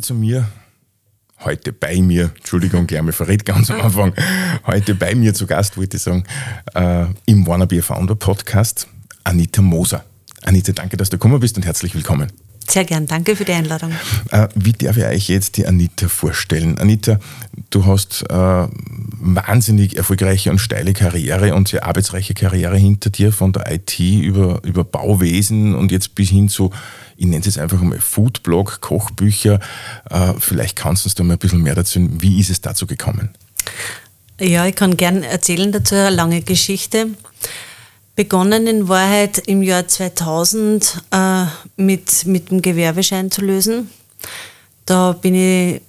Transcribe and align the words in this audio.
heute 0.00 0.06
zu 0.06 0.14
mir, 0.14 0.48
heute 1.40 1.74
bei 1.74 2.00
mir, 2.00 2.30
Entschuldigung, 2.34 2.86
gleich 2.86 3.02
mal 3.02 3.12
verrät 3.12 3.44
ganz 3.44 3.70
am 3.70 3.82
Anfang, 3.82 4.14
heute 4.66 4.94
bei 4.94 5.14
mir 5.14 5.34
zu 5.34 5.46
Gast, 5.46 5.76
wollte 5.76 5.98
ich 5.98 6.02
sagen, 6.02 6.24
äh, 6.74 7.04
im 7.26 7.46
Wannabe 7.46 7.82
Founder 7.82 8.14
Podcast, 8.14 8.88
Anita 9.24 9.60
Moser. 9.60 10.02
Anita, 10.42 10.72
danke, 10.72 10.96
dass 10.96 11.10
du 11.10 11.18
gekommen 11.18 11.38
bist 11.38 11.56
und 11.58 11.66
herzlich 11.66 11.94
willkommen. 11.94 12.32
Sehr 12.66 12.84
gern, 12.84 13.06
danke 13.06 13.36
für 13.36 13.44
die 13.44 13.52
Einladung. 13.52 13.92
Äh, 14.30 14.48
wie 14.54 14.72
darf 14.72 14.96
ich 14.96 15.04
euch 15.04 15.28
jetzt 15.28 15.58
die 15.58 15.66
Anita 15.66 16.08
vorstellen? 16.08 16.78
Anita, 16.78 17.18
du 17.68 17.84
hast 17.84 18.22
äh, 18.30 18.68
wahnsinnig 19.20 19.98
erfolgreiche 19.98 20.50
und 20.50 20.60
steile 20.60 20.94
Karriere 20.94 21.54
und 21.54 21.68
sehr 21.68 21.84
arbeitsreiche 21.84 22.32
Karriere 22.32 22.78
hinter 22.78 23.10
dir, 23.10 23.32
von 23.32 23.52
der 23.52 23.70
IT 23.70 23.98
über, 23.98 24.62
über 24.64 24.84
Bauwesen 24.84 25.74
und 25.74 25.92
jetzt 25.92 26.14
bis 26.14 26.30
hin 26.30 26.48
zu, 26.48 26.70
ich 27.20 27.26
nenne 27.26 27.40
es 27.40 27.46
jetzt 27.46 27.58
einfach 27.58 27.82
mal 27.82 28.00
Foodblog, 28.00 28.80
Kochbücher. 28.80 29.60
Äh, 30.08 30.32
vielleicht 30.38 30.74
kannst 30.74 31.04
du 31.04 31.08
uns 31.08 31.14
da 31.14 31.22
mal 31.22 31.34
ein 31.34 31.38
bisschen 31.38 31.60
mehr 31.60 31.74
dazu, 31.74 32.00
wie 32.12 32.40
ist 32.40 32.48
es 32.48 32.62
dazu 32.62 32.86
gekommen? 32.86 33.28
Ja, 34.40 34.64
ich 34.64 34.74
kann 34.74 34.96
gern 34.96 35.22
erzählen 35.22 35.70
dazu 35.70 35.96
eine 35.96 36.08
lange 36.08 36.40
Geschichte 36.40 37.08
begonnen 38.16 38.66
in 38.66 38.88
Wahrheit 38.88 39.36
im 39.36 39.62
Jahr 39.62 39.86
2000 39.86 41.02
äh, 41.10 41.44
mit, 41.76 42.24
mit 42.24 42.50
dem 42.50 42.62
Gewerbeschein 42.62 43.30
zu 43.30 43.42
lösen. 43.42 43.90
Da 44.86 45.12
bin 45.12 45.34
ich 45.34 45.82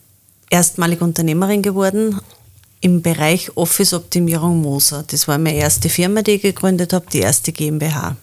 erstmalig 0.50 1.00
Unternehmerin 1.00 1.62
geworden 1.62 2.20
im 2.82 3.02
Bereich 3.02 3.56
Office-Optimierung 3.56 4.62
Moser. 4.62 5.06
Das 5.08 5.30
war 5.30 5.38
meine 5.38 5.56
erste 5.56 5.88
Firma, 5.88 6.24
die 6.24 6.32
ich 6.32 6.42
gegründet 6.42 6.92
habe, 6.92 7.06
die 7.12 7.20
erste 7.20 7.54
GmbH. 7.54 8.18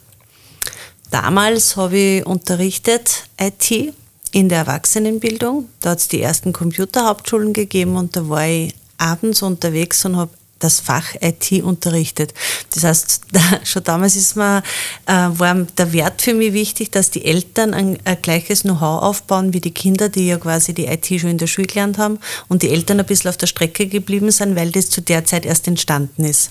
Damals 1.11 1.77
habe 1.77 1.97
ich 1.97 2.27
unterrichtet 2.27 3.25
IT 3.41 3.95
in 4.33 4.48
der 4.48 4.59
Erwachsenenbildung. 4.59 5.69
Da 5.81 5.91
hat 5.91 5.98
es 5.98 6.09
die 6.09 6.20
ersten 6.20 6.53
Computerhauptschulen 6.53 7.53
gegeben 7.53 7.97
und 7.97 8.14
da 8.14 8.28
war 8.28 8.47
ich 8.47 8.75
abends 8.98 9.42
unterwegs 9.42 10.05
und 10.05 10.17
habe 10.17 10.31
das 10.59 10.81
Fach 10.81 11.14
IT 11.20 11.62
unterrichtet. 11.62 12.34
Das 12.75 12.84
heißt, 12.84 13.20
da, 13.33 13.41
schon 13.64 13.84
damals 13.84 14.17
ist 14.17 14.36
mir, 14.36 14.62
äh, 15.06 15.12
war 15.12 15.55
der 15.55 15.92
Wert 15.92 16.23
für 16.23 16.34
mich 16.34 16.53
wichtig, 16.53 16.91
dass 16.91 17.11
die 17.11 17.25
Eltern 17.25 17.75
ein, 17.75 17.98
ein 18.05 18.20
gleiches 18.20 18.62
Know-how 18.62 19.03
aufbauen 19.03 19.53
wie 19.53 19.61
die 19.61 19.70
Kinder, 19.73 20.09
die 20.09 20.27
ja 20.27 20.36
quasi 20.36 20.75
die 20.75 20.86
IT 20.86 21.06
schon 21.06 21.31
in 21.31 21.39
der 21.39 21.47
Schule 21.47 21.67
gelernt 21.69 21.98
haben 21.98 22.19
und 22.48 22.62
die 22.62 22.70
Eltern 22.70 23.01
ein 23.01 23.06
bisschen 23.06 23.29
auf 23.31 23.36
der 23.36 23.47
Strecke 23.47 23.86
geblieben 23.86 24.31
sind, 24.31 24.56
weil 24.56 24.70
das 24.70 24.91
zu 24.91 25.01
der 25.01 25.25
Zeit 25.25 25.47
erst 25.47 25.69
entstanden 25.69 26.25
ist. 26.25 26.51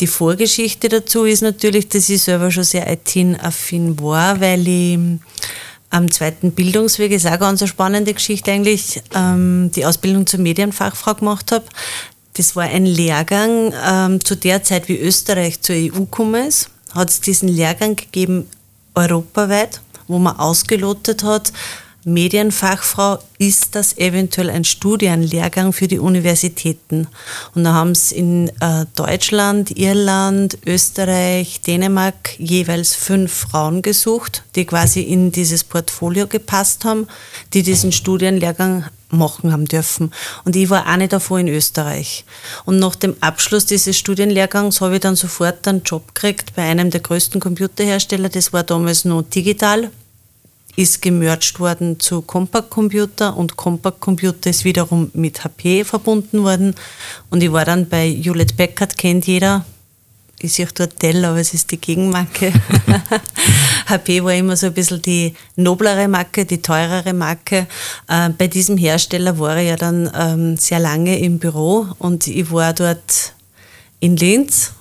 Die 0.00 0.06
Vorgeschichte 0.06 0.88
dazu 0.88 1.24
ist 1.24 1.42
natürlich, 1.42 1.88
dass 1.88 2.08
ich 2.08 2.22
selber 2.22 2.50
schon 2.50 2.64
sehr 2.64 2.90
IT-affin 2.90 4.00
war, 4.00 4.40
weil 4.40 4.66
ich 4.66 4.98
am 5.90 6.10
zweiten 6.10 6.50
Bildungsweg 6.50 7.12
ist 7.12 7.26
auch 7.26 7.38
ganz 7.38 7.62
eine 7.62 7.68
spannende 7.68 8.12
Geschichte 8.12 8.50
eigentlich, 8.50 9.00
ähm, 9.14 9.70
die 9.74 9.86
Ausbildung 9.86 10.26
zur 10.26 10.40
Medienfachfrau 10.40 11.14
gemacht 11.14 11.52
habe. 11.52 11.64
Das 12.32 12.56
war 12.56 12.64
ein 12.64 12.84
Lehrgang 12.84 13.72
ähm, 13.86 14.24
zu 14.24 14.34
der 14.34 14.64
Zeit, 14.64 14.88
wie 14.88 14.98
Österreich 14.98 15.60
zur 15.60 15.76
EU 15.76 16.00
gekommen 16.00 16.48
ist, 16.48 16.70
hat 16.92 17.10
es 17.10 17.20
diesen 17.20 17.48
Lehrgang 17.48 17.94
gegeben 17.94 18.48
europaweit, 18.96 19.80
wo 20.08 20.18
man 20.18 20.36
ausgelotet 20.36 21.22
hat, 21.22 21.52
Medienfachfrau, 22.04 23.18
ist 23.38 23.74
das 23.74 23.96
eventuell 23.98 24.50
ein 24.50 24.64
Studienlehrgang 24.64 25.72
für 25.72 25.88
die 25.88 25.98
Universitäten? 25.98 27.08
Und 27.54 27.64
da 27.64 27.72
haben 27.72 27.90
es 27.90 28.12
in 28.12 28.48
äh, 28.60 28.86
Deutschland, 28.94 29.76
Irland, 29.76 30.58
Österreich, 30.66 31.60
Dänemark 31.62 32.38
jeweils 32.38 32.94
fünf 32.94 33.32
Frauen 33.32 33.82
gesucht, 33.82 34.44
die 34.54 34.64
quasi 34.64 35.00
in 35.00 35.32
dieses 35.32 35.64
Portfolio 35.64 36.26
gepasst 36.26 36.84
haben, 36.84 37.06
die 37.52 37.62
diesen 37.62 37.92
Studienlehrgang 37.92 38.84
machen 39.10 39.52
haben 39.52 39.64
dürfen. 39.64 40.12
Und 40.44 40.56
ich 40.56 40.70
war 40.70 40.86
eine 40.86 41.08
davon 41.08 41.40
in 41.40 41.48
Österreich. 41.48 42.24
Und 42.64 42.78
nach 42.78 42.94
dem 42.94 43.16
Abschluss 43.20 43.66
dieses 43.66 43.96
Studienlehrgangs 43.96 44.80
habe 44.80 44.94
ich 44.96 45.00
dann 45.00 45.16
sofort 45.16 45.66
einen 45.66 45.82
Job 45.82 46.14
gekriegt 46.14 46.54
bei 46.54 46.62
einem 46.62 46.90
der 46.90 47.00
größten 47.00 47.40
Computerhersteller. 47.40 48.28
Das 48.28 48.52
war 48.52 48.62
damals 48.62 49.04
noch 49.04 49.22
digital 49.22 49.90
ist 50.76 51.02
gemerged 51.02 51.60
worden 51.60 52.00
zu 52.00 52.22
Compact 52.22 52.70
Computer 52.70 53.36
und 53.36 53.56
Compact 53.56 54.00
Computer 54.00 54.50
ist 54.50 54.64
wiederum 54.64 55.10
mit 55.14 55.44
HP 55.44 55.84
verbunden 55.84 56.42
worden. 56.42 56.74
Und 57.30 57.42
ich 57.42 57.52
war 57.52 57.64
dann 57.64 57.88
bei 57.88 58.08
Hewlett 58.10 58.56
Packard, 58.56 58.96
kennt 58.98 59.26
jeder. 59.26 59.64
Ich 60.40 60.52
sehe 60.52 60.68
dort 60.74 61.00
Dell, 61.00 61.24
aber 61.24 61.38
es 61.38 61.54
ist 61.54 61.70
die 61.70 61.80
Gegenmarke. 61.80 62.52
HP 63.86 64.22
war 64.24 64.34
immer 64.34 64.56
so 64.56 64.66
ein 64.66 64.74
bisschen 64.74 65.00
die 65.00 65.34
noblere 65.56 66.06
Marke, 66.08 66.44
die 66.44 66.60
teurere 66.60 67.14
Marke. 67.14 67.66
Äh, 68.08 68.30
bei 68.30 68.48
diesem 68.48 68.76
Hersteller 68.76 69.38
war 69.38 69.56
ich 69.56 69.68
ja 69.68 69.76
dann 69.76 70.10
ähm, 70.14 70.56
sehr 70.56 70.80
lange 70.80 71.18
im 71.18 71.38
Büro 71.38 71.86
und 71.98 72.26
ich 72.26 72.50
war 72.50 72.74
dort 72.74 73.32
in 74.00 74.16
Linz 74.16 74.72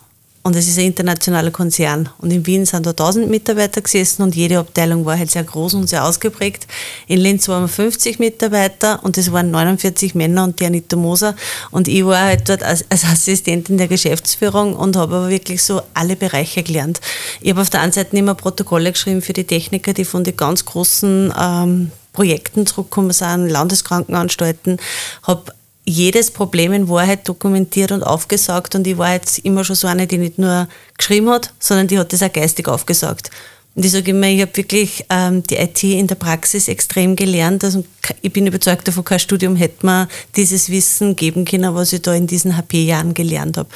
und 0.43 0.57
es 0.57 0.67
ist 0.67 0.77
ein 0.77 0.87
internationaler 0.87 1.51
Konzern. 1.51 2.09
Und 2.17 2.31
in 2.31 2.45
Wien 2.45 2.65
sind 2.65 2.85
da 2.85 2.89
1000 2.89 3.29
Mitarbeiter 3.29 3.81
gesessen 3.81 4.23
und 4.23 4.35
jede 4.35 4.59
Abteilung 4.59 5.05
war 5.05 5.17
halt 5.17 5.31
sehr 5.31 5.45
groß 5.45 5.73
und 5.75 5.87
sehr 5.87 6.03
ausgeprägt. 6.03 6.67
In 7.07 7.19
Linz 7.19 7.47
waren 7.47 7.63
wir 7.63 7.69
50 7.69 8.19
Mitarbeiter 8.19 9.01
und 9.03 9.17
es 9.17 9.31
waren 9.31 9.51
49 9.51 10.15
Männer 10.15 10.43
und 10.43 10.59
die 10.59 10.65
Anita 10.65 10.97
Moser. 10.97 11.35
Und 11.71 11.87
ich 11.87 12.05
war 12.05 12.25
halt 12.25 12.49
dort 12.49 12.61
als, 12.61 12.83
als 12.89 13.05
Assistentin 13.05 13.77
der 13.77 13.87
Geschäftsführung 13.87 14.75
und 14.75 14.97
habe 14.97 15.15
aber 15.15 15.29
wirklich 15.29 15.63
so 15.63 15.81
alle 15.93 16.17
Bereiche 16.17 16.61
gelernt. 16.61 16.99
Ich 17.39 17.51
habe 17.51 17.61
auf 17.61 17.69
der 17.69 17.79
einen 17.79 17.93
Seite 17.93 18.17
immer 18.17 18.35
Protokolle 18.35 18.91
geschrieben 18.91 19.21
für 19.21 19.33
die 19.33 19.45
Techniker, 19.45 19.93
die 19.93 20.03
von 20.05 20.25
den 20.25 20.35
ganz 20.35 20.65
großen 20.65 21.33
ähm, 21.39 21.91
Projekten 22.11 22.65
zurückgekommen 22.67 23.11
sind, 23.11 23.47
Landeskrankenanstalten, 23.47 24.77
habe 25.23 25.53
jedes 25.85 26.31
Problem 26.31 26.73
in 26.73 26.87
Wahrheit 26.89 27.27
dokumentiert 27.27 27.91
und 27.91 28.03
aufgesagt 28.03 28.75
und 28.75 28.87
ich 28.87 28.97
war 28.97 29.13
jetzt 29.13 29.39
immer 29.39 29.63
schon 29.63 29.75
so 29.75 29.87
eine, 29.87 30.07
die 30.07 30.17
nicht 30.17 30.39
nur 30.39 30.67
geschrieben 30.97 31.29
hat, 31.29 31.53
sondern 31.59 31.87
die 31.87 31.99
hat 31.99 32.13
das 32.13 32.23
auch 32.23 32.31
geistig 32.31 32.67
aufgesagt. 32.67 33.29
Und 33.75 33.85
ich 33.85 33.91
sage 33.91 34.11
immer, 34.11 34.27
ich 34.27 34.41
habe 34.41 34.55
wirklich 34.55 35.03
ähm, 35.09 35.41
die 35.41 35.55
IT 35.55 35.83
in 35.83 36.05
der 36.05 36.13
Praxis 36.13 36.67
extrem 36.67 37.15
gelernt. 37.15 37.63
Also 37.63 37.83
ich 38.21 38.31
bin 38.31 38.45
überzeugt 38.45 38.87
davon, 38.87 39.03
kein 39.03 39.17
Studium 39.17 39.55
hätte 39.55 39.83
mir 39.83 40.07
dieses 40.35 40.69
Wissen 40.69 41.15
geben 41.15 41.43
können, 41.43 41.73
was 41.73 41.91
ich 41.91 42.03
da 42.03 42.13
in 42.13 42.27
diesen 42.27 42.55
HP-Jahren 42.55 43.15
gelernt 43.15 43.57
habe. 43.57 43.69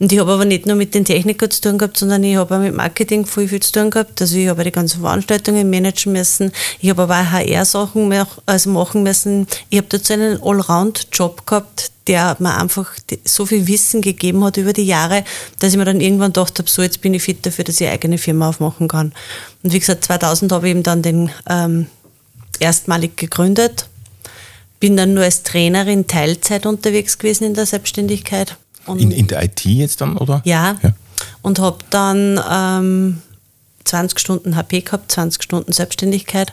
Und 0.00 0.10
ich 0.12 0.18
habe 0.18 0.32
aber 0.32 0.46
nicht 0.46 0.64
nur 0.64 0.76
mit 0.76 0.94
den 0.94 1.04
Technikern 1.04 1.50
zu 1.50 1.60
tun 1.60 1.76
gehabt, 1.76 1.98
sondern 1.98 2.24
ich 2.24 2.36
habe 2.36 2.56
auch 2.56 2.60
mit 2.60 2.74
Marketing 2.74 3.26
viel, 3.26 3.46
viel 3.48 3.60
zu 3.60 3.72
tun 3.72 3.90
gehabt. 3.90 4.18
Also 4.22 4.34
ich 4.36 4.48
habe 4.48 4.64
die 4.64 4.72
ganzen 4.72 5.02
Veranstaltungen 5.02 5.68
managen 5.68 6.12
müssen. 6.12 6.50
Ich 6.80 6.88
habe 6.88 7.02
aber 7.02 7.20
auch 7.20 7.32
HR-Sachen 7.32 8.14
also 8.46 8.70
machen 8.70 9.02
müssen. 9.02 9.46
Ich 9.68 9.76
habe 9.76 9.88
dazu 9.90 10.14
einen 10.14 10.42
Allround-Job 10.42 11.46
gehabt, 11.46 11.90
der 12.06 12.36
mir 12.38 12.56
einfach 12.56 12.92
so 13.24 13.46
viel 13.46 13.66
Wissen 13.66 14.02
gegeben 14.02 14.44
hat 14.44 14.56
über 14.56 14.72
die 14.72 14.84
Jahre, 14.84 15.24
dass 15.58 15.72
ich 15.72 15.78
mir 15.78 15.84
dann 15.84 16.00
irgendwann 16.00 16.32
gedacht 16.32 16.58
habe, 16.58 16.68
so 16.68 16.82
jetzt 16.82 17.00
bin 17.00 17.14
ich 17.14 17.22
fit 17.22 17.44
dafür, 17.46 17.64
dass 17.64 17.80
ich 17.80 17.86
eine 17.86 17.94
eigene 17.94 18.18
Firma 18.18 18.48
aufmachen 18.48 18.88
kann. 18.88 19.12
Und 19.62 19.72
wie 19.72 19.78
gesagt, 19.78 20.04
2000 20.04 20.52
habe 20.52 20.66
ich 20.66 20.72
eben 20.72 20.82
dann 20.82 21.02
den 21.02 21.30
ähm, 21.48 21.86
erstmalig 22.60 23.16
gegründet, 23.16 23.88
bin 24.80 24.96
dann 24.96 25.14
nur 25.14 25.24
als 25.24 25.42
Trainerin 25.42 26.06
Teilzeit 26.06 26.66
unterwegs 26.66 27.18
gewesen 27.18 27.44
in 27.44 27.54
der 27.54 27.66
Selbstständigkeit. 27.66 28.56
In, 28.86 29.10
in, 29.10 29.26
der 29.26 29.42
IT 29.42 29.64
jetzt 29.64 30.02
dann, 30.02 30.18
oder? 30.18 30.42
Ja, 30.44 30.76
ja. 30.82 30.92
und 31.40 31.58
habe 31.58 31.78
dann 31.88 32.38
ähm, 32.50 33.22
20 33.84 34.18
Stunden 34.18 34.56
HP 34.56 34.82
gehabt, 34.82 35.10
20 35.10 35.42
Stunden 35.42 35.72
Selbstständigkeit 35.72 36.52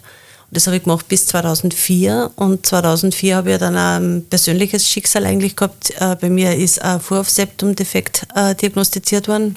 das 0.51 0.67
habe 0.67 0.78
ich 0.78 0.84
gemacht 0.84 1.07
bis 1.07 1.28
2004 1.28 2.31
und 2.35 2.66
2004 2.66 3.38
habe 3.38 3.53
ich 3.53 3.57
dann 3.57 3.78
ein 3.78 4.25
persönliches 4.29 4.88
Schicksal 4.88 5.25
eigentlich 5.25 5.56
gehabt. 5.56 5.91
Äh, 6.00 6.17
bei 6.19 6.29
mir 6.29 6.56
ist 6.56 6.81
ein 6.81 7.00
Vorhof-Septum-Defekt 7.00 8.28
äh, 8.35 8.53
diagnostiziert 8.55 9.29
worden. 9.29 9.55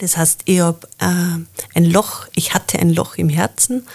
Das 0.00 0.18
heißt, 0.18 0.42
ich 0.44 0.60
habe 0.60 0.86
äh, 1.00 1.40
ein 1.74 1.84
Loch, 1.84 2.26
ich 2.34 2.52
hatte 2.52 2.78
ein 2.78 2.90
Loch 2.90 3.16
im 3.16 3.30
Herzen 3.30 3.86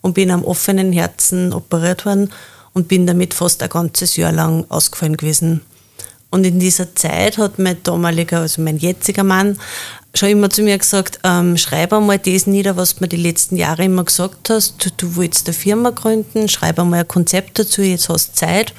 und 0.00 0.14
bin 0.14 0.32
am 0.32 0.44
offenen 0.44 0.92
Herzen 0.92 1.52
operiert 1.52 2.04
worden 2.04 2.32
und 2.72 2.88
bin 2.88 3.06
damit 3.06 3.32
fast 3.32 3.62
ein 3.62 3.68
ganzes 3.68 4.16
Jahr 4.16 4.32
lang 4.32 4.66
ausgefallen 4.68 5.16
gewesen. 5.16 5.62
Und 6.30 6.44
in 6.44 6.58
dieser 6.58 6.94
Zeit 6.96 7.38
hat 7.38 7.58
mein 7.60 7.82
damaliger, 7.84 8.40
also 8.40 8.60
mein 8.60 8.76
jetziger 8.76 9.22
Mann, 9.24 9.58
schon 10.16 10.30
immer 10.30 10.50
zu 10.50 10.62
mir 10.62 10.78
gesagt, 10.78 11.18
ähm, 11.24 11.56
schreib 11.56 11.92
einmal 11.92 12.18
das 12.18 12.46
nieder, 12.46 12.76
was 12.76 12.96
du 12.96 13.04
mir 13.04 13.08
die 13.08 13.16
letzten 13.16 13.56
Jahre 13.56 13.84
immer 13.84 14.04
gesagt 14.04 14.50
hast. 14.50 14.84
Du, 14.84 14.90
du 14.96 15.16
willst 15.16 15.46
eine 15.46 15.54
Firma 15.54 15.90
gründen, 15.90 16.48
schreib 16.48 16.78
einmal 16.78 17.00
ein 17.00 17.08
Konzept 17.08 17.58
dazu, 17.58 17.82
jetzt 17.82 18.08
hast 18.08 18.30
du 18.30 18.34
Zeit. 18.34 18.74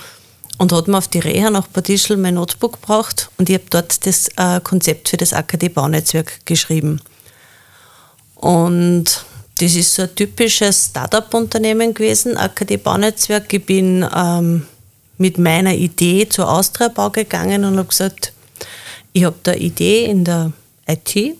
Und 0.57 0.71
hat 0.71 0.87
mir 0.87 0.97
auf 0.97 1.07
die 1.07 1.19
Reha 1.19 1.51
nach 1.51 1.67
Bad 1.67 1.87
Ischl 1.87 2.17
mein 2.17 2.33
Notebook 2.33 2.81
gebracht 2.81 3.29
und 3.37 3.47
ich 3.47 3.55
habe 3.55 3.65
dort 3.69 4.07
das 4.07 4.27
äh, 4.37 4.59
Konzept 4.63 5.09
für 5.09 5.17
das 5.17 5.31
AKD-Baunetzwerk 5.31 6.45
geschrieben. 6.45 6.99
Und 8.33 9.23
das 9.59 9.75
ist 9.75 9.93
so 9.93 10.03
ein 10.03 10.15
typisches 10.15 10.85
Startup-Unternehmen 10.85 11.93
gewesen, 11.93 12.37
AKD-Baunetzwerk. 12.37 13.53
Ich 13.53 13.65
bin 13.65 14.03
ähm, 14.15 14.65
mit 15.19 15.37
meiner 15.37 15.73
Idee 15.73 16.27
zur 16.27 16.49
Austria 16.49 16.87
Bau 16.87 17.11
gegangen 17.11 17.63
und 17.63 17.77
habe 17.77 17.89
gesagt, 17.89 18.33
ich 19.13 19.23
habe 19.23 19.35
da 19.43 19.51
eine 19.51 19.61
Idee 19.61 20.05
in 20.05 20.23
der 20.23 20.51
IT. 20.87 21.37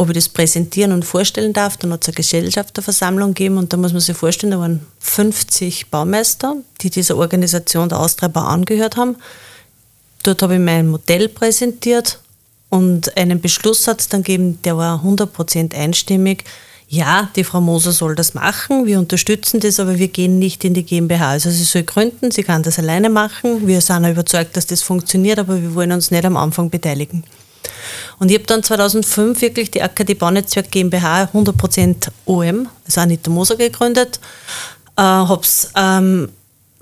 ob 0.00 0.10
ich 0.10 0.14
das 0.14 0.28
präsentieren 0.28 0.92
und 0.92 1.04
vorstellen 1.04 1.52
darf. 1.52 1.76
Dann 1.76 1.92
hat 1.92 2.02
es 2.02 2.08
eine 2.08 2.14
Gesellschafterversammlung 2.14 3.34
gegeben 3.34 3.58
und 3.58 3.72
da 3.72 3.76
muss 3.76 3.92
man 3.92 4.00
sich 4.00 4.16
vorstellen, 4.16 4.52
da 4.52 4.60
waren 4.60 4.86
50 5.00 5.90
Baumeister, 5.90 6.56
die 6.80 6.90
dieser 6.90 7.16
Organisation 7.16 7.88
der 7.88 7.98
Austreiber 7.98 8.46
angehört 8.46 8.96
haben. 8.96 9.16
Dort 10.22 10.40
habe 10.42 10.54
ich 10.54 10.60
mein 10.60 10.88
Modell 10.88 11.28
präsentiert 11.28 12.20
und 12.70 13.16
einen 13.16 13.40
Beschluss 13.40 13.88
hat 13.88 14.00
es 14.00 14.08
dann 14.08 14.22
gegeben, 14.22 14.60
der 14.62 14.76
war 14.76 15.02
100% 15.04 15.74
einstimmig. 15.74 16.44
Ja, 16.90 17.28
die 17.36 17.44
Frau 17.44 17.60
Moser 17.60 17.92
soll 17.92 18.14
das 18.14 18.34
machen, 18.34 18.86
wir 18.86 18.98
unterstützen 18.98 19.60
das, 19.60 19.78
aber 19.78 19.98
wir 19.98 20.08
gehen 20.08 20.38
nicht 20.38 20.64
in 20.64 20.74
die 20.74 20.84
GmbH. 20.84 21.30
Also 21.30 21.50
sie 21.50 21.64
soll 21.64 21.82
gründen, 21.82 22.30
sie 22.30 22.44
kann 22.44 22.62
das 22.62 22.78
alleine 22.78 23.10
machen. 23.10 23.66
Wir 23.66 23.80
sind 23.80 24.06
überzeugt, 24.06 24.56
dass 24.56 24.66
das 24.66 24.82
funktioniert, 24.82 25.38
aber 25.38 25.60
wir 25.60 25.74
wollen 25.74 25.92
uns 25.92 26.10
nicht 26.10 26.24
am 26.24 26.36
Anfang 26.36 26.70
beteiligen. 26.70 27.24
Und 28.18 28.30
ich 28.30 28.36
habe 28.36 28.46
dann 28.46 28.62
2005 28.62 29.40
wirklich 29.40 29.70
die 29.70 29.82
AKD 29.82 30.14
Baunetzwerk 30.14 30.70
GmbH 30.70 31.30
100% 31.32 32.08
OM, 32.26 32.68
also 32.86 33.00
Anita 33.00 33.30
Moser 33.30 33.56
gegründet. 33.56 34.20
Äh, 34.96 35.02
habe 35.02 35.42
es 35.42 35.70
ähm, 35.76 36.30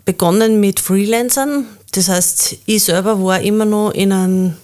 begonnen 0.04 0.60
mit 0.60 0.80
Freelancern. 0.80 1.66
Das 1.92 2.08
heißt, 2.08 2.56
ich 2.66 2.84
selber 2.84 3.22
war 3.22 3.40
immer 3.40 3.64
noch 3.64 3.90
in 3.90 4.12
einem 4.12 4.56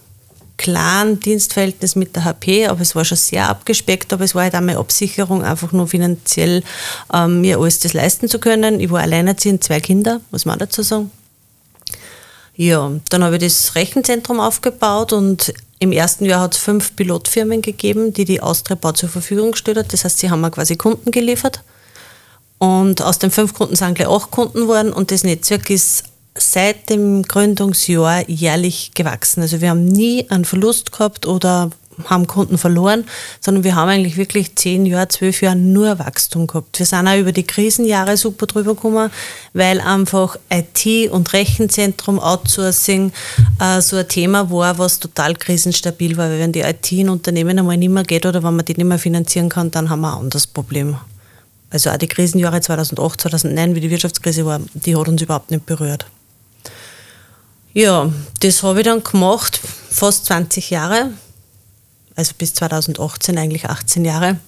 klaren 0.56 1.18
Dienstverhältnis 1.18 1.96
mit 1.96 2.14
der 2.14 2.24
HP, 2.24 2.66
aber 2.66 2.80
es 2.80 2.94
war 2.94 3.04
schon 3.04 3.18
sehr 3.18 3.48
abgespeckt, 3.48 4.12
aber 4.12 4.24
es 4.24 4.34
war 4.34 4.44
halt 4.44 4.54
auch 4.54 4.60
meine 4.60 4.78
Absicherung, 4.78 5.42
einfach 5.42 5.72
nur 5.72 5.88
finanziell 5.88 6.62
ähm, 7.12 7.40
mir 7.40 7.58
alles 7.58 7.80
das 7.80 7.94
leisten 7.94 8.28
zu 8.28 8.38
können. 8.38 8.78
Ich 8.78 8.90
war 8.90 9.00
alleinerziehend, 9.00 9.64
zwei 9.64 9.80
Kinder, 9.80 10.20
muss 10.30 10.44
man 10.44 10.54
auch 10.54 10.60
dazu 10.60 10.82
sagen. 10.82 11.10
Ja, 12.54 12.92
dann 13.08 13.24
habe 13.24 13.36
ich 13.36 13.42
das 13.42 13.74
Rechenzentrum 13.74 14.38
aufgebaut 14.38 15.12
und 15.12 15.52
im 15.82 15.90
ersten 15.90 16.24
Jahr 16.26 16.42
hat 16.42 16.54
es 16.54 16.60
fünf 16.60 16.94
Pilotfirmen 16.94 17.60
gegeben, 17.60 18.12
die 18.12 18.24
die 18.24 18.40
Austria 18.40 18.76
Bau 18.76 18.92
zur 18.92 19.08
Verfügung 19.08 19.50
gestellt 19.50 19.78
hat. 19.78 19.92
Das 19.92 20.04
heißt, 20.04 20.20
sie 20.20 20.30
haben 20.30 20.48
quasi 20.52 20.76
Kunden 20.76 21.10
geliefert. 21.10 21.60
Und 22.58 23.02
aus 23.02 23.18
den 23.18 23.32
fünf 23.32 23.52
Kunden 23.52 23.74
sind 23.74 23.96
gleich 23.96 24.08
acht 24.08 24.30
Kunden 24.30 24.60
geworden 24.60 24.92
und 24.92 25.10
das 25.10 25.24
Netzwerk 25.24 25.68
ist 25.70 26.04
seit 26.36 26.88
dem 26.88 27.24
Gründungsjahr 27.24 28.30
jährlich 28.30 28.92
gewachsen. 28.94 29.42
Also 29.42 29.60
wir 29.60 29.70
haben 29.70 29.84
nie 29.84 30.30
einen 30.30 30.44
Verlust 30.44 30.92
gehabt 30.92 31.26
oder 31.26 31.70
haben 32.04 32.26
Kunden 32.26 32.58
verloren, 32.58 33.04
sondern 33.40 33.64
wir 33.64 33.74
haben 33.74 33.88
eigentlich 33.88 34.16
wirklich 34.16 34.54
zehn 34.56 34.86
Jahre, 34.86 35.08
zwölf 35.08 35.42
Jahre 35.42 35.56
nur 35.56 35.98
Wachstum 35.98 36.46
gehabt. 36.46 36.78
Wir 36.78 36.86
sind 36.86 37.06
auch 37.06 37.16
über 37.16 37.32
die 37.32 37.46
Krisenjahre 37.46 38.16
super 38.16 38.46
drüber 38.46 38.74
gekommen, 38.74 39.10
weil 39.52 39.80
einfach 39.80 40.36
IT 40.50 41.10
und 41.10 41.32
Rechenzentrum, 41.32 42.18
Outsourcing 42.18 43.12
äh, 43.60 43.80
so 43.80 43.96
ein 43.96 44.08
Thema 44.08 44.50
war, 44.50 44.78
was 44.78 44.98
total 44.98 45.34
krisenstabil 45.34 46.16
war. 46.16 46.30
Weil 46.30 46.38
wenn 46.38 46.52
die 46.52 46.60
IT 46.60 46.90
in 46.92 47.08
Unternehmen 47.08 47.58
einmal 47.58 47.76
nicht 47.76 47.90
mehr 47.90 48.04
geht 48.04 48.26
oder 48.26 48.42
wenn 48.42 48.56
man 48.56 48.64
die 48.64 48.74
nicht 48.74 48.86
mehr 48.86 48.98
finanzieren 48.98 49.48
kann, 49.48 49.70
dann 49.70 49.90
haben 49.90 50.00
wir 50.00 50.12
ein 50.12 50.20
anderes 50.20 50.46
Problem. 50.46 50.96
Also 51.70 51.90
auch 51.90 51.96
die 51.96 52.08
Krisenjahre 52.08 52.60
2008, 52.60 53.22
2009, 53.22 53.74
wie 53.74 53.80
die 53.80 53.90
Wirtschaftskrise 53.90 54.44
war, 54.44 54.60
die 54.74 54.94
hat 54.94 55.08
uns 55.08 55.22
überhaupt 55.22 55.50
nicht 55.50 55.64
berührt. 55.64 56.06
Ja, 57.72 58.10
das 58.40 58.62
habe 58.62 58.80
ich 58.80 58.84
dann 58.84 59.02
gemacht, 59.02 59.58
fast 59.90 60.26
20 60.26 60.68
Jahre 60.68 61.10
also 62.16 62.32
bis 62.36 62.54
2018 62.54 63.38
eigentlich 63.38 63.66
18 63.66 64.04
Jahre. 64.04 64.38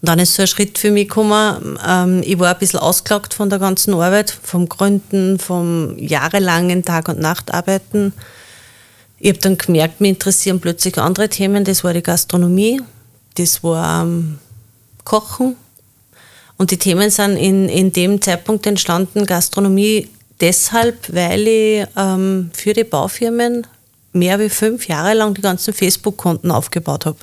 Und 0.00 0.08
dann 0.08 0.18
ist 0.18 0.34
so 0.34 0.42
ein 0.42 0.48
Schritt 0.48 0.78
für 0.78 0.90
mich 0.90 1.08
gekommen, 1.08 1.78
ähm, 1.86 2.22
ich 2.24 2.38
war 2.38 2.52
ein 2.52 2.58
bisschen 2.58 2.80
ausgelagt 2.80 3.34
von 3.34 3.50
der 3.50 3.58
ganzen 3.58 3.94
Arbeit, 3.94 4.30
vom 4.30 4.68
Gründen, 4.68 5.38
vom 5.38 5.98
jahrelangen 5.98 6.84
Tag- 6.84 7.08
und 7.08 7.18
Nachtarbeiten. 7.18 8.12
Ich 9.18 9.30
habe 9.30 9.40
dann 9.40 9.58
gemerkt, 9.58 10.00
mich 10.00 10.10
interessieren 10.10 10.60
plötzlich 10.60 10.96
andere 10.98 11.28
Themen, 11.28 11.64
das 11.64 11.82
war 11.82 11.92
die 11.92 12.02
Gastronomie, 12.02 12.80
das 13.34 13.62
war 13.64 14.02
ähm, 14.02 14.38
Kochen. 15.04 15.56
Und 16.56 16.70
die 16.70 16.76
Themen 16.76 17.10
sind 17.10 17.36
in, 17.36 17.68
in 17.68 17.92
dem 17.92 18.22
Zeitpunkt 18.22 18.66
entstanden, 18.66 19.26
Gastronomie 19.26 20.08
deshalb, 20.40 21.12
weil 21.12 21.46
ich 21.46 21.86
ähm, 21.96 22.50
für 22.52 22.72
die 22.72 22.84
Baufirmen 22.84 23.66
mehr 24.18 24.38
wie 24.38 24.48
fünf 24.48 24.88
Jahre 24.88 25.14
lang 25.14 25.34
die 25.34 25.40
ganzen 25.40 25.72
Facebook-Konten 25.72 26.50
aufgebaut 26.50 27.06
habe. 27.06 27.18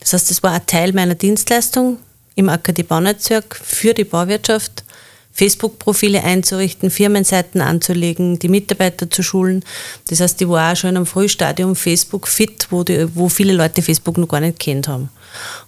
Das 0.00 0.12
heißt, 0.12 0.30
das 0.30 0.42
war 0.42 0.52
ein 0.52 0.66
Teil 0.66 0.92
meiner 0.92 1.14
Dienstleistung 1.14 1.98
im 2.34 2.48
AKD-Baunetzwerk 2.48 3.60
für 3.62 3.94
die 3.94 4.04
Bauwirtschaft. 4.04 4.84
Facebook-Profile 5.32 6.22
einzurichten, 6.24 6.90
Firmenseiten 6.90 7.60
anzulegen, 7.60 8.38
die 8.38 8.48
Mitarbeiter 8.48 9.08
zu 9.08 9.22
schulen. 9.22 9.64
Das 10.08 10.20
heißt, 10.20 10.40
ich 10.42 10.48
war 10.48 10.72
auch 10.72 10.76
schon 10.76 10.90
in 10.90 10.96
einem 10.96 11.06
Frühstadium 11.06 11.76
Facebook 11.76 12.26
fit, 12.26 12.66
wo, 12.70 12.82
die, 12.82 13.06
wo 13.14 13.28
viele 13.28 13.52
Leute 13.52 13.80
Facebook 13.80 14.18
noch 14.18 14.28
gar 14.28 14.40
nicht 14.40 14.58
kennt 14.58 14.88
haben. 14.88 15.08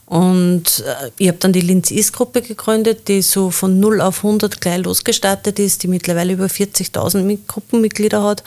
Und 0.06 0.84
äh, 0.86 1.10
ich 1.16 1.28
habe 1.28 1.38
dann 1.38 1.52
die 1.52 1.60
Linz-Is-Gruppe 1.60 2.42
gegründet, 2.42 3.08
die 3.08 3.22
so 3.22 3.50
von 3.50 3.80
0 3.80 4.00
auf 4.00 4.18
100 4.18 4.60
gleich 4.60 4.82
losgestartet 4.82 5.58
ist, 5.58 5.82
die 5.82 5.88
mittlerweile 5.88 6.34
über 6.34 6.46
40.000 6.46 7.38
Gruppenmitglieder 7.46 8.22
hat 8.22 8.42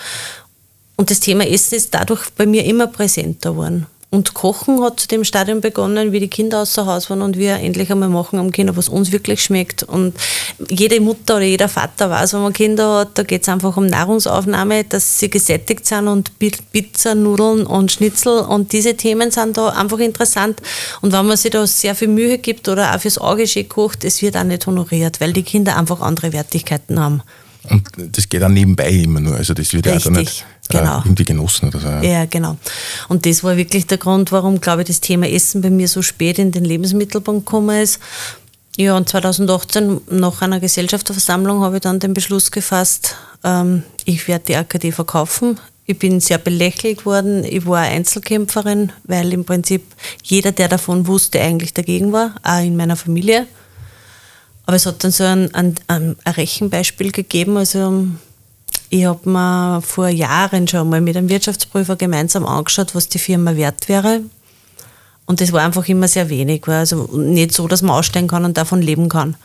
und 0.97 1.12
das 1.12 1.19
Thema 1.19 1.45
Essen 1.45 1.75
ist 1.75 1.94
dadurch 1.94 2.30
bei 2.38 2.45
mir 2.45 2.63
immer 2.65 2.88
präsenter 2.88 3.51
geworden. 3.51 3.88
Und 4.12 4.33
Kochen 4.33 4.81
hat 4.81 5.01
zu 5.01 5.09
dem 5.09 5.25
Stadium 5.25 5.59
begonnen, 5.59 6.13
wie 6.13 6.21
die 6.21 6.30
Kinder 6.30 6.62
außer 6.62 6.86
Haus 6.86 7.09
waren 7.09 7.21
und 7.21 7.38
wir 7.38 7.56
endlich 7.57 7.92
einmal 7.92 8.07
machen 8.07 8.39
am 8.39 8.50
Kinder, 8.50 8.77
was 8.77 8.88
uns 8.88 9.12
wirklich 9.12 9.44
schmeckt. 9.44 9.83
Und 9.83 10.13
jede 10.69 11.01
Mutter 11.01 11.36
oder 11.36 11.44
jeder 11.44 11.68
Vater 11.68 12.09
weiß, 12.09 12.33
wenn 12.33 12.44
man 12.44 12.53
Kinder 12.53 13.00
hat, 13.00 13.18
da 13.18 13.24
geht 13.24 13.42
es 13.42 13.50
einfach 13.50 13.75
um 13.75 13.88
Nahrungsaufnahme, 13.88 14.86
dass 14.86 15.19
sie 15.19 15.30
gesättigt 15.30 15.86
sind 15.86 16.07
und 16.07 16.31
Pizza, 16.39 17.13
Nudeln 17.13 17.65
und 17.65 17.91
Schnitzel 17.91 18.39
und 18.39 18.71
diese 18.71 18.95
Themen 18.95 19.31
sind 19.31 19.57
da 19.57 19.69
einfach 19.69 20.00
interessant. 20.00 20.62
Und 21.01 21.12
wenn 21.12 21.25
man 21.25 21.36
sich 21.36 21.51
da 21.51 21.68
sehr 21.68 21.94
viel 21.94 22.07
Mühe 22.07 22.38
gibt 22.38 22.69
oder 22.69 22.95
auch 22.95 23.01
fürs 23.01 23.18
Auge 23.18 23.45
schön 23.48 23.68
kocht, 23.68 24.06
es 24.06 24.21
wird 24.21 24.38
auch 24.38 24.45
nicht 24.45 24.65
honoriert, 24.65 25.19
weil 25.19 25.33
die 25.33 25.44
Kinder 25.44 25.77
einfach 25.77 26.00
andere 26.00 26.31
Wertigkeiten 26.31 27.01
haben. 27.01 27.21
Und 27.69 27.83
das 27.98 28.30
geht 28.30 28.44
auch 28.44 28.50
nebenbei 28.50 28.91
immer 28.91 29.19
nur. 29.19 29.36
Also 29.36 29.53
das 29.53 29.74
wird 29.74 29.88
Richtig, 29.88 30.06
ja 30.06 30.12
auch 30.12 30.15
nicht 30.15 30.45
genau. 30.69 30.97
irgendwie 31.06 31.25
genossen 31.25 31.69
oder 31.69 31.79
so. 31.79 31.88
Ja. 31.88 32.01
ja, 32.01 32.25
genau. 32.25 32.57
Und 33.07 33.25
das 33.25 33.44
war 33.44 33.57
wirklich 33.57 33.88
der 33.88 33.97
Grund, 33.97 34.31
warum, 34.31 34.59
glaube 34.62 34.81
ich, 34.81 34.88
das 34.88 35.01
Thema 35.01 35.27
Essen 35.27 35.62
bei 35.62 35.69
mir 35.69 35.88
so 35.88 36.01
spät 36.01 36.39
in 36.39 36.51
den 36.51 36.65
Lebensmittelpunkt 36.65 37.45
gekommen 37.45 37.81
ist. 37.81 38.00
Ja, 38.77 38.97
und 38.97 39.07
2018 39.07 40.01
nach 40.09 40.41
einer 40.41 40.59
Gesellschafterversammlung 40.59 41.62
habe 41.62 41.77
ich 41.77 41.81
dann 41.81 42.00
den 42.00 42.13
Beschluss 42.13 42.51
gefasst, 42.51 43.15
ähm, 43.44 43.83
ich 44.03 44.27
werde 44.27 44.45
die 44.45 44.56
AKD 44.56 44.91
verkaufen. 44.91 45.59
Ich 45.85 46.00
bin 46.00 46.19
sehr 46.19 46.39
belächelt 46.39 47.06
worden. 47.06 47.44
Ich 47.44 47.65
war 47.65 47.81
Einzelkämpferin, 47.81 48.91
weil 49.03 49.31
im 49.34 49.45
Prinzip 49.45 49.84
jeder, 50.24 50.51
der 50.51 50.67
davon 50.67 51.05
wusste, 51.05 51.39
eigentlich 51.39 51.74
dagegen 51.74 52.12
war, 52.12 52.34
auch 52.43 52.63
in 52.63 52.75
meiner 52.75 52.95
Familie. 52.95 53.45
Aber 54.65 54.77
es 54.77 54.88
hat 54.88 55.03
dann 55.03 55.12
so 55.12 55.24
ein, 55.24 55.53
ein, 55.53 55.75
ein 55.88 56.15
Rechenbeispiel 56.25 57.12
gegeben. 57.12 57.55
Also 57.55 58.07
ich 58.89 59.06
habe 59.06 59.30
mir 59.30 59.82
vor 59.82 60.08
Jahren 60.08 60.68
schon 60.68 60.89
mal 60.89 61.01
mit 61.01 61.18
einem 61.18 61.30
Wirtschaftsprüfer 61.30 61.96
gemeinsam 61.96 62.46
angeschaut, 62.46 62.96
was 62.96 63.10
die 63.10 63.20
Firma 63.20 63.56
wert 63.56 63.88
wäre. 63.89 64.22
Und 65.25 65.42
das 65.42 65.51
war 65.51 65.63
einfach 65.63 65.88
immer 65.88 66.08
sehr 66.08 66.30
wenig. 66.30 66.68
Also 66.68 67.10
nicht 67.18 67.54
so, 67.54 67.68
dass 67.68 67.82
man 67.82 67.96
aussteigen 67.96 68.27
kann 68.27 68.46
und 68.46 68.58
davon 68.58 68.82
leben 68.82 69.10
kann. 69.10 69.36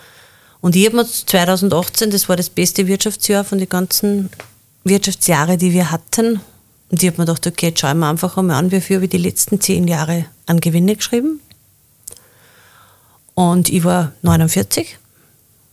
Und 0.61 0.76
ich 0.76 0.87
habe 0.87 0.97
mir 0.97 1.06
2018, 1.06 2.11
das 2.11 2.28
war 2.28 2.37
das 2.37 2.50
beste 2.50 2.87
Wirtschaftsjahr 2.87 3.44
von 3.44 3.59
den 3.59 3.68
ganzen 3.68 4.28
Wirtschaftsjahren, 4.85 5.59
die 5.59 5.73
wir 5.73 5.90
hatten. 5.90 6.40
Und 6.90 7.02
ich 7.02 7.09
habe 7.09 7.18
mir 7.18 7.26
gedacht, 7.26 7.47
okay, 7.47 7.68
jetzt 7.68 7.80
schauen 7.80 7.99
wir 7.99 8.09
einfach 8.09 8.37
einmal 8.37 8.56
an, 8.56 8.70
wie 8.70 8.80
viel 8.80 8.97
habe 8.97 9.06
ich 9.06 9.11
die 9.11 9.18
letzten 9.18 9.61
zehn 9.61 9.88
Jahre 9.88 10.26
an 10.47 10.61
Gewinne 10.61 10.97
geschrieben. 10.97 11.40
Und 13.35 13.70
ich 13.70 13.85
war 13.85 14.12
49 14.23 14.99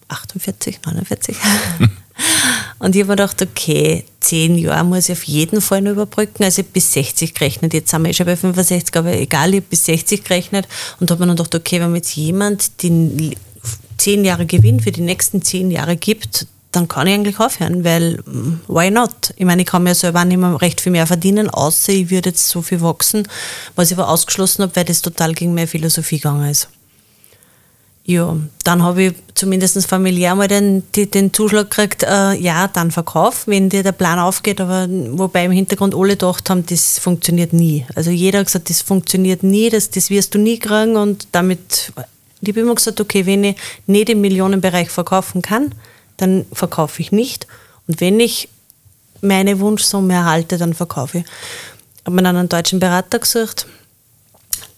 48, 0.10 0.80
49. 0.86 1.38
und 2.80 2.96
ich 2.96 3.02
habe 3.02 3.10
mir 3.10 3.16
gedacht, 3.16 3.42
okay, 3.42 4.04
zehn 4.20 4.58
Jahre 4.58 4.86
muss 4.86 5.10
ich 5.10 5.18
auf 5.18 5.24
jeden 5.24 5.62
Fall 5.62 5.82
noch 5.82 5.92
überbrücken. 5.92 6.44
Also 6.44 6.62
ich 6.62 6.68
bis 6.68 6.94
60 6.94 7.34
gerechnet. 7.34 7.74
Jetzt 7.74 7.90
sind 7.90 8.06
wir 8.06 8.14
schon 8.14 8.28
bei 8.28 8.36
65, 8.36 8.96
aber 8.96 9.14
egal, 9.14 9.50
ich 9.50 9.62
habe 9.62 9.68
bis 9.70 9.86
60 9.86 10.24
gerechnet 10.24 10.68
und 11.00 11.10
habe 11.10 11.22
mir 11.22 11.28
dann 11.28 11.38
gedacht, 11.38 11.56
okay, 11.56 11.80
wenn 11.82 11.92
mir 11.92 11.98
jetzt 11.98 12.16
jemand 12.16 12.84
den 12.84 13.36
zehn 13.98 14.24
Jahre 14.24 14.46
Gewinn 14.46 14.80
für 14.80 14.92
die 14.92 15.02
nächsten 15.02 15.42
zehn 15.42 15.72
Jahre 15.72 15.98
gibt, 15.98 16.46
dann 16.72 16.88
kann 16.88 17.08
ich 17.08 17.14
eigentlich 17.16 17.40
aufhören, 17.40 17.84
weil 17.84 18.20
mm, 18.26 18.62
why 18.68 18.92
not? 18.92 19.34
Ich 19.38 19.46
meine, 19.46 19.64
ich 19.64 19.68
kann 19.68 19.84
mir 19.84 19.96
selber 19.96 20.24
nicht 20.26 20.38
mehr 20.38 20.62
recht 20.62 20.82
viel 20.82 20.92
mehr 20.92 21.08
verdienen, 21.08 21.50
außer 21.50 21.92
ich 21.94 22.12
würde 22.12 22.30
jetzt 22.30 22.48
so 22.50 22.62
viel 22.62 22.82
wachsen, 22.82 23.28
was 23.76 23.90
ich 23.90 23.98
aber 23.98 24.10
ausgeschlossen 24.10 24.64
habe, 24.64 24.76
weil 24.76 24.86
das 24.86 25.02
total 25.02 25.34
gegen 25.34 25.56
meine 25.56 25.68
Philosophie 25.68 26.18
gegangen 26.18 26.50
ist. 26.50 26.70
Ja, 28.10 28.38
dann 28.64 28.84
habe 28.84 29.04
ich 29.04 29.14
zumindest 29.36 29.86
familiär 29.86 30.34
mal 30.34 30.48
den, 30.48 30.82
den 30.96 31.34
Zuschlag 31.34 31.70
gekriegt, 31.70 32.04
äh, 32.04 32.36
ja, 32.36 32.70
dann 32.70 32.90
Verkauf, 32.90 33.48
wenn 33.48 33.68
dir 33.68 33.84
der 33.84 33.92
Plan 33.92 34.18
aufgeht, 34.18 34.62
aber 34.62 34.88
wobei 34.90 35.44
im 35.44 35.52
Hintergrund 35.52 35.94
alle 35.94 36.14
gedacht 36.14 36.50
haben, 36.50 36.66
das 36.66 37.00
funktioniert 37.00 37.52
nie. 37.52 37.86
Also 37.96 38.10
jeder 38.10 38.40
hat 38.40 38.46
gesagt, 38.46 38.70
das 38.70 38.82
funktioniert 38.82 39.44
nie, 39.44 39.70
das, 39.70 39.90
das 39.90 40.10
wirst 40.10 40.34
du 40.34 40.40
nie 40.40 40.58
kriegen 40.58 40.96
und 40.96 41.28
damit, 41.34 41.92
ich 42.40 42.48
habe 42.48 42.62
immer 42.62 42.76
gesagt, 42.76 43.02
okay, 43.02 43.26
wenn 43.26 43.44
ich 43.44 43.58
nicht 43.88 44.08
im 44.08 44.22
Millionenbereich 44.22 44.90
verkaufen 44.90 45.42
kann, 45.42 45.76
dann 46.16 46.46
verkaufe 46.54 47.02
ich 47.02 47.12
nicht 47.12 47.46
und 47.88 48.00
wenn 48.00 48.22
ich 48.22 48.48
meine 49.20 49.60
Wunschsumme 49.60 50.14
erhalte, 50.14 50.58
dann 50.58 50.74
verkaufe 50.74 51.18
ich. 51.18 51.24
Ich 51.26 52.06
habe 52.06 52.16
mir 52.16 52.24
dann 52.24 52.38
einen 52.38 52.48
deutschen 52.48 52.80
Berater 52.80 53.20
gesucht, 53.20 53.68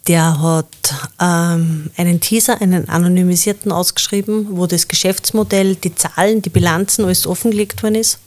der 0.10 0.42
hat 0.42 0.96
ähm, 1.22 1.92
einen 1.96 2.20
Teaser, 2.20 2.60
einen 2.60 2.90
anonymisierten 2.90 3.72
ausgeschrieben, 3.72 4.58
wo 4.58 4.66
das 4.66 4.88
Geschäftsmodell, 4.88 5.76
die 5.76 5.94
Zahlen, 5.94 6.42
die 6.42 6.50
Bilanzen, 6.50 7.06
alles 7.06 7.28
offengelegt 7.28 7.84
worden 7.84 7.94
ist. 7.94 8.18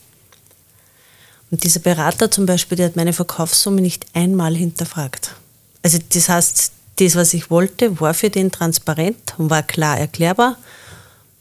Und 1.51 1.65
dieser 1.65 1.81
Berater 1.81 2.31
zum 2.31 2.45
Beispiel, 2.45 2.77
der 2.77 2.85
hat 2.85 2.95
meine 2.95 3.11
Verkaufssumme 3.11 3.81
nicht 3.81 4.05
einmal 4.13 4.55
hinterfragt. 4.55 5.35
Also 5.83 5.99
das 6.13 6.29
heißt, 6.29 6.71
das, 6.99 7.15
was 7.17 7.33
ich 7.33 7.51
wollte, 7.51 7.99
war 7.99 8.13
für 8.13 8.29
den 8.29 8.49
transparent 8.49 9.35
und 9.37 9.49
war 9.49 9.61
klar 9.61 9.99
erklärbar. 9.99 10.57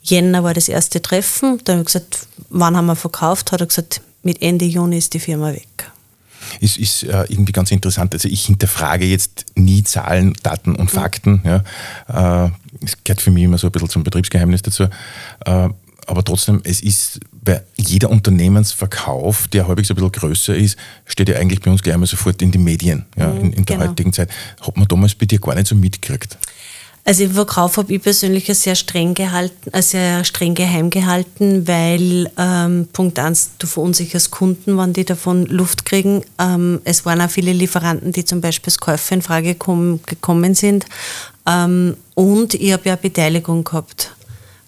Jänner 0.02 0.42
war 0.42 0.54
das 0.54 0.68
erste 0.68 1.00
Treffen. 1.00 1.60
Dann 1.62 1.76
habe 1.76 1.82
ich 1.82 1.86
gesagt, 1.86 2.26
wann 2.50 2.76
haben 2.76 2.86
wir 2.86 2.96
verkauft? 2.96 3.52
Hat 3.52 3.60
er 3.60 3.68
gesagt, 3.68 4.00
mit 4.24 4.42
Ende 4.42 4.64
Juni 4.64 4.98
ist 4.98 5.14
die 5.14 5.20
Firma 5.20 5.52
weg. 5.52 5.92
Ist, 6.60 6.78
ist 6.78 7.04
äh, 7.04 7.24
irgendwie 7.28 7.52
ganz 7.52 7.70
interessant. 7.70 8.14
Also 8.14 8.28
ich 8.28 8.46
hinterfrage 8.46 9.04
jetzt 9.04 9.46
nie 9.54 9.82
Zahlen, 9.82 10.34
Daten 10.42 10.74
und 10.74 10.92
mhm. 10.92 10.98
Fakten. 10.98 11.42
Ja. 11.44 12.46
Äh, 12.46 12.50
es 12.84 13.02
gehört 13.04 13.20
für 13.20 13.30
mich 13.30 13.44
immer 13.44 13.58
so 13.58 13.68
ein 13.68 13.72
bisschen 13.72 13.88
zum 13.88 14.04
Betriebsgeheimnis 14.04 14.62
dazu. 14.62 14.84
Äh, 15.44 15.68
aber 16.06 16.24
trotzdem, 16.24 16.60
es 16.64 16.80
ist 16.80 17.20
bei 17.44 17.62
jeder 17.76 18.10
Unternehmensverkauf, 18.10 19.48
der 19.48 19.68
halbwegs 19.68 19.90
ein 19.90 19.94
bisschen 19.94 20.12
größer 20.12 20.54
ist, 20.54 20.76
steht 21.06 21.28
ja 21.28 21.36
eigentlich 21.36 21.60
bei 21.60 21.70
uns 21.70 21.82
gleich 21.82 21.94
einmal 21.94 22.08
sofort 22.08 22.42
in 22.42 22.50
die 22.50 22.58
Medien, 22.58 23.06
ja, 23.16 23.28
mhm, 23.28 23.40
in, 23.40 23.52
in, 23.52 23.64
der 23.64 23.76
genau. 23.76 23.88
heutigen 23.88 24.12
Zeit. 24.12 24.30
Hat 24.60 24.76
man 24.76 24.88
damals 24.88 25.14
bei 25.14 25.26
dir 25.26 25.38
gar 25.38 25.54
nicht 25.54 25.66
so 25.66 25.74
mitgekriegt? 25.74 26.36
Also 27.04 27.24
im 27.24 27.32
Verkauf 27.32 27.78
habe 27.78 27.92
ich 27.92 28.00
persönlich 28.00 28.46
sehr 28.46 28.76
streng 28.76 29.14
gehalten, 29.14 29.70
sehr 29.82 30.24
streng 30.24 30.54
geheim 30.54 30.88
gehalten, 30.88 31.66
weil 31.66 32.30
ähm, 32.38 32.86
Punkt 32.92 33.18
eins, 33.18 33.50
du 33.58 33.66
verunsicherst 33.66 34.30
Kunden, 34.30 34.76
wann 34.76 34.92
die 34.92 35.04
davon 35.04 35.46
Luft 35.46 35.84
kriegen. 35.84 36.24
Ähm, 36.38 36.80
es 36.84 37.04
waren 37.04 37.20
auch 37.20 37.30
viele 37.30 37.52
Lieferanten, 37.52 38.12
die 38.12 38.24
zum 38.24 38.40
Beispiel 38.40 38.70
als 38.70 38.78
Käufer 38.78 39.16
in 39.16 39.22
Frage 39.22 39.48
gekommen, 39.48 40.00
gekommen 40.06 40.54
sind. 40.54 40.86
Ähm, 41.44 41.96
und 42.14 42.54
ich 42.54 42.72
habe 42.72 42.88
ja 42.88 42.94
Beteiligung 42.94 43.64
gehabt. 43.64 44.14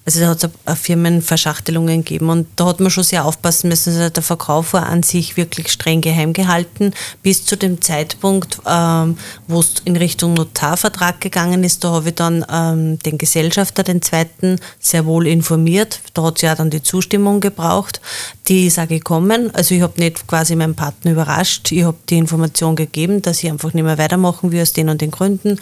Also 0.06 0.20
da 0.20 0.28
hat 0.28 0.50
es 0.66 0.78
Firmenverschachtelungen 0.80 2.04
gegeben 2.04 2.28
und 2.28 2.46
da 2.56 2.66
hat 2.66 2.80
man 2.80 2.90
schon 2.90 3.04
sehr 3.04 3.24
aufpassen 3.24 3.68
müssen. 3.68 3.94
Also 3.94 4.10
der 4.10 4.22
Verkauf 4.22 4.74
war 4.74 4.86
an 4.86 5.02
sich 5.02 5.38
wirklich 5.38 5.72
streng 5.72 6.02
geheim 6.02 6.34
gehalten, 6.34 6.92
bis 7.22 7.46
zu 7.46 7.56
dem 7.56 7.80
Zeitpunkt, 7.80 8.58
ähm, 8.66 9.16
wo 9.48 9.60
es 9.60 9.76
in 9.86 9.96
Richtung 9.96 10.34
Notarvertrag 10.34 11.22
gegangen 11.22 11.64
ist. 11.64 11.84
Da 11.84 11.92
habe 11.92 12.10
ich 12.10 12.14
dann 12.16 12.44
ähm, 12.52 12.98
den 12.98 13.16
Gesellschafter, 13.16 13.82
den 13.82 14.02
zweiten, 14.02 14.60
sehr 14.78 15.06
wohl 15.06 15.26
informiert. 15.26 16.00
Da 16.12 16.24
hat 16.24 16.36
es 16.36 16.42
ja 16.42 16.54
dann 16.54 16.68
die 16.68 16.82
Zustimmung 16.82 17.40
gebraucht. 17.40 18.02
Die 18.48 18.66
ist 18.66 18.78
auch 18.78 18.88
gekommen. 18.88 19.54
Also 19.54 19.74
ich 19.74 19.80
habe 19.80 19.98
nicht 19.98 20.26
quasi 20.26 20.54
meinen 20.54 20.74
Partner 20.74 21.12
überrascht. 21.12 21.72
Ich 21.72 21.84
habe 21.84 21.96
die 22.10 22.18
Information 22.18 22.76
gegeben, 22.76 23.22
dass 23.22 23.42
ich 23.42 23.50
einfach 23.50 23.72
nicht 23.72 23.84
mehr 23.84 23.96
weitermachen 23.96 24.52
will 24.52 24.60
aus 24.60 24.74
den 24.74 24.90
und 24.90 25.00
den 25.00 25.10
Gründen 25.10 25.58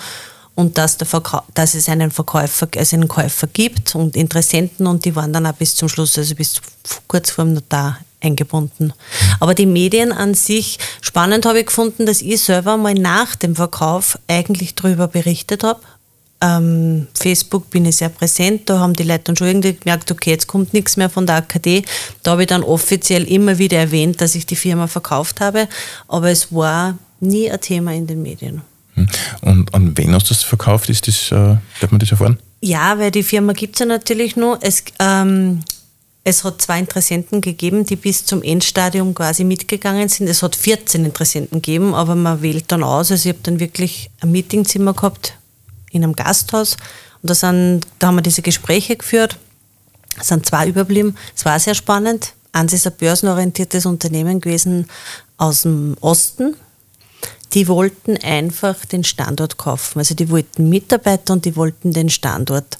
und 0.54 0.78
dass, 0.78 0.98
der 0.98 1.06
dass 1.54 1.74
es 1.74 1.88
einen 1.88 2.10
Verkäufer, 2.10 2.68
also 2.76 2.96
einen 2.96 3.08
Käufer 3.08 3.46
gibt 3.46 3.94
und 3.94 4.16
Interessenten 4.16 4.86
und 4.86 5.04
die 5.04 5.16
waren 5.16 5.32
dann 5.32 5.46
auch 5.46 5.54
bis 5.54 5.74
zum 5.74 5.88
Schluss, 5.88 6.18
also 6.18 6.34
bis 6.34 6.60
kurz 7.06 7.30
vor 7.30 7.44
dem 7.44 7.54
Notar 7.54 7.98
eingebunden. 8.20 8.92
Aber 9.40 9.54
die 9.54 9.66
Medien 9.66 10.12
an 10.12 10.34
sich, 10.34 10.78
spannend 11.00 11.46
habe 11.46 11.60
ich 11.60 11.66
gefunden, 11.66 12.06
dass 12.06 12.22
ich 12.22 12.40
selber 12.40 12.76
mal 12.76 12.94
nach 12.94 13.34
dem 13.34 13.56
Verkauf 13.56 14.18
eigentlich 14.28 14.74
darüber 14.74 15.08
berichtet 15.08 15.64
habe. 15.64 15.80
Ähm, 16.40 17.06
Facebook 17.14 17.70
bin 17.70 17.84
ich 17.84 17.96
sehr 17.96 18.08
präsent, 18.08 18.68
da 18.68 18.80
haben 18.80 18.94
die 18.94 19.04
Leute 19.04 19.24
dann 19.24 19.36
schon 19.36 19.46
irgendwie 19.46 19.74
gemerkt, 19.74 20.10
okay, 20.10 20.30
jetzt 20.30 20.48
kommt 20.48 20.74
nichts 20.74 20.96
mehr 20.96 21.08
von 21.08 21.24
der 21.24 21.36
AKD. 21.36 21.84
Da 22.22 22.32
habe 22.32 22.42
ich 22.42 22.48
dann 22.48 22.64
offiziell 22.64 23.24
immer 23.24 23.58
wieder 23.58 23.78
erwähnt, 23.78 24.20
dass 24.20 24.34
ich 24.34 24.44
die 24.44 24.56
Firma 24.56 24.88
verkauft 24.88 25.40
habe, 25.40 25.68
aber 26.08 26.30
es 26.30 26.52
war 26.52 26.98
nie 27.20 27.50
ein 27.50 27.60
Thema 27.60 27.94
in 27.94 28.08
den 28.08 28.22
Medien. 28.22 28.62
Hm. 28.94 29.08
Und 29.40 29.74
an 29.74 29.96
wen 29.96 30.14
hast 30.14 30.30
du 30.30 30.34
das 30.34 30.42
verkauft? 30.42 30.88
Ist 30.88 31.08
das, 31.08 31.30
äh, 31.32 31.56
darf 31.80 31.90
man 31.90 31.98
das 31.98 32.10
erfahren? 32.10 32.38
Ja, 32.60 32.98
weil 32.98 33.10
die 33.10 33.22
Firma 33.22 33.52
gibt 33.52 33.76
es 33.76 33.80
ja 33.80 33.86
natürlich 33.86 34.36
nur. 34.36 34.58
Es, 34.60 34.84
ähm, 34.98 35.62
es 36.24 36.44
hat 36.44 36.62
zwei 36.62 36.78
Interessenten 36.78 37.40
gegeben, 37.40 37.84
die 37.84 37.96
bis 37.96 38.24
zum 38.24 38.42
Endstadium 38.42 39.14
quasi 39.14 39.42
mitgegangen 39.42 40.08
sind. 40.08 40.28
Es 40.28 40.42
hat 40.42 40.54
14 40.54 41.04
Interessenten 41.04 41.60
gegeben, 41.60 41.94
aber 41.94 42.14
man 42.14 42.42
wählt 42.42 42.70
dann 42.70 42.84
aus. 42.84 43.10
Also 43.10 43.28
ich 43.28 43.34
habe 43.34 43.42
dann 43.42 43.58
wirklich 43.58 44.10
ein 44.20 44.30
Meetingzimmer 44.30 44.94
gehabt 44.94 45.34
in 45.90 46.04
einem 46.04 46.14
Gasthaus 46.14 46.76
und 47.22 47.30
da, 47.30 47.34
sind, 47.34 47.86
da 47.98 48.08
haben 48.08 48.16
wir 48.16 48.22
diese 48.22 48.42
Gespräche 48.42 48.96
geführt. 48.96 49.36
Es 50.20 50.28
sind 50.28 50.46
zwei 50.46 50.68
überblieben. 50.68 51.16
Es 51.34 51.44
war 51.44 51.58
sehr 51.58 51.74
spannend. 51.74 52.34
Eins 52.52 52.72
ist 52.72 52.86
ein 52.86 52.92
börsenorientiertes 52.98 53.86
Unternehmen 53.86 54.40
gewesen 54.40 54.86
aus 55.38 55.62
dem 55.62 55.96
Osten, 56.00 56.54
die 57.54 57.68
wollten 57.68 58.16
einfach 58.16 58.84
den 58.84 59.04
Standort 59.04 59.58
kaufen. 59.58 59.98
Also 59.98 60.14
die 60.14 60.30
wollten 60.30 60.68
Mitarbeiter 60.68 61.32
und 61.34 61.44
die 61.44 61.56
wollten 61.56 61.92
den 61.92 62.08
Standort. 62.08 62.78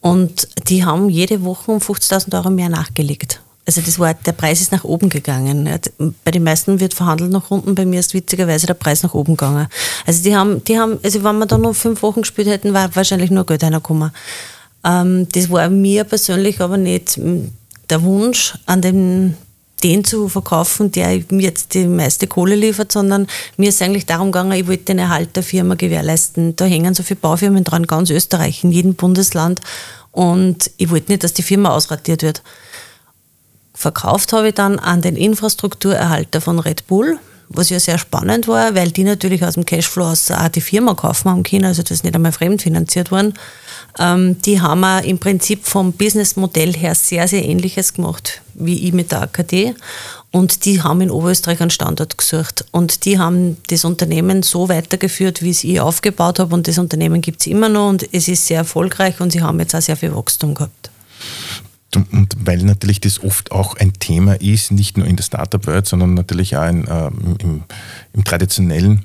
Und 0.00 0.48
die 0.68 0.84
haben 0.84 1.08
jede 1.08 1.44
Woche 1.44 1.70
um 1.70 1.78
50.000 1.78 2.34
Euro 2.34 2.50
mehr 2.50 2.68
nachgelegt. 2.68 3.40
Also 3.66 3.82
das 3.82 3.98
war, 3.98 4.14
der 4.14 4.32
Preis 4.32 4.62
ist 4.62 4.72
nach 4.72 4.84
oben 4.84 5.10
gegangen. 5.10 5.68
Bei 6.24 6.30
den 6.30 6.42
meisten 6.42 6.80
wird 6.80 6.94
verhandelt 6.94 7.30
nach 7.30 7.50
unten, 7.50 7.74
bei 7.74 7.84
mir 7.84 8.00
ist 8.00 8.14
witzigerweise 8.14 8.66
der 8.66 8.74
Preis 8.74 9.02
nach 9.02 9.12
oben 9.12 9.36
gegangen. 9.36 9.68
Also 10.06 10.22
die 10.22 10.34
haben, 10.34 10.64
die 10.64 10.78
haben, 10.78 10.98
also 11.02 11.22
wenn 11.22 11.38
wir 11.38 11.44
da 11.44 11.58
noch 11.58 11.74
fünf 11.74 12.02
Wochen 12.02 12.22
gespielt 12.22 12.48
hätten, 12.48 12.72
war 12.72 12.94
wahrscheinlich 12.96 13.30
nur 13.30 13.44
Geld 13.44 13.62
reingekommen. 13.62 14.10
Ähm, 14.84 15.28
das 15.32 15.50
war 15.50 15.68
mir 15.68 16.04
persönlich 16.04 16.62
aber 16.62 16.78
nicht 16.78 17.20
der 17.90 18.02
Wunsch, 18.02 18.54
an 18.64 18.80
dem 18.80 19.34
den 19.82 20.04
zu 20.04 20.28
verkaufen, 20.28 20.90
der 20.92 21.22
mir 21.30 21.42
jetzt 21.42 21.74
die 21.74 21.86
meiste 21.86 22.26
Kohle 22.26 22.56
liefert, 22.56 22.92
sondern 22.92 23.26
mir 23.56 23.68
ist 23.68 23.80
eigentlich 23.80 24.06
darum 24.06 24.32
gegangen, 24.32 24.52
ich 24.52 24.66
wollte 24.66 24.84
den 24.84 24.98
Erhalt 24.98 25.36
der 25.36 25.42
Firma 25.42 25.74
gewährleisten. 25.74 26.56
Da 26.56 26.64
hängen 26.64 26.94
so 26.94 27.02
viele 27.02 27.20
Baufirmen 27.20 27.64
dran, 27.64 27.86
ganz 27.86 28.10
Österreich, 28.10 28.64
in 28.64 28.70
jedem 28.70 28.94
Bundesland. 28.94 29.60
Und 30.10 30.70
ich 30.78 30.90
wollte 30.90 31.12
nicht, 31.12 31.22
dass 31.24 31.34
die 31.34 31.42
Firma 31.42 31.70
ausratiert 31.70 32.22
wird. 32.22 32.42
Verkauft 33.74 34.32
habe 34.32 34.48
ich 34.48 34.54
dann 34.54 34.80
an 34.80 35.02
den 35.02 35.14
Infrastrukturerhalter 35.14 36.40
von 36.40 36.58
Red 36.58 36.86
Bull, 36.88 37.18
was 37.48 37.70
ja 37.70 37.80
sehr 37.80 37.98
spannend 37.98 38.48
war, 38.48 38.74
weil 38.74 38.90
die 38.90 39.04
natürlich 39.04 39.44
aus 39.44 39.54
dem 39.54 39.64
Cashflow 39.64 40.04
aus 40.04 40.30
auch 40.30 40.48
die 40.48 40.60
Firma 40.60 40.94
kaufen 40.94 41.30
haben 41.30 41.42
können, 41.42 41.64
also 41.64 41.82
das 41.82 41.92
ist 41.92 42.04
nicht 42.04 42.14
einmal 42.14 42.32
fremdfinanziert 42.32 43.10
worden. 43.10 43.34
Ähm, 43.98 44.40
die 44.42 44.60
haben 44.60 44.84
auch 44.84 45.02
im 45.02 45.18
Prinzip 45.18 45.66
vom 45.66 45.92
Businessmodell 45.92 46.74
her 46.74 46.94
sehr, 46.94 47.26
sehr 47.26 47.44
ähnliches 47.44 47.94
gemacht 47.94 48.42
wie 48.58 48.86
ich 48.86 48.92
mit 48.92 49.12
der 49.12 49.22
AKD. 49.22 49.74
Und 50.30 50.64
die 50.64 50.82
haben 50.82 51.00
in 51.00 51.10
Oberösterreich 51.10 51.60
einen 51.60 51.70
Standort 51.70 52.18
gesucht. 52.18 52.64
Und 52.70 53.04
die 53.04 53.18
haben 53.18 53.56
das 53.68 53.84
Unternehmen 53.84 54.42
so 54.42 54.68
weitergeführt, 54.68 55.42
wie 55.42 55.50
es 55.50 55.64
ich 55.64 55.80
aufgebaut 55.80 56.38
habe. 56.38 56.54
Und 56.54 56.68
das 56.68 56.78
Unternehmen 56.78 57.20
gibt 57.20 57.40
es 57.40 57.46
immer 57.46 57.68
noch 57.68 57.88
und 57.88 58.12
es 58.12 58.28
ist 58.28 58.46
sehr 58.46 58.58
erfolgreich 58.58 59.20
und 59.20 59.32
sie 59.32 59.42
haben 59.42 59.58
jetzt 59.60 59.74
auch 59.74 59.80
sehr 59.80 59.96
viel 59.96 60.14
Wachstum 60.14 60.54
gehabt. 60.54 60.90
Und 61.94 62.36
weil 62.44 62.58
natürlich 62.58 63.00
das 63.00 63.22
oft 63.22 63.50
auch 63.50 63.76
ein 63.76 63.94
Thema 63.94 64.34
ist, 64.34 64.72
nicht 64.72 64.98
nur 64.98 65.06
in 65.06 65.16
der 65.16 65.24
Startup-Welt, 65.24 65.86
sondern 65.86 66.14
natürlich 66.14 66.56
auch 66.56 66.68
in, 66.68 66.86
äh, 66.86 67.10
im, 67.42 67.64
im 68.12 68.24
traditionellen 68.24 69.04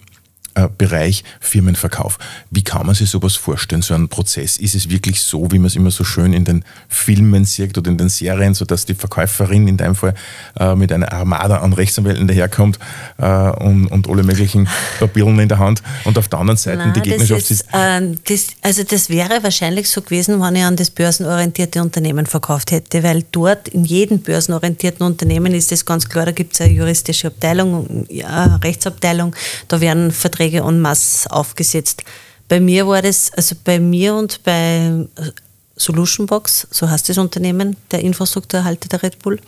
Bereich 0.77 1.23
Firmenverkauf. 1.39 2.19
Wie 2.51 2.63
kann 2.63 2.85
man 2.85 2.95
sich 2.95 3.09
sowas 3.09 3.35
vorstellen, 3.35 3.81
so 3.81 3.93
ein 3.93 4.07
Prozess? 4.07 4.57
Ist 4.57 4.75
es 4.75 4.89
wirklich 4.89 5.21
so, 5.21 5.51
wie 5.51 5.57
man 5.57 5.67
es 5.67 5.75
immer 5.75 5.91
so 5.91 6.03
schön 6.03 6.33
in 6.33 6.45
den 6.45 6.63
Filmen 6.87 7.45
sieht 7.45 7.77
oder 7.77 7.89
in 7.89 7.97
den 7.97 8.09
Serien, 8.09 8.53
so 8.53 8.65
dass 8.65 8.85
die 8.85 8.93
Verkäuferin 8.93 9.67
in 9.67 9.77
deinem 9.77 9.95
Fall 9.95 10.13
äh, 10.59 10.75
mit 10.75 10.91
einer 10.91 11.11
Armada 11.11 11.57
an 11.57 11.73
Rechtsanwälten 11.73 12.27
daherkommt 12.27 12.77
äh, 13.17 13.25
und, 13.25 13.87
und 13.87 14.07
alle 14.07 14.23
möglichen 14.23 14.67
Papieren 14.99 15.39
in 15.39 15.49
der 15.49 15.59
Hand 15.59 15.81
und 16.03 16.17
auf 16.17 16.27
der 16.27 16.39
anderen 16.39 16.57
Seite 16.57 16.77
Nein, 16.77 16.93
die 16.93 17.01
Gegnerschaft 17.01 17.49
ist? 17.49 17.65
Ähm, 17.73 18.17
das, 18.25 18.47
also 18.61 18.83
das 18.83 19.09
wäre 19.09 19.41
wahrscheinlich 19.41 19.89
so 19.89 20.01
gewesen, 20.01 20.39
wenn 20.39 20.55
ich 20.55 20.63
an 20.63 20.75
das 20.75 20.91
börsenorientierte 20.91 21.81
Unternehmen 21.81 22.25
verkauft 22.25 22.71
hätte, 22.71 23.01
weil 23.03 23.23
dort 23.31 23.69
in 23.69 23.85
jedem 23.85 24.19
börsenorientierten 24.19 25.05
Unternehmen 25.05 25.53
ist 25.53 25.71
es 25.71 25.85
ganz 25.85 26.07
klar, 26.07 26.25
da 26.25 26.31
gibt 26.31 26.53
es 26.53 26.61
eine 26.61 26.73
juristische 26.73 27.27
Abteilung, 27.27 28.07
eine 28.09 28.63
Rechtsabteilung, 28.63 29.35
da 29.67 29.81
werden 29.81 30.11
Verträge 30.11 30.42
Verträge 30.43 30.67
en 30.67 30.81
masse 30.81 31.29
aufgesetzt. 31.31 32.03
Bei 32.49 32.59
mir 32.59 32.87
war 32.87 33.01
das, 33.01 33.31
also 33.33 33.55
bei 33.63 33.79
mir 33.79 34.15
und 34.15 34.43
bei 34.43 35.05
äh, 35.15 35.31
Solutionbox, 35.75 36.67
so 36.69 36.89
heißt 36.89 37.09
das 37.09 37.17
Unternehmen, 37.17 37.77
der 37.91 38.01
Infrastrukturerhalter 38.01 38.89
der 38.89 39.03
Red 39.03 39.19
Bull, 39.19 39.39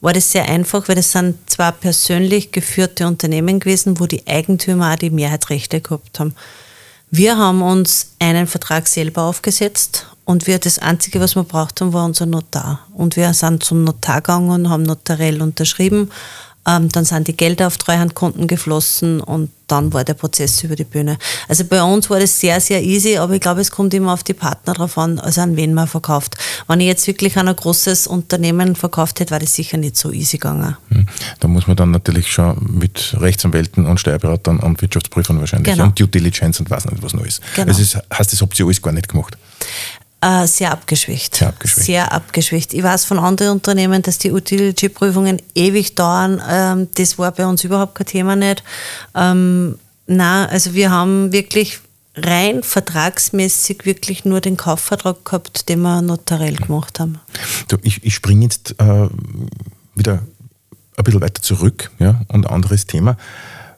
war 0.00 0.12
das 0.12 0.30
sehr 0.30 0.48
einfach, 0.48 0.88
weil 0.88 0.96
das 0.96 1.12
sind 1.12 1.38
zwar 1.48 1.72
persönlich 1.72 2.52
geführte 2.52 3.06
Unternehmen 3.06 3.60
gewesen, 3.60 3.98
wo 3.98 4.06
die 4.06 4.26
Eigentümer 4.26 4.92
auch 4.92 4.96
die 4.96 5.10
Mehrheitsrechte 5.10 5.80
gehabt 5.80 6.18
haben. 6.20 6.34
Wir 7.10 7.36
haben 7.36 7.62
uns 7.62 8.12
einen 8.18 8.46
Vertrag 8.46 8.88
selber 8.88 9.22
aufgesetzt 9.22 10.06
und 10.24 10.46
wir 10.46 10.58
das 10.58 10.78
Einzige, 10.78 11.20
was 11.20 11.34
wir 11.34 11.44
braucht 11.44 11.80
haben, 11.80 11.92
war 11.92 12.04
unser 12.04 12.26
Notar. 12.26 12.80
Und 12.94 13.16
wir 13.16 13.32
sind 13.34 13.64
zum 13.64 13.84
Notar 13.84 14.20
gegangen 14.20 14.50
und 14.50 14.68
haben 14.70 14.82
notariell 14.82 15.40
unterschrieben 15.40 16.10
Ähm, 16.66 16.88
dann 16.90 17.04
sind 17.04 17.26
die 17.26 17.36
Gelder 17.36 17.66
auf 17.66 17.76
Treuhandkonten 17.76 18.46
geflossen 18.46 19.20
und 19.20 19.50
dann 19.66 19.92
war 19.92 20.04
der 20.04 20.14
Prozess 20.14 20.62
über 20.62 20.76
die 20.76 20.84
Bühne. 20.84 21.18
Also 21.48 21.64
bei 21.64 21.82
uns 21.82 22.08
war 22.10 22.20
das 22.20 22.38
sehr, 22.38 22.60
sehr 22.60 22.82
easy, 22.82 23.16
aber 23.16 23.34
ich 23.34 23.40
glaube, 23.40 23.62
es 23.62 23.70
kommt 23.70 23.94
immer 23.94 24.12
auf 24.12 24.22
die 24.22 24.34
Partner 24.34 24.74
drauf 24.74 24.98
an, 24.98 25.18
also 25.18 25.40
an 25.40 25.56
wen 25.56 25.74
man 25.74 25.88
verkauft. 25.88 26.36
Wenn 26.68 26.80
ich 26.80 26.86
jetzt 26.86 27.06
wirklich 27.06 27.36
an 27.36 27.48
ein 27.48 27.56
großes 27.56 28.06
Unternehmen 28.06 28.76
verkauft 28.76 29.18
hätte, 29.18 29.32
war 29.32 29.40
das 29.40 29.54
sicher 29.54 29.76
nicht 29.78 29.96
so 29.96 30.12
easy 30.12 30.36
gegangen. 30.36 30.76
Hm. 30.90 31.06
Da 31.40 31.48
muss 31.48 31.66
man 31.66 31.76
dann 31.76 31.90
natürlich 31.90 32.30
schon 32.30 32.56
mit 32.78 33.16
Rechtsanwälten 33.18 33.86
und 33.86 33.98
Steuerberatern 33.98 34.60
und 34.60 34.80
Wirtschaftsprüfern 34.82 35.40
wahrscheinlich 35.40 35.72
genau. 35.72 35.84
und 35.84 35.98
Due 35.98 36.06
Diligence 36.06 36.60
und 36.60 36.70
was 36.70 36.84
nicht 36.84 37.02
was 37.02 37.14
Neues. 37.14 37.40
Genau. 37.56 37.68
Also 37.68 37.82
das 37.82 38.18
heißt, 38.18 38.32
das 38.32 38.40
habt 38.40 38.58
ihr 38.60 38.66
alles 38.66 38.82
gar 38.82 38.92
nicht 38.92 39.08
gemacht. 39.08 39.36
Äh, 40.22 40.46
sehr 40.46 40.70
abgeschwächt. 40.70 41.34
Sehr 41.34 41.48
abgeschwächt. 41.48 41.86
Sehr 41.86 42.12
abgeschwächt. 42.12 42.74
Ich 42.74 42.82
weiß 42.82 43.04
von 43.04 43.18
anderen 43.18 43.54
Unternehmen, 43.54 44.02
dass 44.02 44.18
die 44.18 44.30
Utility-Prüfungen 44.30 45.42
ewig 45.56 45.96
dauern. 45.96 46.40
Ähm, 46.48 46.88
das 46.94 47.18
war 47.18 47.32
bei 47.32 47.44
uns 47.44 47.64
überhaupt 47.64 47.96
kein 47.96 48.06
Thema 48.06 48.36
nicht. 48.36 48.62
Ähm, 49.16 49.80
na, 50.06 50.46
also 50.46 50.74
wir 50.74 50.92
haben 50.92 51.32
wirklich 51.32 51.80
rein 52.14 52.62
vertragsmäßig 52.62 53.84
wirklich 53.84 54.24
nur 54.24 54.40
den 54.40 54.56
Kaufvertrag 54.56 55.24
gehabt, 55.24 55.68
den 55.68 55.80
wir 55.80 56.02
notariell 56.02 56.56
gemacht 56.56 57.00
haben. 57.00 57.18
Du, 57.66 57.78
ich, 57.82 58.04
ich 58.04 58.14
springe 58.14 58.44
jetzt 58.44 58.76
äh, 58.78 59.08
wieder 59.96 60.22
ein 60.96 61.04
bisschen 61.04 61.20
weiter 61.20 61.42
zurück 61.42 61.90
ja, 61.98 62.20
und 62.28 62.46
ein 62.46 62.54
anderes 62.54 62.86
Thema, 62.86 63.16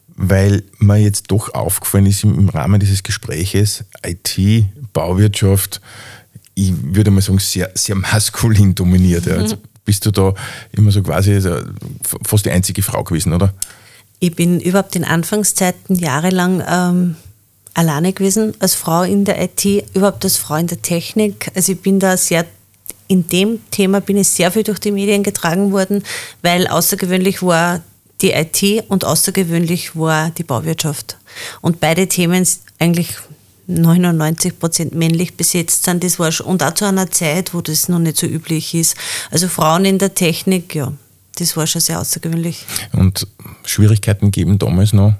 weil 0.08 0.62
mir 0.78 0.98
jetzt 0.98 1.30
doch 1.30 1.54
aufgefallen 1.54 2.04
ist 2.04 2.22
im, 2.22 2.38
im 2.38 2.48
Rahmen 2.50 2.80
dieses 2.80 3.02
Gespräches, 3.02 3.84
IT, 4.04 4.38
Bauwirtschaft, 4.92 5.80
ich 6.54 6.72
würde 6.82 7.10
mal 7.10 7.20
sagen, 7.20 7.38
sehr, 7.38 7.70
sehr 7.74 7.96
maskulin 7.96 8.74
dominiert. 8.74 9.26
Ja. 9.26 9.36
Also 9.36 9.56
bist 9.84 10.06
du 10.06 10.10
da 10.10 10.34
immer 10.72 10.90
so 10.90 11.02
quasi 11.02 11.40
fast 12.22 12.46
die 12.46 12.50
einzige 12.50 12.82
Frau 12.82 13.04
gewesen, 13.04 13.32
oder? 13.32 13.52
Ich 14.20 14.34
bin 14.34 14.60
überhaupt 14.60 14.96
in 14.96 15.04
Anfangszeiten 15.04 15.96
jahrelang 15.96 16.62
ähm, 16.66 17.16
alleine 17.74 18.12
gewesen, 18.12 18.54
als 18.60 18.74
Frau 18.74 19.02
in 19.02 19.24
der 19.24 19.42
IT, 19.42 19.64
überhaupt 19.94 20.24
als 20.24 20.36
Frau 20.36 20.54
in 20.56 20.68
der 20.68 20.80
Technik. 20.80 21.50
Also 21.54 21.72
ich 21.72 21.80
bin 21.80 21.98
da 21.98 22.16
sehr, 22.16 22.46
in 23.08 23.28
dem 23.28 23.58
Thema 23.70 24.00
bin 24.00 24.16
ich 24.16 24.28
sehr 24.28 24.50
viel 24.50 24.62
durch 24.62 24.78
die 24.78 24.92
Medien 24.92 25.22
getragen 25.22 25.72
worden, 25.72 26.02
weil 26.40 26.66
außergewöhnlich 26.66 27.42
war 27.42 27.82
die 28.22 28.30
IT 28.30 28.84
und 28.88 29.04
außergewöhnlich 29.04 29.96
war 29.96 30.30
die 30.30 30.44
Bauwirtschaft. 30.44 31.18
Und 31.60 31.80
beide 31.80 32.06
Themen 32.06 32.46
eigentlich 32.78 33.16
99 33.66 34.58
Prozent 34.58 34.94
männlich 34.94 35.36
besetzt 35.36 35.84
sind. 35.84 36.04
Das 36.04 36.18
war 36.18 36.32
schon, 36.32 36.46
und 36.46 36.62
auch 36.62 36.74
zu 36.74 36.84
einer 36.84 37.10
Zeit, 37.10 37.54
wo 37.54 37.60
das 37.60 37.88
noch 37.88 37.98
nicht 37.98 38.16
so 38.16 38.26
üblich 38.26 38.74
ist. 38.74 38.96
Also 39.30 39.48
Frauen 39.48 39.84
in 39.84 39.98
der 39.98 40.14
Technik, 40.14 40.74
ja, 40.74 40.92
das 41.36 41.56
war 41.56 41.66
schon 41.66 41.80
sehr 41.80 42.00
außergewöhnlich. 42.00 42.64
Und 42.92 43.26
Schwierigkeiten 43.64 44.30
geben 44.30 44.58
damals 44.58 44.92
noch? 44.92 45.14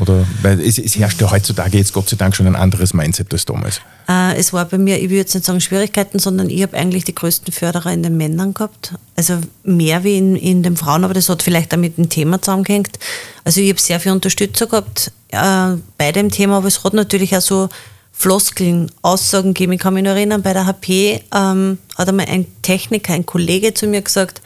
Oder 0.00 0.26
weil 0.42 0.60
es, 0.60 0.78
es 0.78 0.96
herrscht 0.96 1.20
ja 1.20 1.30
heutzutage 1.30 1.78
jetzt 1.78 1.92
Gott 1.92 2.08
sei 2.08 2.16
Dank 2.16 2.36
schon 2.36 2.46
ein 2.46 2.56
anderes 2.56 2.94
Mindset 2.94 3.32
als 3.32 3.44
damals. 3.44 3.80
Äh, 4.08 4.36
es 4.36 4.52
war 4.52 4.64
bei 4.66 4.78
mir, 4.78 4.96
ich 4.96 5.04
würde 5.04 5.16
jetzt 5.16 5.34
nicht 5.34 5.46
sagen 5.46 5.60
Schwierigkeiten, 5.60 6.18
sondern 6.18 6.50
ich 6.50 6.62
habe 6.62 6.76
eigentlich 6.76 7.04
die 7.04 7.14
größten 7.14 7.52
Förderer 7.52 7.92
in 7.92 8.02
den 8.02 8.16
Männern 8.16 8.54
gehabt. 8.54 8.94
Also 9.16 9.38
mehr 9.64 10.04
wie 10.04 10.18
in, 10.18 10.36
in 10.36 10.62
den 10.62 10.76
Frauen, 10.76 11.04
aber 11.04 11.14
das 11.14 11.28
hat 11.28 11.42
vielleicht 11.42 11.72
auch 11.72 11.78
mit 11.78 11.96
dem 11.96 12.08
Thema 12.08 12.40
zusammengehängt. 12.40 12.98
Also 13.44 13.60
ich 13.60 13.70
habe 13.70 13.80
sehr 13.80 14.00
viel 14.00 14.12
Unterstützer 14.12 14.66
gehabt 14.66 15.12
äh, 15.28 15.76
bei 15.96 16.12
dem 16.12 16.30
Thema, 16.30 16.58
aber 16.58 16.68
es 16.68 16.84
hat 16.84 16.94
natürlich 16.94 17.36
auch 17.36 17.42
so 17.42 17.68
Floskeln, 18.12 18.90
Aussagen 19.02 19.54
gegeben. 19.54 19.72
Ich 19.72 19.80
kann 19.80 19.94
mich 19.94 20.02
noch 20.02 20.10
erinnern, 20.10 20.42
bei 20.42 20.52
der 20.52 20.66
HP 20.66 21.22
ähm, 21.32 21.78
hat 21.96 22.08
einmal 22.08 22.26
ein 22.26 22.46
Techniker, 22.62 23.12
ein 23.14 23.24
Kollege 23.24 23.74
zu 23.74 23.86
mir 23.86 24.02
gesagt, 24.02 24.42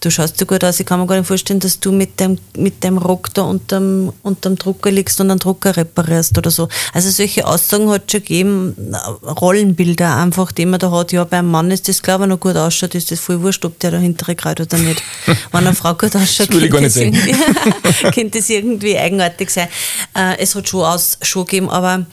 du 0.00 0.10
schaust 0.10 0.38
so 0.38 0.46
gut 0.46 0.64
aus, 0.64 0.80
ich 0.80 0.86
kann 0.86 1.00
mir 1.00 1.06
gar 1.06 1.16
nicht 1.16 1.26
vorstellen, 1.26 1.60
dass 1.60 1.80
du 1.80 1.92
mit 1.92 2.18
dem, 2.20 2.38
mit 2.56 2.82
dem 2.82 2.98
Rock 2.98 3.32
da 3.34 3.42
unterm, 3.42 4.12
unterm 4.22 4.56
Drucker 4.56 4.90
liegst 4.90 5.20
und 5.20 5.30
einen 5.30 5.38
Drucker 5.38 5.76
reparierst 5.76 6.36
oder 6.38 6.50
so. 6.50 6.68
Also 6.92 7.10
solche 7.10 7.46
Aussagen 7.46 7.88
hat 7.90 8.04
es 8.06 8.12
schon 8.12 8.20
gegeben, 8.20 8.94
Rollenbilder 9.22 10.16
einfach, 10.16 10.52
die 10.52 10.66
man 10.66 10.80
da 10.80 10.90
hat. 10.90 11.12
Ja, 11.12 11.24
beim 11.24 11.50
Mann 11.50 11.70
ist 11.70 11.88
das, 11.88 12.02
glaube 12.02 12.24
ich, 12.24 12.30
noch 12.30 12.40
gut 12.40 12.56
ausschaut, 12.56 12.94
ist 12.94 13.10
das 13.10 13.20
voll 13.20 13.40
wurscht, 13.42 13.64
ob 13.64 13.78
der 13.80 13.90
da 13.90 13.98
hintere 13.98 14.34
gerade 14.34 14.62
oder 14.62 14.78
nicht. 14.78 15.02
Wenn 15.26 15.66
eine 15.66 15.74
Frau 15.74 15.94
gut 15.94 16.14
ausschaut, 16.16 16.52
das 16.52 16.70
könnte, 16.70 17.10
das 17.82 17.98
könnte 18.14 18.38
das 18.38 18.48
irgendwie 18.48 18.98
eigenartig 18.98 19.50
sein. 19.50 19.68
Äh, 20.14 20.38
es 20.38 20.54
hat 20.54 20.68
schon, 20.68 20.84
aus, 20.84 21.18
schon 21.22 21.44
gegeben, 21.44 21.70
aber 21.70 22.06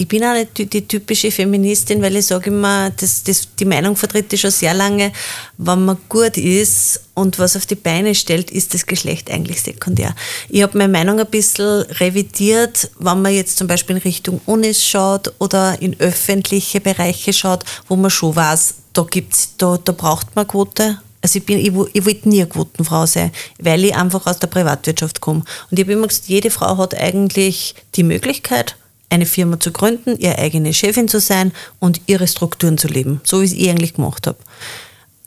ich 0.00 0.08
bin 0.08 0.24
auch 0.24 0.32
nicht 0.32 0.56
die, 0.56 0.88
typische 0.88 1.30
Feministin, 1.30 2.00
weil 2.00 2.16
ich 2.16 2.24
sage 2.24 2.48
immer, 2.48 2.88
das, 2.88 3.22
das, 3.22 3.46
die 3.54 3.66
Meinung 3.66 3.96
vertritt 3.96 4.32
ich 4.32 4.40
schon 4.40 4.50
sehr 4.50 4.72
lange, 4.72 5.12
wenn 5.58 5.84
man 5.84 5.98
gut 6.08 6.38
ist 6.38 7.02
und 7.12 7.38
was 7.38 7.54
auf 7.54 7.66
die 7.66 7.74
Beine 7.74 8.14
stellt, 8.14 8.50
ist 8.50 8.72
das 8.72 8.86
Geschlecht 8.86 9.30
eigentlich 9.30 9.60
sekundär. 9.60 10.14
Ich 10.48 10.62
habe 10.62 10.78
meine 10.78 10.90
Meinung 10.90 11.20
ein 11.20 11.26
bisschen 11.26 11.82
revidiert, 12.00 12.90
wenn 12.98 13.20
man 13.20 13.34
jetzt 13.34 13.58
zum 13.58 13.66
Beispiel 13.66 13.96
in 13.96 14.02
Richtung 14.02 14.40
Unis 14.46 14.82
schaut 14.82 15.34
oder 15.38 15.82
in 15.82 16.00
öffentliche 16.00 16.80
Bereiche 16.80 17.34
schaut, 17.34 17.64
wo 17.86 17.94
man 17.94 18.10
schon 18.10 18.34
weiß, 18.34 18.76
da, 18.94 19.02
gibt's, 19.02 19.50
da, 19.58 19.76
da 19.76 19.92
braucht 19.92 20.34
man 20.34 20.48
Quote, 20.48 20.98
also 21.20 21.38
ich, 21.38 21.44
bin, 21.44 21.58
ich, 21.58 21.66
ich 21.92 22.06
wollte 22.06 22.26
nie 22.26 22.40
eine 22.40 22.48
Quotenfrau 22.48 23.04
sein, 23.04 23.32
weil 23.58 23.84
ich 23.84 23.94
einfach 23.94 24.26
aus 24.26 24.38
der 24.38 24.46
Privatwirtschaft 24.46 25.20
komme. 25.20 25.40
Und 25.70 25.78
ich 25.78 25.84
habe 25.84 25.92
immer 25.92 26.08
gesagt, 26.08 26.28
jede 26.28 26.50
Frau 26.50 26.78
hat 26.78 26.94
eigentlich 26.94 27.74
die 27.96 28.02
Möglichkeit, 28.02 28.76
eine 29.10 29.26
Firma 29.26 29.60
zu 29.60 29.72
gründen, 29.72 30.16
ihre 30.18 30.38
eigene 30.38 30.72
Chefin 30.72 31.08
zu 31.08 31.20
sein 31.20 31.52
und 31.78 32.00
ihre 32.06 32.26
Strukturen 32.26 32.78
zu 32.78 32.88
leben, 32.88 33.20
so 33.24 33.40
wie 33.40 33.44
ich 33.44 33.60
es 33.60 33.68
eigentlich 33.68 33.94
gemacht 33.94 34.26
habe. 34.26 34.38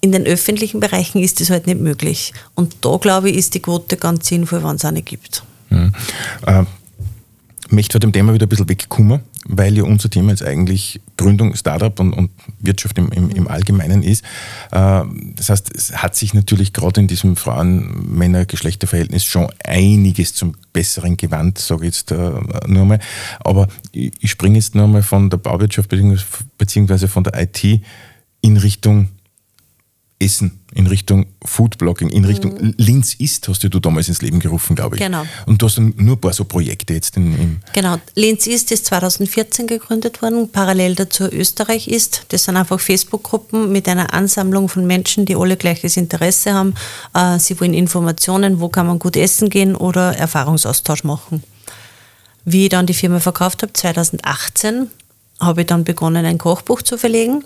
In 0.01 0.11
den 0.11 0.25
öffentlichen 0.25 0.79
Bereichen 0.79 1.21
ist 1.21 1.39
das 1.39 1.49
halt 1.49 1.67
nicht 1.67 1.79
möglich. 1.79 2.33
Und 2.55 2.75
da, 2.81 2.97
glaube 2.97 3.29
ich, 3.29 3.37
ist 3.37 3.53
die 3.53 3.61
Quote 3.61 3.95
ganz 3.95 4.27
sinnvoll, 4.27 4.63
wenn 4.63 4.75
es 4.75 4.85
eine 4.85 5.01
gibt. 5.01 5.43
Mhm. 5.69 5.93
Äh, 6.45 6.63
möchte 7.69 7.93
von 7.93 8.01
dem 8.01 8.11
Thema 8.13 8.33
wieder 8.33 8.45
ein 8.45 8.49
bisschen 8.49 8.69
wegkommen, 8.69 9.21
weil 9.45 9.77
ja 9.77 9.83
unser 9.83 10.09
Thema 10.09 10.31
jetzt 10.31 10.43
eigentlich 10.43 10.99
Gründung, 11.17 11.55
Startup 11.55 11.97
und, 11.99 12.13
und 12.13 12.31
Wirtschaft 12.59 12.97
im, 12.97 13.11
im, 13.11 13.29
im, 13.29 13.47
Allgemeinen 13.47 14.03
ist. 14.03 14.23
Äh, 14.71 15.03
das 15.35 15.49
heißt, 15.49 15.75
es 15.75 15.95
hat 15.97 16.15
sich 16.15 16.33
natürlich 16.33 16.73
gerade 16.73 17.01
in 17.01 17.07
diesem 17.07 17.35
Frauen-Männer-Geschlechterverhältnis 17.35 19.23
schon 19.25 19.47
einiges 19.63 20.33
zum 20.33 20.55
Besseren 20.73 21.15
gewandt, 21.17 21.59
sage 21.59 21.85
ich 21.85 21.93
jetzt 21.93 22.11
äh, 22.11 22.31
nur 22.67 22.85
mal. 22.85 22.99
Aber 23.39 23.67
ich 23.91 24.29
springe 24.29 24.57
jetzt 24.57 24.75
nur 24.75 24.87
mal 24.87 25.03
von 25.03 25.29
der 25.29 25.37
Bauwirtschaft 25.37 25.89
beziehungsweise 26.57 27.07
von 27.07 27.23
der 27.23 27.41
IT 27.41 27.81
in 28.41 28.57
Richtung 28.57 29.09
Essen, 30.23 30.59
in 30.73 30.87
Richtung 30.87 31.25
Foodblogging, 31.43 32.09
in 32.09 32.25
Richtung 32.25 32.53
mhm. 32.53 32.73
Linz 32.77 33.13
ist, 33.15 33.47
hast 33.47 33.63
du 33.63 33.79
damals 33.79 34.07
ins 34.07 34.21
Leben 34.21 34.39
gerufen, 34.39 34.75
glaube 34.75 34.95
ich. 34.95 35.01
Genau. 35.01 35.25
Und 35.45 35.61
du 35.61 35.65
hast 35.65 35.77
nur 35.79 36.15
ein 36.15 36.21
paar 36.21 36.33
so 36.33 36.45
Projekte 36.45 36.93
jetzt. 36.93 37.17
In, 37.17 37.33
in 37.33 37.59
genau. 37.73 37.97
Linz 38.15 38.47
ist 38.47 38.71
ist 38.71 38.85
2014 38.85 39.67
gegründet 39.67 40.21
worden, 40.21 40.49
parallel 40.49 40.95
dazu 40.95 41.25
Österreich 41.25 41.87
ist. 41.87 42.25
Das 42.29 42.45
sind 42.45 42.57
einfach 42.57 42.79
Facebook-Gruppen 42.79 43.71
mit 43.71 43.87
einer 43.87 44.13
Ansammlung 44.13 44.69
von 44.69 44.87
Menschen, 44.87 45.25
die 45.25 45.35
alle 45.35 45.57
gleiches 45.57 45.97
Interesse 45.97 46.53
haben. 46.53 46.73
Äh, 47.13 47.39
sie 47.39 47.59
wollen 47.59 47.73
Informationen, 47.73 48.59
wo 48.59 48.69
kann 48.69 48.87
man 48.87 48.99
gut 48.99 49.17
essen 49.17 49.49
gehen 49.49 49.75
oder 49.75 50.15
Erfahrungsaustausch 50.15 51.03
machen. 51.03 51.43
Wie 52.45 52.63
ich 52.63 52.69
dann 52.69 52.85
die 52.85 52.93
Firma 52.93 53.19
verkauft 53.19 53.61
habe, 53.61 53.73
2018, 53.73 54.87
habe 55.39 55.61
ich 55.61 55.67
dann 55.67 55.83
begonnen, 55.83 56.25
ein 56.25 56.37
Kochbuch 56.37 56.81
zu 56.81 56.97
verlegen 56.97 57.43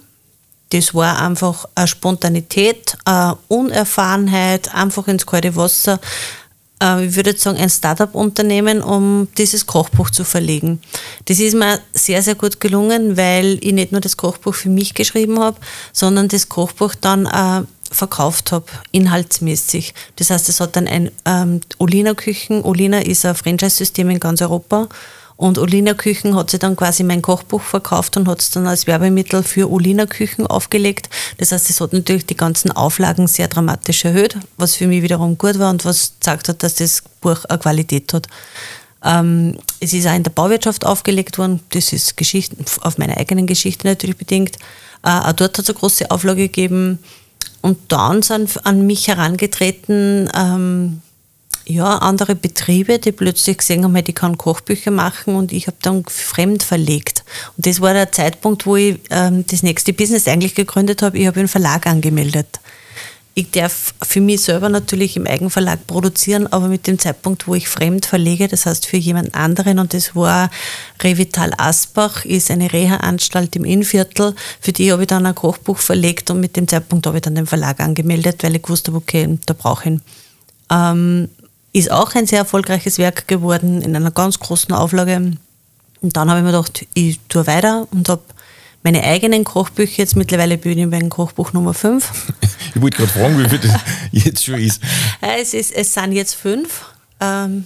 das 0.70 0.94
war 0.94 1.22
einfach 1.22 1.66
eine 1.76 1.88
Spontanität, 1.88 2.98
eine 3.06 3.38
Unerfahrenheit, 3.48 4.74
einfach 4.74 5.08
ins 5.08 5.26
kalte 5.26 5.56
Wasser. 5.56 6.00
Äh, 6.82 7.06
ich 7.06 7.16
würde 7.16 7.38
sagen, 7.38 7.58
ein 7.58 7.70
Startup-Unternehmen, 7.70 8.82
um 8.82 9.28
dieses 9.38 9.66
Kochbuch 9.66 10.10
zu 10.10 10.24
verlegen. 10.24 10.82
Das 11.26 11.40
ist 11.40 11.56
mir 11.56 11.80
sehr, 11.94 12.22
sehr 12.22 12.36
gut 12.36 12.60
gelungen, 12.60 13.18
weil 13.18 13.60
ich 13.62 13.74
nicht 13.74 13.92
nur 13.92 14.02
das 14.02 14.18
Kochbuch 14.18 14.56
für 14.56 14.70
mich 14.70 14.94
geschrieben 14.94 15.40
habe, 15.40 15.58
sondern 15.94 16.28
das 16.28 16.50
Kochbuch 16.50 16.96
dann 16.96 17.26
äh, 17.26 17.66
verkauft 17.90 18.52
habe, 18.52 18.66
inhaltsmäßig. 18.92 19.94
Das 20.18 20.30
heißt, 20.30 20.50
es 20.50 20.60
hat 20.60 20.76
dann 20.76 20.88
ein 20.88 21.12
ähm, 21.26 21.62
Olina 21.78 22.14
Küchen. 22.14 22.62
Olina 22.64 23.00
ist 23.00 23.26
ein 23.26 23.36
Franchise-System 23.36 24.10
in 24.10 24.20
ganz 24.20 24.42
Europa 24.42 24.90
und 25.38 25.60
Olina 25.60 25.94
Küchen 25.94 26.36
hat 26.36 26.50
sie 26.50 26.58
dann 26.58 26.76
quasi 26.76 27.04
mein 27.04 27.22
Kochbuch 27.22 27.62
verkauft 27.62 28.18
und 28.18 28.28
hat 28.28 28.42
es 28.42 28.50
dann 28.50 28.66
als 28.66 28.88
Werbemittel 28.88 29.44
für 29.44 29.72
Olina 29.72 30.08
Küchen 30.08 30.48
aufgelegt. 30.48 31.10
Das 31.38 31.52
heißt, 31.52 31.70
es 31.70 31.80
hat 31.80 31.94
natürlich 31.94 32.26
die 32.26 32.36
ganzen 32.36 32.72
Auflagen 32.72 33.28
sehr 33.28 33.48
dramatisch 33.48 34.04
erhöht, 34.04 34.36
was 34.58 34.76
für 34.76 34.88
mich 34.88 35.04
wiederum 35.04 35.38
gut 35.38 35.60
war 35.60 35.70
und 35.70 35.86
was 35.86 36.14
gezeigt 36.20 36.50
hat, 36.50 36.64
dass 36.64 36.76
das 36.76 37.04
Buch 37.22 37.46
eine 37.46 37.60
Qualität 37.60 38.12
hat. 38.14 38.28
Ähm, 39.04 39.60
es 39.80 39.94
ist 39.94 40.08
auch 40.08 40.16
in 40.16 40.24
der 40.24 40.32
Bauwirtschaft 40.32 40.84
aufgelegt 40.86 41.38
worden. 41.38 41.60
Das 41.70 41.94
ist 41.94 42.18
Geschichte, 42.18 42.56
auf 42.82 42.98
meiner 42.98 43.18
eigenen 43.18 43.46
Geschichte 43.46 43.86
natürlich 43.86 44.18
bedingt. 44.18 44.56
Äh, 45.04 45.10
auch 45.10 45.34
dort 45.34 45.56
hat 45.56 45.66
es 45.66 45.70
eine 45.70 45.78
große 45.78 46.10
Auflage 46.10 46.42
gegeben. 46.42 46.98
Und 47.62 47.78
dann 47.90 48.24
sind 48.24 48.66
an 48.66 48.88
mich 48.88 49.08
herangetreten 49.08 50.30
ähm, 50.34 51.02
ja, 51.68 51.98
andere 51.98 52.36
Betriebe, 52.36 52.98
die 52.98 53.12
plötzlich 53.12 53.58
gesehen 53.58 53.84
haben, 53.84 54.04
die 54.04 54.14
kann 54.14 54.38
Kochbücher 54.38 54.92
machen 54.92 55.36
und 55.36 55.52
ich 55.52 55.68
habe 55.68 55.78
dann 55.82 56.06
fremd 56.06 56.64
verlegt. 56.64 57.24
Und 57.58 57.66
das 57.66 57.82
war 57.82 57.94
der 57.94 58.12
Zeitpunkt, 58.12 58.66
wo 58.66 58.78
ich 58.78 59.00
ähm, 59.10 59.46
das 59.48 59.64
nächste 59.64 59.92
Business 59.92 60.28
eigentlich 60.28 60.56
gegründet 60.56 61.02
habe. 61.02 61.18
Ich 61.18 61.28
habe 61.28 61.40
einen 61.40 61.50
Verlag 61.50 61.86
angemeldet. 61.86 62.48
ich 63.38 63.52
darf 63.52 63.94
für 64.02 64.20
mich 64.20 64.42
selber 64.42 64.68
natürlich 64.68 65.16
im 65.16 65.28
Eigenverlag 65.28 65.86
produzieren, 65.86 66.48
aber 66.48 66.70
mit 66.70 66.88
dem 66.88 66.98
Zeitpunkt, 66.98 67.48
wo 67.48 67.54
ich 67.54 67.70
fremd 67.70 68.08
verlege, 68.08 68.48
das 68.48 68.66
heißt 68.66 68.88
für 68.88 68.98
jemand 68.98 69.36
anderen, 69.36 69.78
und 69.78 69.94
das 69.94 70.16
war 70.16 70.50
Revital 71.04 71.52
Asbach, 71.58 72.26
ist 72.26 72.50
eine 72.50 72.74
Reha-Anstalt 72.74 73.56
im 73.56 73.64
Innviertel, 73.64 74.34
für 74.60 74.72
die 74.72 74.92
habe 74.92 75.04
ich 75.04 75.08
dann 75.08 75.28
ein 75.28 75.36
Kochbuch 75.36 75.78
verlegt 75.78 76.32
und 76.32 76.40
mit 76.40 76.56
dem 76.56 76.68
Zeitpunkt 76.68 77.06
habe 77.06 77.18
ich 77.18 77.22
dann 77.22 77.36
den 77.36 77.46
Verlag 77.46 77.80
angemeldet, 77.80 78.44
weil 78.44 78.56
ich 78.56 78.64
gewusst 78.64 78.88
habe, 78.88 78.98
okay, 78.98 79.38
da 79.46 79.54
brauche 79.54 79.84
ich 79.84 79.92
ihn. 79.92 80.02
Ähm, 80.72 81.30
ist 81.74 81.92
auch 81.92 82.16
ein 82.16 82.26
sehr 82.26 82.40
erfolgreiches 82.40 82.98
Werk 82.98 83.28
geworden, 83.28 83.82
in 83.82 83.96
einer 83.96 84.12
ganz 84.12 84.40
großen 84.40 84.74
Auflage. 84.74 85.34
Und 86.02 86.16
dann 86.16 86.30
habe 86.30 86.40
ich 86.40 86.46
mir 86.46 86.52
gedacht, 86.52 86.86
ich 86.94 87.20
tue 87.28 87.48
weiter 87.48 87.88
und 87.92 88.10
habe 88.10 88.22
meine 88.84 89.04
eigenen 89.04 89.44
Kochbücher, 89.44 89.98
jetzt 89.98 90.16
mittlerweile 90.16 90.58
bin 90.58 90.78
ich 90.78 90.90
beim 90.90 91.10
Kochbuch 91.10 91.54
Nummer 91.54 91.74
5. 91.74 92.10
Ich 92.76 92.82
wollte 92.84 92.98
gerade 92.98 93.12
fragen, 93.12 93.44
wie 93.44 93.50
viel 93.50 93.58
das 93.58 93.72
jetzt 94.12 94.46
schon 94.46 94.60
ist. 94.60 94.84
Es, 95.20 95.56
ist, 95.56 95.72
es 95.72 95.96
sind 95.96 96.12
jetzt 96.12 96.36
fünf. 96.36 96.86
Ähm 97.20 97.66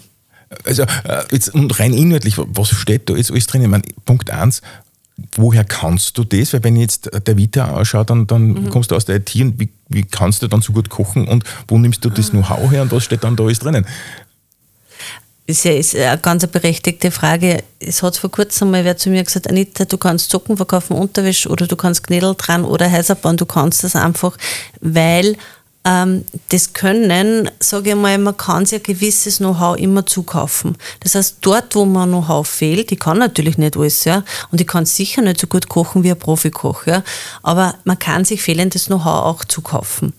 also 0.64 0.84
äh, 0.84 1.24
jetzt 1.32 1.54
und 1.54 1.78
rein 1.80 1.92
inhaltlich, 1.94 2.36
was 2.38 2.70
steht 2.70 3.10
da 3.10 3.16
jetzt 3.16 3.30
alles 3.30 3.46
drin? 3.48 3.62
Ich 3.62 3.68
meine, 3.68 3.84
Punkt 4.06 4.30
1, 4.30 4.62
woher 5.36 5.64
kannst 5.64 6.18
du 6.18 6.24
das? 6.24 6.54
Weil 6.54 6.64
wenn 6.64 6.76
ich 6.76 6.82
jetzt 6.82 7.10
der 7.28 7.38
Vita 7.38 7.76
anschaue, 7.76 8.06
dann, 8.06 8.28
dann 8.28 8.48
mhm. 8.48 8.70
kommst 8.70 8.92
du 8.92 8.96
aus 8.96 9.06
der 9.06 9.18
IT 9.18 9.36
und 9.36 9.60
wie, 9.60 9.70
wie 9.90 10.04
kannst 10.04 10.42
du 10.42 10.48
dann 10.48 10.62
so 10.62 10.74
gut 10.74 10.90
kochen 10.90 11.28
und 11.28 11.44
wo 11.68 11.78
nimmst 11.78 12.04
du 12.04 12.10
das 12.10 12.30
ah. 12.30 12.32
Know-how 12.32 12.72
her 12.72 12.84
und 12.84 12.92
was 12.92 13.04
steht 13.04 13.24
dann 13.24 13.36
da 13.36 13.44
alles 13.44 13.60
drinnen? 13.60 13.86
Das 15.48 15.66
ist 15.66 15.96
eine 15.96 16.18
ganz 16.18 16.48
berechtigte 16.48 17.12
Frage. 17.12 17.64
Es 17.80 18.04
hat 18.04 18.16
vor 18.16 18.32
kurzem 18.32 18.72
mal 18.72 18.86
wer 18.86 18.96
zu 18.96 19.10
mir 19.10 19.24
gesagt, 19.24 19.50
Anita, 19.50 19.86
du 19.86 19.98
kannst 19.98 20.30
Socken 20.30 20.56
verkaufen, 20.56 20.96
Unterwäsche 20.96 21.50
oder 21.50 21.68
du 21.68 21.76
kannst 21.76 22.04
Knädel 22.06 22.36
dran 22.38 22.64
oder 22.64 22.90
Häuser 22.90 23.16
bauen, 23.16 23.38
du 23.38 23.46
kannst 23.46 23.84
das 23.84 23.96
einfach, 23.96 24.38
weil 24.80 25.36
das 25.84 26.74
Können, 26.74 27.50
sage 27.60 27.90
ich 27.90 27.96
mal, 27.96 28.18
man 28.20 28.38
kann 28.38 28.68
sich 28.68 28.80
ein 28.80 28.84
gewisses 28.84 29.38
Know-how 29.38 29.78
immer 29.78 30.06
zukaufen. 30.06 30.78
Das 31.00 31.16
heißt, 31.16 31.38
dort, 31.42 31.74
wo 31.74 31.86
man 31.86 32.10
Know-how 32.10 32.48
fehlt, 32.48 32.92
ich 32.92 33.00
kann 33.00 33.18
natürlich 33.18 33.58
nicht 33.58 33.76
alles, 33.76 34.04
ja, 34.06 34.24
und 34.52 34.62
ich 34.62 34.68
kann 34.68 34.86
sicher 34.86 35.24
nicht 35.24 35.40
so 35.42 35.48
gut 35.48 35.70
kochen 35.70 36.04
wie 36.04 36.12
ein 36.12 36.20
Profikoch, 36.20 36.86
ja, 36.86 37.04
aber 37.42 37.76
man 37.84 37.98
kann 37.98 38.26
sich 38.26 38.44
fehlendes 38.44 38.86
Know-how 38.86 39.26
auch 39.26 39.44
zukaufen. 39.44 40.14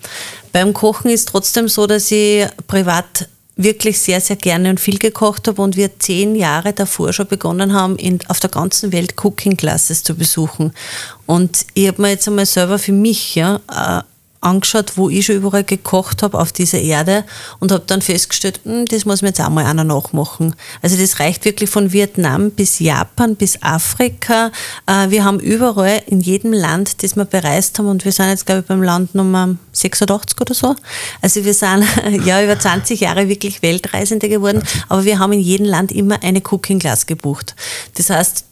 Beim 0.51 0.72
Kochen 0.72 1.11
ist 1.11 1.29
trotzdem 1.29 1.68
so, 1.68 1.87
dass 1.87 2.11
ich 2.11 2.46
privat 2.66 3.29
wirklich 3.55 4.01
sehr, 4.01 4.20
sehr 4.20 4.37
gerne 4.37 4.70
und 4.70 4.81
viel 4.81 4.98
gekocht 4.98 5.46
habe 5.46 5.62
und 5.62 5.77
wir 5.77 5.98
zehn 5.98 6.35
Jahre 6.35 6.72
davor 6.72 7.12
schon 7.12 7.29
begonnen 7.29 7.72
haben, 7.72 7.96
in, 7.96 8.18
auf 8.29 8.40
der 8.40 8.51
ganzen 8.51 8.92
Welt 8.92 9.14
Cooking 9.22 9.57
Classes 9.57 10.03
zu 10.03 10.14
besuchen. 10.14 10.72
Und 11.27 11.66
ich 11.75 11.87
habe 11.87 12.03
mir 12.03 12.11
jetzt 12.11 12.27
einmal 12.27 12.46
selber 12.46 12.79
für 12.79 12.92
mich 12.92 13.35
ja, 13.35 13.61
äh, 13.70 14.03
angeschaut, 14.42 14.96
wo 14.96 15.09
ich 15.09 15.26
schon 15.26 15.37
überall 15.37 15.64
gekocht 15.64 16.22
habe 16.22 16.38
auf 16.38 16.52
dieser 16.52 16.81
Erde 16.81 17.24
und 17.61 17.72
habe 17.72 17.85
dann 17.87 18.02
festgestellt, 18.02 18.61
hm, 18.64 18.87
das 18.87 19.05
muss 19.05 19.22
mir 19.22 19.28
jetzt 19.28 19.40
auch 19.40 19.48
mal 19.48 19.64
einer 19.64 19.85
nachmachen. 19.85 20.55
Also 20.83 20.96
das 20.96 21.20
reicht 21.20 21.44
wirklich 21.44 21.70
von 21.70 21.92
Vietnam 21.92 22.50
bis 22.50 22.78
Japan 22.78 23.37
bis 23.37 23.62
Afrika. 23.62 24.50
Äh, 24.87 25.11
wir 25.11 25.24
haben 25.24 25.40
überall 25.40 26.02
in 26.07 26.20
jedem 26.20 26.52
Land, 26.52 27.02
das 27.02 27.16
wir 27.16 27.24
bereist 27.24 27.78
haben 27.78 27.88
und 27.88 28.05
wir 28.05 28.12
sind 28.12 28.28
jetzt 28.28 28.46
glaube 28.46 28.61
ich 28.61 28.66
beim 28.66 28.83
Land 28.83 29.14
Nummer 29.14 29.57
86 29.72 30.40
oder 30.40 30.55
so. 30.55 30.74
Also 31.20 31.44
wir 31.44 31.55
sind 31.55 31.85
ja 32.24 32.42
über 32.42 32.59
20 32.59 33.00
Jahre 33.00 33.28
wirklich 33.28 33.62
Weltreisende 33.62 34.28
geworden, 34.28 34.62
aber 34.88 35.05
wir 35.05 35.18
haben 35.18 35.33
in 35.33 35.40
jedem 35.40 35.66
Land 35.66 35.92
immer 35.92 36.22
eine 36.22 36.40
Cooking 36.40 36.78
Class 36.78 37.07
gebucht. 37.07 37.55
Das 37.94 38.11
heißt, 38.11 38.44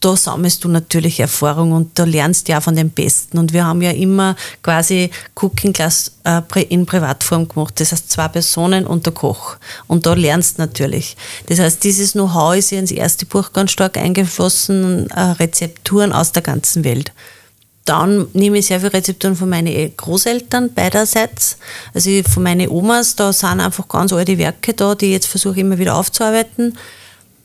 da 0.00 0.16
sammelst 0.16 0.62
du 0.62 0.68
natürlich 0.68 1.18
Erfahrung 1.18 1.72
und 1.72 1.98
da 1.98 2.04
lernst 2.04 2.46
du 2.46 2.52
ja 2.52 2.60
von 2.60 2.76
den 2.76 2.90
Besten. 2.90 3.38
Und 3.38 3.52
wir 3.52 3.66
haben 3.66 3.82
ja 3.82 3.90
immer 3.90 4.36
quasi 4.62 5.10
Cooking 5.34 5.72
Class 5.72 6.12
äh, 6.24 6.40
in 6.68 6.86
Privatform 6.86 7.48
gemacht. 7.48 7.80
Das 7.80 7.92
heißt, 7.92 8.10
zwei 8.10 8.28
Personen 8.28 8.86
und 8.86 9.06
der 9.06 9.12
Koch. 9.12 9.56
Und 9.88 10.06
da 10.06 10.14
lernst 10.14 10.58
du 10.58 10.62
natürlich. 10.62 11.16
Das 11.46 11.58
heißt, 11.58 11.82
dieses 11.82 12.12
Know-how 12.12 12.54
ist 12.54 12.70
ja 12.70 12.78
ins 12.78 12.92
erste 12.92 13.26
Buch 13.26 13.52
ganz 13.52 13.72
stark 13.72 13.96
eingeflossen, 13.96 15.10
äh, 15.10 15.20
Rezepturen 15.20 16.12
aus 16.12 16.30
der 16.30 16.42
ganzen 16.42 16.84
Welt. 16.84 17.12
Dann 17.84 18.28
nehme 18.34 18.58
ich 18.58 18.66
sehr 18.66 18.80
viele 18.80 18.92
Rezepturen 18.92 19.34
von 19.34 19.48
meinen 19.48 19.96
Großeltern 19.96 20.74
beiderseits. 20.74 21.56
Also 21.94 22.10
von 22.22 22.42
meinen 22.42 22.68
Omas, 22.68 23.16
da 23.16 23.32
sind 23.32 23.60
einfach 23.60 23.88
ganz 23.88 24.12
alte 24.12 24.36
Werke 24.36 24.74
da, 24.74 24.94
die 24.94 25.06
ich 25.06 25.12
jetzt 25.12 25.26
versuche 25.26 25.60
immer 25.60 25.78
wieder 25.78 25.96
aufzuarbeiten. 25.96 26.76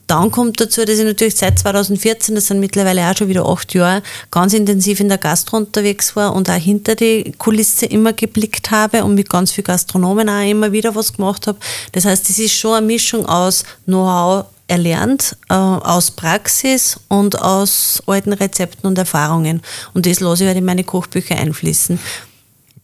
Dann 0.06 0.30
kommt 0.30 0.60
dazu, 0.60 0.84
dass 0.84 0.98
ich 0.98 1.04
natürlich 1.04 1.36
seit 1.36 1.58
2014, 1.58 2.34
das 2.34 2.48
sind 2.48 2.60
mittlerweile 2.60 3.08
auch 3.08 3.16
schon 3.16 3.28
wieder 3.28 3.46
acht 3.46 3.72
Jahre, 3.74 4.02
ganz 4.30 4.52
intensiv 4.52 5.00
in 5.00 5.08
der 5.08 5.18
Gastro 5.18 5.56
unterwegs 5.56 6.14
war 6.14 6.34
und 6.34 6.50
auch 6.50 6.54
hinter 6.54 6.94
die 6.94 7.32
Kulisse 7.38 7.86
immer 7.86 8.12
geblickt 8.12 8.70
habe 8.70 9.04
und 9.04 9.14
mit 9.14 9.30
ganz 9.30 9.52
vielen 9.52 9.64
Gastronomen 9.64 10.28
auch 10.28 10.48
immer 10.48 10.72
wieder 10.72 10.94
was 10.94 11.14
gemacht 11.14 11.46
habe. 11.46 11.58
Das 11.92 12.04
heißt, 12.04 12.28
es 12.28 12.38
ist 12.38 12.54
schon 12.54 12.74
eine 12.74 12.86
Mischung 12.86 13.24
aus 13.26 13.64
Know-how 13.86 14.46
erlernt, 14.66 15.36
äh, 15.48 15.54
aus 15.54 16.10
Praxis 16.10 16.98
und 17.08 17.40
aus 17.40 18.02
alten 18.06 18.32
Rezepten 18.32 18.86
und 18.86 18.98
Erfahrungen. 18.98 19.62
Und 19.92 20.06
das 20.06 20.20
lasse 20.20 20.44
ich 20.44 20.48
halt 20.48 20.58
in 20.58 20.64
meine 20.64 20.84
Kochbücher 20.84 21.36
einfließen. 21.36 21.98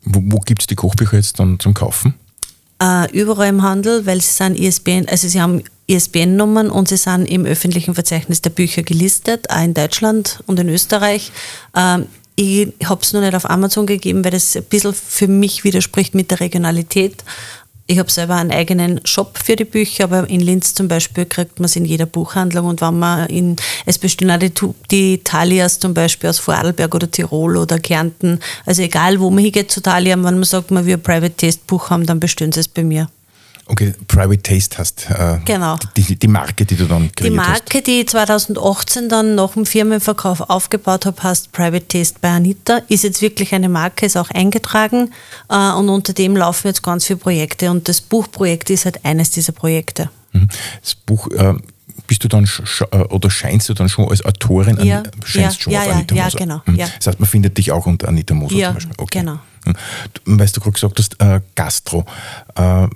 Wo, 0.04 0.20
wo 0.24 0.38
gibt 0.38 0.62
es 0.62 0.66
die 0.66 0.74
Kochbücher 0.74 1.16
jetzt 1.16 1.38
dann 1.38 1.58
zum 1.58 1.74
Kaufen? 1.74 2.14
Äh, 2.82 3.10
überall 3.12 3.48
im 3.48 3.62
Handel, 3.62 4.06
weil 4.06 4.20
sie 4.20 4.32
sind 4.32 4.58
ISBN, 4.58 5.06
also 5.08 5.28
sie 5.28 5.40
haben 5.40 5.62
ISBN-Nummern 5.90 6.70
und 6.70 6.88
sie 6.88 6.96
sind 6.96 7.26
im 7.26 7.44
öffentlichen 7.44 7.94
Verzeichnis 7.94 8.40
der 8.42 8.50
Bücher 8.50 8.82
gelistet, 8.82 9.50
auch 9.50 9.62
in 9.62 9.74
Deutschland 9.74 10.42
und 10.46 10.58
in 10.60 10.68
Österreich. 10.68 11.32
Ähm, 11.76 12.06
ich 12.36 12.72
habe 12.84 13.02
es 13.02 13.12
noch 13.12 13.20
nicht 13.20 13.34
auf 13.34 13.50
Amazon 13.50 13.86
gegeben, 13.86 14.24
weil 14.24 14.30
das 14.30 14.56
ein 14.56 14.64
bisschen 14.64 14.94
für 14.94 15.28
mich 15.28 15.64
widerspricht 15.64 16.14
mit 16.14 16.30
der 16.30 16.40
Regionalität. 16.40 17.22
Ich 17.86 17.98
habe 17.98 18.10
selber 18.10 18.36
einen 18.36 18.52
eigenen 18.52 19.00
Shop 19.04 19.36
für 19.36 19.56
die 19.56 19.64
Bücher, 19.64 20.04
aber 20.04 20.30
in 20.30 20.38
Linz 20.38 20.74
zum 20.74 20.86
Beispiel 20.86 21.26
kriegt 21.26 21.58
man 21.58 21.64
es 21.64 21.74
in 21.74 21.84
jeder 21.84 22.06
Buchhandlung 22.06 22.66
und 22.66 22.80
wenn 22.80 22.98
man 22.98 23.28
in, 23.28 23.56
es 23.84 23.98
bestehen 23.98 24.30
auch 24.30 24.38
die, 24.38 24.52
die 24.92 25.18
Talias 25.24 25.80
zum 25.80 25.92
Beispiel 25.92 26.30
aus 26.30 26.38
Vorarlberg 26.38 26.94
oder 26.94 27.10
Tirol 27.10 27.56
oder 27.56 27.80
Kärnten, 27.80 28.38
also 28.64 28.82
egal 28.82 29.18
wo 29.18 29.28
man 29.28 29.42
hingeht 29.42 29.72
zu 29.72 29.82
Thalia, 29.82 30.14
wenn 30.14 30.22
man 30.22 30.44
sagt, 30.44 30.70
man 30.70 30.86
will 30.86 30.94
ein 30.94 31.02
Private 31.02 31.36
Taste 31.36 31.62
Buch 31.66 31.90
haben, 31.90 32.06
dann 32.06 32.20
bestellen 32.20 32.52
sie 32.52 32.60
es 32.60 32.68
bei 32.68 32.84
mir. 32.84 33.08
Okay, 33.70 33.94
Private 34.08 34.42
Taste 34.42 34.78
hast. 34.78 35.08
Äh, 35.10 35.38
genau. 35.44 35.76
Die, 35.96 36.16
die, 36.16 36.26
Marke, 36.26 36.64
die 36.64 36.74
du 36.74 36.86
dann 36.86 37.12
kreiert 37.12 37.32
Die 37.32 37.36
Marke, 37.36 37.78
hast. 37.78 37.86
die 37.86 38.00
ich 38.00 38.08
2018 38.08 39.08
dann 39.08 39.36
nach 39.36 39.52
dem 39.52 39.64
Firmenverkauf 39.64 40.40
aufgebaut 40.40 41.06
habe, 41.06 41.22
heißt 41.22 41.52
Private 41.52 41.86
Taste 41.86 42.18
bei 42.20 42.30
Anita. 42.30 42.78
Ist 42.88 43.04
jetzt 43.04 43.22
wirklich 43.22 43.54
eine 43.54 43.68
Marke, 43.68 44.06
ist 44.06 44.16
auch 44.16 44.28
eingetragen 44.30 45.12
äh, 45.48 45.70
und 45.72 45.88
unter 45.88 46.12
dem 46.12 46.36
laufen 46.36 46.66
jetzt 46.66 46.82
ganz 46.82 47.06
viele 47.06 47.20
Projekte 47.20 47.70
und 47.70 47.88
das 47.88 48.00
Buchprojekt 48.00 48.70
ist 48.70 48.86
halt 48.86 49.04
eines 49.04 49.30
dieser 49.30 49.52
Projekte. 49.52 50.10
Mhm. 50.32 50.48
Das 50.82 50.96
Buch 50.96 51.28
äh, 51.30 51.54
bist 52.08 52.24
du 52.24 52.28
dann 52.28 52.50
äh, 52.90 52.96
oder 52.96 53.30
scheinst 53.30 53.68
du 53.68 53.74
dann 53.74 53.88
schon 53.88 54.08
als 54.08 54.24
Autorin 54.24 54.84
ja, 54.84 55.04
scheinst 55.24 55.58
ja, 55.58 55.62
schon 55.62 55.72
ja, 55.72 55.82
auf 55.82 55.94
Anita 55.94 56.14
ja, 56.16 56.24
Moser? 56.24 56.38
Ja, 56.40 56.44
genau. 56.44 56.62
Mhm. 56.66 56.76
Das 56.76 57.06
heißt, 57.06 57.20
man 57.20 57.28
findet 57.28 57.56
dich 57.56 57.70
auch 57.70 57.86
unter 57.86 58.08
Anita 58.08 58.34
Moser 58.34 58.56
ja, 58.56 58.68
zum 58.68 58.74
Beispiel. 58.74 58.94
Okay. 58.98 59.18
Genau. 59.20 59.38
Weißt 60.24 60.56
du 60.56 60.60
gerade 60.60 60.72
gesagt 60.72 60.98
hast, 60.98 61.20
äh, 61.20 61.40
Gastro. 61.54 62.04
Äh, 62.54 62.88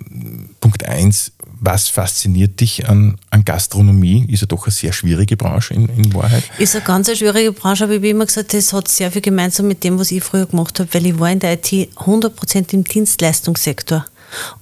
Punkt 0.59 0.83
1, 0.83 1.31
was 1.59 1.89
fasziniert 1.89 2.59
dich 2.59 2.87
an, 2.89 3.17
an, 3.29 3.45
Gastronomie? 3.45 4.25
Ist 4.29 4.41
ja 4.41 4.47
doch 4.47 4.65
eine 4.65 4.71
sehr 4.71 4.93
schwierige 4.93 5.37
Branche 5.37 5.73
in, 5.73 5.87
in 5.89 6.13
Wahrheit. 6.13 6.43
Ist 6.57 6.75
eine 6.75 6.83
ganz 6.83 7.15
schwierige 7.15 7.51
Branche, 7.51 7.83
aber 7.83 7.93
ich 7.93 7.99
habe 7.99 8.09
immer 8.09 8.25
gesagt, 8.25 8.53
das 8.53 8.73
hat 8.73 8.87
sehr 8.87 9.11
viel 9.11 9.21
gemeinsam 9.21 9.67
mit 9.67 9.83
dem, 9.83 9.99
was 9.99 10.11
ich 10.11 10.23
früher 10.23 10.45
gemacht 10.45 10.79
habe, 10.79 10.93
weil 10.93 11.05
ich 11.05 11.19
war 11.19 11.31
in 11.31 11.39
der 11.39 11.53
IT 11.53 11.67
100% 11.67 12.73
im 12.73 12.83
Dienstleistungssektor. 12.83 14.05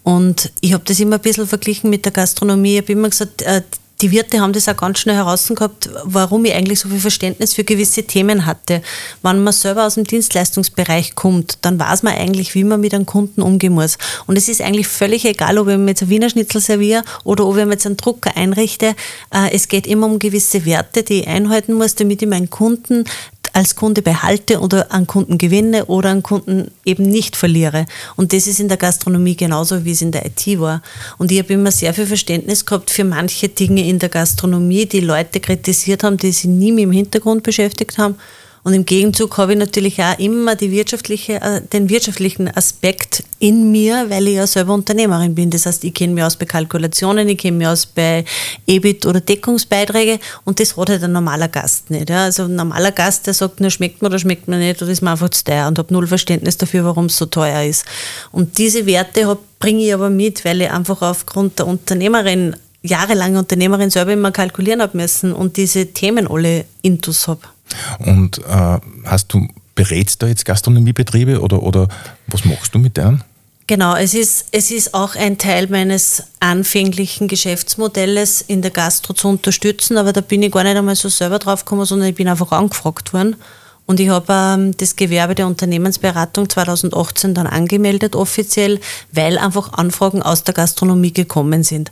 Und 0.04 0.52
ich 0.62 0.74
habe 0.74 0.84
das 0.86 1.00
immer 1.00 1.16
ein 1.16 1.22
bisschen 1.22 1.48
verglichen 1.48 1.90
mit 1.90 2.06
der 2.06 2.12
Gastronomie. 2.12 2.76
Ich 2.76 2.82
habe 2.82 2.94
immer 2.94 3.10
gesagt, 3.10 3.42
äh, 3.42 3.64
die 4.04 4.12
Wirte 4.12 4.42
haben 4.42 4.52
das 4.52 4.68
auch 4.68 4.76
ganz 4.76 5.00
schnell 5.00 5.16
herausgehabt, 5.16 5.90
warum 6.04 6.44
ich 6.44 6.54
eigentlich 6.54 6.82
so 6.82 6.90
viel 6.90 7.00
Verständnis 7.00 7.54
für 7.54 7.64
gewisse 7.64 8.04
Themen 8.04 8.46
hatte. 8.46 8.82
Wenn 9.22 9.42
man 9.42 9.54
selber 9.54 9.86
aus 9.86 9.96
dem 9.96 10.04
Dienstleistungsbereich 10.04 11.16
kommt, 11.16 11.60
dann 11.62 11.80
weiß 11.80 12.04
man 12.04 12.14
eigentlich, 12.14 12.54
wie 12.54 12.66
man 12.66 12.82
mit 12.82 12.94
einem 12.94 13.06
Kunden 13.06 13.42
umgehen 13.42 13.72
muss. 13.72 13.98
Und 14.28 14.38
es 14.38 14.50
ist 14.50 14.62
eigentlich 14.62 14.90
völlig 14.90 15.24
egal, 15.24 15.58
ob 15.58 15.70
ich 15.70 15.78
mir 15.78 15.92
jetzt 15.92 16.02
ein 16.02 16.10
Wiener 16.10 16.30
Schnitzel 16.30 16.60
serviere 16.60 17.04
oder 17.24 17.46
ob 17.48 17.56
ich 17.56 17.64
mir 17.64 17.72
jetzt 17.72 17.86
einen 17.86 17.96
Drucker 17.96 18.36
einrichte. 18.36 18.88
Äh, 19.34 19.54
es 19.54 19.70
geht 19.70 19.88
immer 19.88 20.08
um 20.08 20.20
gewisse 20.20 20.66
Werte, 20.66 21.04
die 21.04 21.22
ich 21.22 21.28
einhalten 21.28 21.72
muss, 21.72 21.96
damit 21.96 22.22
ich 22.22 22.28
meinen 22.28 22.50
Kunden 22.50 23.06
als 23.54 23.76
Kunde 23.76 24.02
behalte 24.02 24.60
oder 24.60 24.92
an 24.92 25.06
Kunden 25.06 25.38
gewinne 25.38 25.86
oder 25.86 26.10
an 26.10 26.24
Kunden 26.24 26.72
eben 26.86 27.04
nicht 27.04 27.36
verliere. 27.36 27.86
Und 28.16 28.34
das 28.34 28.48
ist 28.48 28.60
in 28.60 28.68
der 28.68 28.78
Gastronomie 28.78 29.36
genauso, 29.36 29.86
wie 29.86 29.92
es 29.92 30.02
in 30.02 30.12
der 30.12 30.26
IT 30.26 30.60
war. 30.60 30.82
Und 31.18 31.32
ich 31.32 31.40
habe 31.40 31.54
immer 31.54 31.72
sehr 31.72 31.94
viel 31.94 32.08
Verständnis 32.08 32.66
gehabt 32.66 32.90
für 32.90 33.04
manche 33.04 33.50
Dinge 33.50 33.88
in 33.88 34.00
der 34.00 34.10
Gastronomie, 34.10 34.86
die 34.86 35.02
Leute 35.02 35.40
kritisiert 35.40 36.04
haben, 36.04 36.18
die 36.18 36.32
sich 36.32 36.46
nie 36.46 36.72
mit 36.72 36.86
dem 36.86 36.92
Hintergrund 36.92 37.44
beschäftigt 37.44 37.98
haben. 37.98 38.16
Und 38.64 38.74
im 38.74 38.86
Gegenzug 38.86 39.38
habe 39.38 39.54
ich 39.54 39.60
natürlich 39.60 40.02
auch 40.02 40.18
immer 40.20 40.56
die 40.56 40.72
wirtschaftliche, 40.72 41.34
äh, 41.42 41.62
den 41.62 41.90
wirtschaftlichen 41.90 42.48
Aspekt 42.48 43.24
in 43.40 43.72
mir, 43.72 44.10
weil 44.10 44.28
ich 44.30 44.36
ja 44.36 44.48
selber 44.48 44.74
Unternehmerin 44.74 45.36
bin. 45.36 45.50
Das 45.50 45.66
heißt, 45.66 45.84
ich 45.84 45.94
kenne 45.94 46.14
mich 46.14 46.24
aus 46.24 46.38
bei 46.38 46.46
Kalkulationen, 46.46 47.28
ich 47.28 47.38
kenne 47.38 47.58
mich 47.58 47.68
aus 47.68 47.86
bei 47.86 48.24
EBIT 48.66 49.06
oder 49.06 49.20
Deckungsbeiträge 49.20 50.20
und 50.46 50.62
das 50.62 50.78
hat 50.78 50.90
halt 50.90 51.04
ein 51.04 51.12
normaler 51.12 51.50
Gast 51.50 51.90
nicht. 51.90 52.10
Also 52.10 52.44
ein 52.44 52.56
normaler 52.56 52.92
Gast, 52.92 53.28
der 53.28 53.34
sagt, 53.34 53.60
nur 53.60 53.70
schmeckt 53.70 54.02
mir 54.02 54.08
oder 54.08 54.20
schmeckt 54.20 54.48
mir 54.48 54.58
nicht 54.58 54.82
oder 54.82 54.92
ist 54.92 55.02
mir 55.02 55.12
einfach 55.12 55.30
zu 55.30 55.44
teuer 55.44 55.68
und 55.68 55.78
habe 55.78 55.94
null 55.94 56.08
Verständnis 56.08 56.58
dafür, 56.58 56.86
warum 56.86 57.06
es 57.06 57.18
so 57.18 57.26
teuer 57.26 57.64
ist. 57.64 57.84
Und 58.32 58.58
diese 58.58 58.86
Werte 58.86 59.38
bringe 59.60 59.84
ich 59.84 59.94
aber 59.94 60.10
mit, 60.10 60.46
weil 60.46 60.62
ich 60.62 60.72
einfach 60.72 61.02
aufgrund 61.02 61.60
der 61.60 61.68
Unternehmerin 61.68 62.56
jahrelange 62.82 63.40
Unternehmerin 63.40 63.90
selber 63.90 64.14
immer 64.14 64.32
kalkulieren 64.32 64.82
habe 64.82 64.98
müssen 64.98 65.34
und 65.34 65.58
diese 65.58 65.88
Themen 65.88 66.28
alle 66.28 66.66
intus 66.82 67.28
habe. 67.28 67.53
Und 68.00 68.40
äh, 68.40 68.80
hast 69.06 69.34
du, 69.34 69.48
berätst 69.76 70.22
du 70.22 70.28
jetzt 70.28 70.46
Gastronomiebetriebe 70.46 71.42
oder, 71.42 71.64
oder 71.64 71.88
was 72.28 72.46
machst 72.46 72.74
du 72.76 72.80
mit 72.80 72.98
denen? 72.98 73.24
Genau, 73.66 73.96
es 73.96 74.14
ist, 74.14 74.48
es 74.52 74.72
ist 74.72 74.94
auch 74.94 75.16
ein 75.16 75.38
Teil 75.38 75.68
meines 75.68 76.24
anfänglichen 76.42 77.30
Geschäftsmodells 77.30 78.42
in 78.42 78.62
der 78.62 78.72
Gastro 78.72 79.14
zu 79.14 79.30
unterstützen, 79.30 79.98
aber 79.98 80.12
da 80.12 80.20
bin 80.20 80.44
ich 80.44 80.52
gar 80.52 80.64
nicht 80.64 80.76
einmal 80.76 80.98
so 80.98 81.08
selber 81.08 81.40
drauf 81.40 81.64
gekommen, 81.64 81.86
sondern 81.86 82.10
ich 82.10 82.16
bin 82.16 82.28
einfach 82.28 82.52
angefragt 82.52 83.14
worden. 83.14 83.38
Und 83.86 84.00
ich 84.00 84.10
habe 84.10 84.32
ähm, 84.32 84.78
das 84.78 84.96
Gewerbe 84.96 85.36
der 85.36 85.48
Unternehmensberatung 85.48 86.50
2018 86.50 87.34
dann 87.34 87.48
angemeldet 87.48 88.16
offiziell, 88.16 88.80
weil 89.12 89.38
einfach 89.38 89.74
Anfragen 89.74 90.22
aus 90.22 90.44
der 90.44 90.54
Gastronomie 90.54 91.14
gekommen 91.14 91.64
sind. 91.64 91.90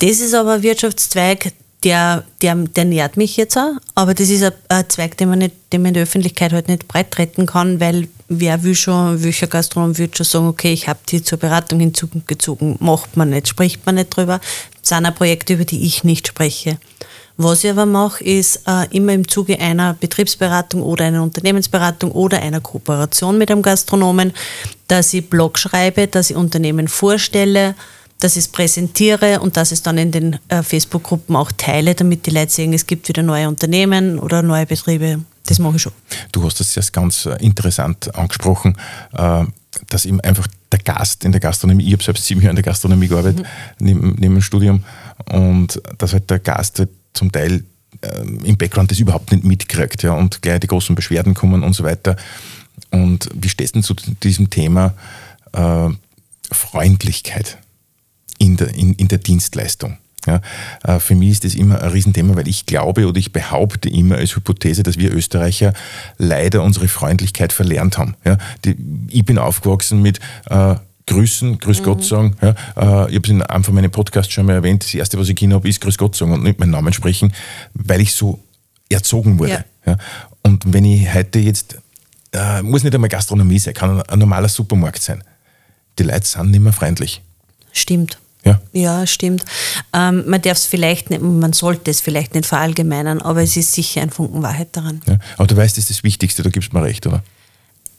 Das 0.00 0.20
ist 0.20 0.34
aber 0.34 0.54
ein 0.54 0.62
Wirtschaftszweig, 0.62 1.52
der, 1.86 2.24
der, 2.42 2.56
der 2.56 2.84
nährt 2.84 3.16
mich 3.16 3.36
jetzt 3.36 3.56
auch, 3.56 3.70
aber 3.94 4.12
das 4.12 4.28
ist 4.28 4.42
ein, 4.42 4.84
Zweig, 4.88 5.16
den 5.18 5.28
man, 5.28 5.38
nicht, 5.38 5.54
den 5.72 5.82
man 5.82 5.90
in 5.90 5.94
der 5.94 6.02
Öffentlichkeit 6.02 6.52
halt 6.52 6.66
nicht 6.66 6.88
breit 6.88 7.12
treten 7.12 7.46
kann, 7.46 7.78
weil 7.78 8.08
wer 8.28 8.64
will 8.64 8.74
schon, 8.74 9.22
welcher 9.22 9.46
Gastronom 9.46 9.96
würde 9.96 10.16
schon 10.16 10.26
sagen, 10.26 10.48
okay, 10.48 10.72
ich 10.72 10.88
habe 10.88 10.98
die 11.08 11.22
zur 11.22 11.38
Beratung 11.38 11.78
hinzugezogen, 11.78 12.74
macht 12.80 13.16
man 13.16 13.30
nicht, 13.30 13.46
spricht 13.46 13.86
man 13.86 13.94
nicht 13.94 14.10
drüber. 14.10 14.40
Das 14.80 14.88
sind 14.88 15.06
auch 15.06 15.14
Projekte, 15.14 15.54
über 15.54 15.64
die 15.64 15.86
ich 15.86 16.02
nicht 16.02 16.26
spreche. 16.26 16.78
Was 17.36 17.62
ich 17.62 17.70
aber 17.70 17.86
mache, 17.86 18.24
ist 18.24 18.62
äh, 18.66 18.86
immer 18.90 19.12
im 19.12 19.28
Zuge 19.28 19.60
einer 19.60 19.94
Betriebsberatung 19.94 20.82
oder 20.82 21.04
einer 21.04 21.22
Unternehmensberatung 21.22 22.10
oder 22.10 22.42
einer 22.42 22.60
Kooperation 22.60 23.38
mit 23.38 23.48
einem 23.48 23.62
Gastronomen, 23.62 24.32
dass 24.88 25.14
ich 25.14 25.30
Blog 25.30 25.56
schreibe, 25.56 26.08
dass 26.08 26.30
ich 26.30 26.36
Unternehmen 26.36 26.88
vorstelle, 26.88 27.76
dass 28.18 28.32
ich 28.36 28.44
es 28.44 28.48
präsentiere 28.48 29.40
und 29.40 29.56
dass 29.56 29.72
ich 29.72 29.78
es 29.78 29.82
dann 29.82 29.98
in 29.98 30.10
den 30.10 30.38
äh, 30.48 30.62
Facebook-Gruppen 30.62 31.36
auch 31.36 31.52
teile, 31.52 31.94
damit 31.94 32.26
die 32.26 32.30
Leute 32.30 32.52
sehen, 32.52 32.72
es 32.72 32.86
gibt 32.86 33.08
wieder 33.08 33.22
neue 33.22 33.48
Unternehmen 33.48 34.18
oder 34.18 34.42
neue 34.42 34.66
Betriebe. 34.66 35.20
Das 35.46 35.58
mache 35.58 35.76
ich 35.76 35.82
schon. 35.82 35.92
Du 36.32 36.44
hast 36.44 36.58
das 36.58 36.74
jetzt 36.74 36.92
ganz 36.92 37.26
äh, 37.26 37.36
interessant 37.40 38.14
angesprochen, 38.14 38.76
äh, 39.12 39.44
dass 39.88 40.06
eben 40.06 40.20
einfach 40.20 40.48
der 40.72 40.80
Gast 40.80 41.24
in 41.24 41.32
der 41.32 41.40
Gastronomie, 41.40 41.86
ich 41.86 41.92
habe 41.92 42.02
selbst 42.02 42.24
sieben 42.24 42.40
Jahre 42.40 42.50
in 42.50 42.56
der 42.56 42.64
Gastronomie 42.64 43.08
gearbeitet, 43.08 43.40
mhm. 43.40 43.46
neben, 43.78 44.08
neben 44.18 44.34
dem 44.34 44.42
Studium, 44.42 44.82
und 45.30 45.80
dass 45.98 46.12
halt 46.12 46.28
der 46.30 46.38
Gast 46.38 46.78
halt 46.78 46.90
zum 47.12 47.30
Teil 47.30 47.64
äh, 48.00 48.22
im 48.44 48.56
Background 48.56 48.90
das 48.90 48.98
überhaupt 48.98 49.30
nicht 49.30 49.44
mitkriegt 49.44 50.02
ja, 50.02 50.12
und 50.12 50.42
gleich 50.42 50.60
die 50.60 50.66
großen 50.66 50.94
Beschwerden 50.94 51.34
kommen 51.34 51.62
und 51.62 51.74
so 51.74 51.84
weiter. 51.84 52.16
Und 52.90 53.28
wie 53.34 53.48
stehst 53.48 53.76
du 53.76 53.82
zu 53.82 53.94
diesem 53.94 54.50
Thema 54.50 54.94
äh, 55.52 55.88
Freundlichkeit? 56.50 57.58
In 58.38 58.56
der, 58.56 58.74
in, 58.74 58.94
in 58.94 59.08
der 59.08 59.18
Dienstleistung. 59.18 59.98
Ja, 60.26 60.40
äh, 60.82 60.98
für 60.98 61.14
mich 61.14 61.30
ist 61.30 61.44
das 61.44 61.54
immer 61.54 61.80
ein 61.80 61.90
Riesenthema, 61.90 62.34
weil 62.34 62.48
ich 62.48 62.66
glaube 62.66 63.06
oder 63.06 63.18
ich 63.18 63.32
behaupte 63.32 63.88
immer 63.88 64.16
als 64.16 64.34
Hypothese, 64.34 64.82
dass 64.82 64.98
wir 64.98 65.14
Österreicher 65.14 65.72
leider 66.18 66.62
unsere 66.62 66.88
Freundlichkeit 66.88 67.52
verlernt 67.52 67.96
haben. 67.96 68.16
Ja, 68.24 68.36
die, 68.64 68.76
ich 69.08 69.24
bin 69.24 69.38
aufgewachsen 69.38 70.02
mit 70.02 70.18
äh, 70.50 70.74
Grüßen, 71.06 71.58
Grüß 71.58 71.80
mhm. 71.80 71.84
Gott 71.84 72.04
sagen. 72.04 72.36
Ja, 72.42 72.50
äh, 72.50 73.10
ich 73.10 73.16
habe 73.16 73.20
es 73.22 73.30
in 73.30 73.42
einem 73.42 73.64
von 73.64 73.74
meinen 73.74 73.90
Podcasts 73.90 74.32
schon 74.32 74.46
mal 74.46 74.54
erwähnt. 74.54 74.82
Das 74.82 74.92
erste, 74.92 75.18
was 75.18 75.28
ich 75.28 75.36
gesehen 75.36 75.54
habe, 75.54 75.68
ist 75.68 75.80
Grüß 75.80 75.96
Gott 75.96 76.16
sagen 76.16 76.32
und 76.32 76.42
nicht 76.42 76.58
meinen 76.58 76.70
Namen 76.70 76.92
sprechen, 76.92 77.32
weil 77.74 78.00
ich 78.00 78.12
so 78.12 78.40
erzogen 78.88 79.38
wurde. 79.38 79.64
Und 80.42 80.72
wenn 80.72 80.84
ich 80.84 81.12
heute 81.12 81.38
jetzt, 81.38 81.78
äh, 82.32 82.62
muss 82.62 82.82
nicht 82.82 82.94
einmal 82.94 83.08
Gastronomie 83.08 83.58
sein, 83.58 83.74
kann 83.74 84.00
ein, 84.00 84.02
ein 84.02 84.18
normaler 84.18 84.48
Supermarkt 84.48 85.02
sein. 85.02 85.22
Die 85.98 86.02
Leute 86.02 86.26
sind 86.26 86.50
nicht 86.50 86.60
mehr 86.60 86.72
freundlich. 86.72 87.22
Stimmt. 87.72 88.18
Ja, 88.46 88.60
ja 88.72 89.06
stimmt. 89.06 89.44
Ähm, 89.92 90.24
man 90.26 90.40
darf 90.40 90.58
es 90.58 90.66
vielleicht 90.66 91.10
nicht, 91.10 91.20
man 91.20 91.52
sollte 91.52 91.90
es 91.90 92.00
vielleicht 92.00 92.34
nicht 92.34 92.46
verallgemeinern, 92.46 93.20
aber 93.20 93.42
es 93.42 93.56
ist 93.56 93.72
sicher 93.72 94.02
ein 94.02 94.10
Funken 94.10 94.42
Wahrheit 94.42 94.68
daran. 94.72 95.00
Ja, 95.06 95.18
aber 95.36 95.46
du 95.46 95.56
weißt, 95.56 95.76
das 95.76 95.84
ist 95.84 95.98
das 95.98 96.04
Wichtigste, 96.04 96.42
da 96.42 96.50
gibst 96.50 96.72
du 96.72 96.78
mir 96.78 96.84
recht, 96.84 97.06
oder? 97.06 97.22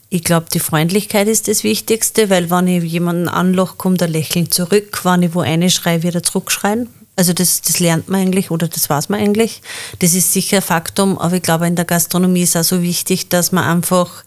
Ich 0.09 0.23
glaube, 0.23 0.45
die 0.53 0.61
Freundlichkeit 0.61 1.27
ist 1.27 1.49
das 1.49 1.65
Wichtigste, 1.65 2.29
weil 2.29 2.49
wenn 2.49 2.67
ich 2.67 2.83
jemanden 2.83 3.27
anloch, 3.27 3.77
kommt 3.77 4.01
er 4.01 4.07
lächelnd 4.07 4.53
zurück. 4.53 5.03
Wenn 5.03 5.23
ich 5.23 5.35
wo 5.35 5.41
eine 5.41 5.69
schreie, 5.69 6.01
wieder 6.01 6.23
zurückschreien. 6.23 6.87
Also 7.17 7.33
das, 7.33 7.61
das 7.61 7.79
lernt 7.79 8.07
man 8.07 8.21
eigentlich 8.21 8.49
oder 8.49 8.69
das 8.69 8.89
weiß 8.89 9.09
man 9.09 9.19
eigentlich. 9.19 9.61
Das 9.99 10.13
ist 10.13 10.31
sicher 10.31 10.57
ein 10.57 10.63
Faktum, 10.63 11.17
aber 11.17 11.35
ich 11.35 11.41
glaube, 11.41 11.67
in 11.67 11.75
der 11.75 11.83
Gastronomie 11.83 12.43
ist 12.43 12.55
auch 12.55 12.63
so 12.63 12.81
wichtig, 12.81 13.27
dass 13.27 13.51
man 13.51 13.65
einfach 13.65 14.23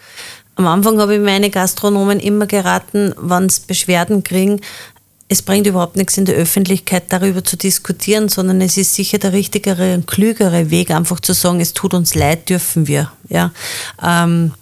am 0.56 0.66
Anfang 0.66 1.00
habe 1.00 1.14
ich 1.14 1.20
meine 1.20 1.48
Gastronomen 1.48 2.20
immer 2.20 2.46
geraten, 2.46 3.14
wenn 3.18 3.48
sie 3.48 3.62
Beschwerden 3.66 4.22
kriegen, 4.22 4.60
es 5.30 5.42
bringt 5.42 5.68
überhaupt 5.68 5.96
nichts 5.96 6.18
in 6.18 6.24
der 6.24 6.34
Öffentlichkeit 6.34 7.04
darüber 7.10 7.44
zu 7.44 7.56
diskutieren, 7.56 8.28
sondern 8.28 8.60
es 8.60 8.76
ist 8.76 8.96
sicher 8.96 9.18
der 9.18 9.32
richtigere 9.32 9.94
und 9.94 10.08
klügere 10.08 10.70
Weg, 10.70 10.90
einfach 10.90 11.20
zu 11.20 11.34
sagen, 11.34 11.60
es 11.60 11.72
tut 11.72 11.94
uns 11.94 12.16
leid, 12.16 12.48
dürfen 12.48 12.88
wir. 12.88 13.12
Ja. 13.28 13.52
Ähm, 14.02 14.52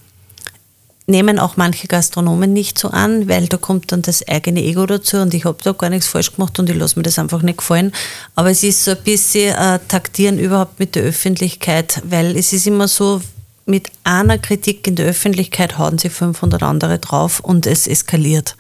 nehmen 1.07 1.39
auch 1.39 1.57
manche 1.57 1.89
Gastronomen 1.89 2.53
nicht 2.53 2.79
so 2.79 2.89
an, 2.89 3.31
weil 3.31 3.47
da 3.47 3.57
kommt 3.57 3.93
dann 3.93 4.03
das 4.03 4.29
eigene 4.29 4.63
Ego 4.63 4.85
dazu 4.85 5.17
und 5.17 5.33
ich 5.33 5.47
habe 5.47 5.57
da 5.65 5.73
gar 5.73 5.89
nichts 5.89 6.07
falsch 6.07 6.35
gemacht 6.35 6.59
und 6.59 6.69
ich 6.69 6.77
lasse 6.77 6.99
mir 6.99 7.03
das 7.03 7.19
einfach 7.19 7.41
nicht 7.41 7.59
gefallen. 7.59 7.93
Aber 8.35 8.51
es 8.51 8.63
ist 8.63 8.85
so 8.85 8.91
ein 8.91 9.03
bisschen 9.03 9.57
äh, 9.57 9.79
taktieren 9.89 10.39
überhaupt 10.39 10.79
mit 10.79 10.97
der 10.97 11.03
Öffentlichkeit, 11.03 12.03
weil 12.05 12.37
es 12.37 12.53
ist 12.53 12.67
immer 12.67 12.89
so, 12.89 13.23
mit 13.65 13.91
einer 14.05 14.37
Kritik 14.37 14.87
in 14.87 14.97
der 14.97 15.07
Öffentlichkeit 15.07 15.79
hauen 15.79 15.97
sie 15.97 16.11
500 16.11 16.63
andere 16.63 16.99
drauf 16.99 17.41
und 17.41 17.67
es 17.67 17.87
eskaliert. 17.87 18.55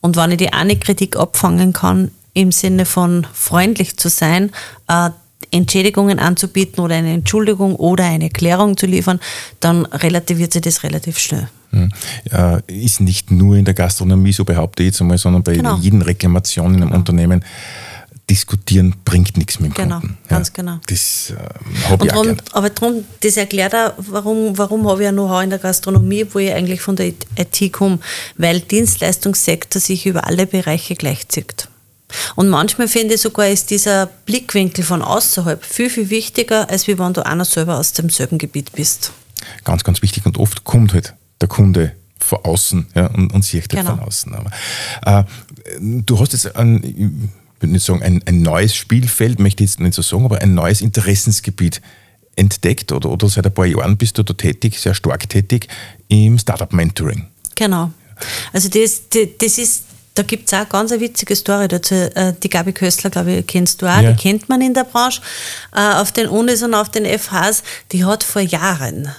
Und 0.00 0.16
wenn 0.16 0.30
ich 0.30 0.38
die 0.38 0.52
eine 0.52 0.76
Kritik 0.76 1.16
abfangen 1.16 1.72
kann, 1.72 2.10
im 2.32 2.52
Sinne 2.52 2.86
von 2.86 3.26
freundlich 3.32 3.96
zu 3.96 4.08
sein, 4.08 4.50
äh, 4.88 5.10
Entschädigungen 5.50 6.18
anzubieten 6.18 6.82
oder 6.82 6.94
eine 6.94 7.12
Entschuldigung 7.12 7.74
oder 7.74 8.04
eine 8.04 8.24
Erklärung 8.24 8.76
zu 8.76 8.86
liefern, 8.86 9.20
dann 9.58 9.84
relativiert 9.86 10.52
sich 10.52 10.62
das 10.62 10.82
relativ 10.84 11.18
schnell. 11.18 11.48
Hm. 11.70 11.90
Ist 12.66 13.00
nicht 13.00 13.30
nur 13.30 13.56
in 13.56 13.64
der 13.64 13.74
Gastronomie, 13.74 14.32
so 14.32 14.44
behaupte 14.44 14.82
ich 14.82 14.88
jetzt 14.88 15.00
einmal, 15.00 15.18
sondern 15.18 15.42
bei 15.42 15.54
genau. 15.54 15.76
jeden 15.76 16.02
Reklamation 16.02 16.74
in 16.74 16.76
einem 16.76 16.88
genau. 16.88 16.98
Unternehmen 16.98 17.44
diskutieren 18.30 18.94
bringt 19.04 19.36
nichts 19.36 19.58
mit 19.58 19.76
dem 19.76 19.84
genau, 19.84 20.00
Kunden. 20.00 20.18
Ganz 20.28 20.48
ja, 20.48 20.54
genau. 20.54 20.80
Das 20.86 21.30
äh, 21.30 21.88
habe 21.88 22.06
ich 22.06 22.12
auch 22.12 22.24
drum, 22.24 22.36
Aber 22.52 22.70
darum, 22.70 23.04
das 23.20 23.36
erklärt 23.36 23.74
auch, 23.74 23.92
warum, 23.98 24.56
warum 24.56 24.88
habe 24.88 25.00
ich 25.00 25.06
ja 25.06 25.12
Know-how 25.12 25.42
in 25.42 25.50
der 25.50 25.58
Gastronomie, 25.58 26.26
wo 26.32 26.38
ich 26.38 26.52
eigentlich 26.52 26.80
von 26.80 26.94
der 26.94 27.08
IT 27.08 27.72
komme, 27.72 27.98
weil 28.36 28.60
Dienstleistungssektor 28.60 29.80
sich 29.80 30.06
über 30.06 30.26
alle 30.26 30.46
Bereiche 30.46 30.94
gleichzieht. 30.94 31.68
Und 32.36 32.48
manchmal 32.48 32.88
finde 32.88 33.14
ich 33.14 33.20
sogar, 33.20 33.48
ist 33.48 33.70
dieser 33.70 34.06
Blickwinkel 34.06 34.84
von 34.84 35.02
außerhalb 35.02 35.64
viel, 35.64 35.90
viel 35.90 36.10
wichtiger, 36.10 36.70
als 36.70 36.86
wie 36.86 36.98
wenn 36.98 37.12
du 37.12 37.26
einer 37.26 37.44
selber 37.44 37.78
aus 37.78 37.92
demselben 37.92 38.38
Gebiet 38.38 38.72
bist. 38.72 39.12
Ganz, 39.64 39.84
ganz 39.84 40.02
wichtig. 40.02 40.24
Und 40.26 40.38
oft 40.38 40.64
kommt 40.64 40.94
halt 40.94 41.14
der 41.40 41.48
Kunde 41.48 41.92
von 42.18 42.38
außen 42.44 42.86
ja, 42.94 43.06
und, 43.06 43.32
und 43.32 43.44
sieht 43.44 43.62
halt 43.62 43.70
genau. 43.70 43.96
von 43.96 44.00
außen. 44.00 44.34
Aber, 44.34 44.50
äh, 45.04 45.24
du 45.80 46.18
hast 46.18 46.32
jetzt 46.32 46.54
einen 46.56 47.32
würde 47.60 47.72
nicht 47.72 47.84
sagen, 47.84 48.02
ein, 48.02 48.22
ein 48.26 48.42
neues 48.42 48.74
Spielfeld, 48.74 49.38
möchte 49.38 49.62
ich 49.62 49.70
jetzt 49.70 49.80
nicht 49.80 49.94
so 49.94 50.02
sagen, 50.02 50.24
aber 50.24 50.40
ein 50.40 50.54
neues 50.54 50.80
Interessensgebiet 50.80 51.80
entdeckt 52.36 52.92
oder, 52.92 53.10
oder 53.10 53.28
seit 53.28 53.46
ein 53.46 53.54
paar 53.54 53.66
Jahren 53.66 53.96
bist 53.96 54.18
du 54.18 54.22
da 54.22 54.32
tätig, 54.34 54.78
sehr 54.78 54.94
stark 54.94 55.28
tätig 55.28 55.68
im 56.08 56.38
Startup 56.38 56.72
Mentoring. 56.72 57.26
Genau. 57.54 57.90
Also 58.52 58.68
das, 58.68 59.02
das 59.38 59.58
ist, 59.58 59.84
da 60.14 60.22
gibt 60.22 60.46
es 60.46 60.54
auch 60.54 60.68
ganz 60.68 60.92
eine 60.92 61.00
witzige 61.00 61.36
Story 61.36 61.68
dazu. 61.68 61.94
Äh, 61.94 62.34
die 62.42 62.48
Gabi 62.48 62.72
Köstler, 62.72 63.10
glaube 63.10 63.32
ich, 63.32 63.46
kennst 63.46 63.82
du 63.82 63.86
auch, 63.86 64.00
ja. 64.00 64.12
die 64.12 64.20
kennt 64.20 64.48
man 64.48 64.60
in 64.60 64.74
der 64.74 64.84
Branche. 64.84 65.20
Äh, 65.74 65.94
auf 65.94 66.12
den 66.12 66.28
Unis 66.28 66.62
und 66.62 66.74
auf 66.74 66.88
den 66.88 67.06
FHs, 67.06 67.62
die 67.92 68.04
hat 68.04 68.22
vor 68.22 68.42
Jahren 68.42 69.10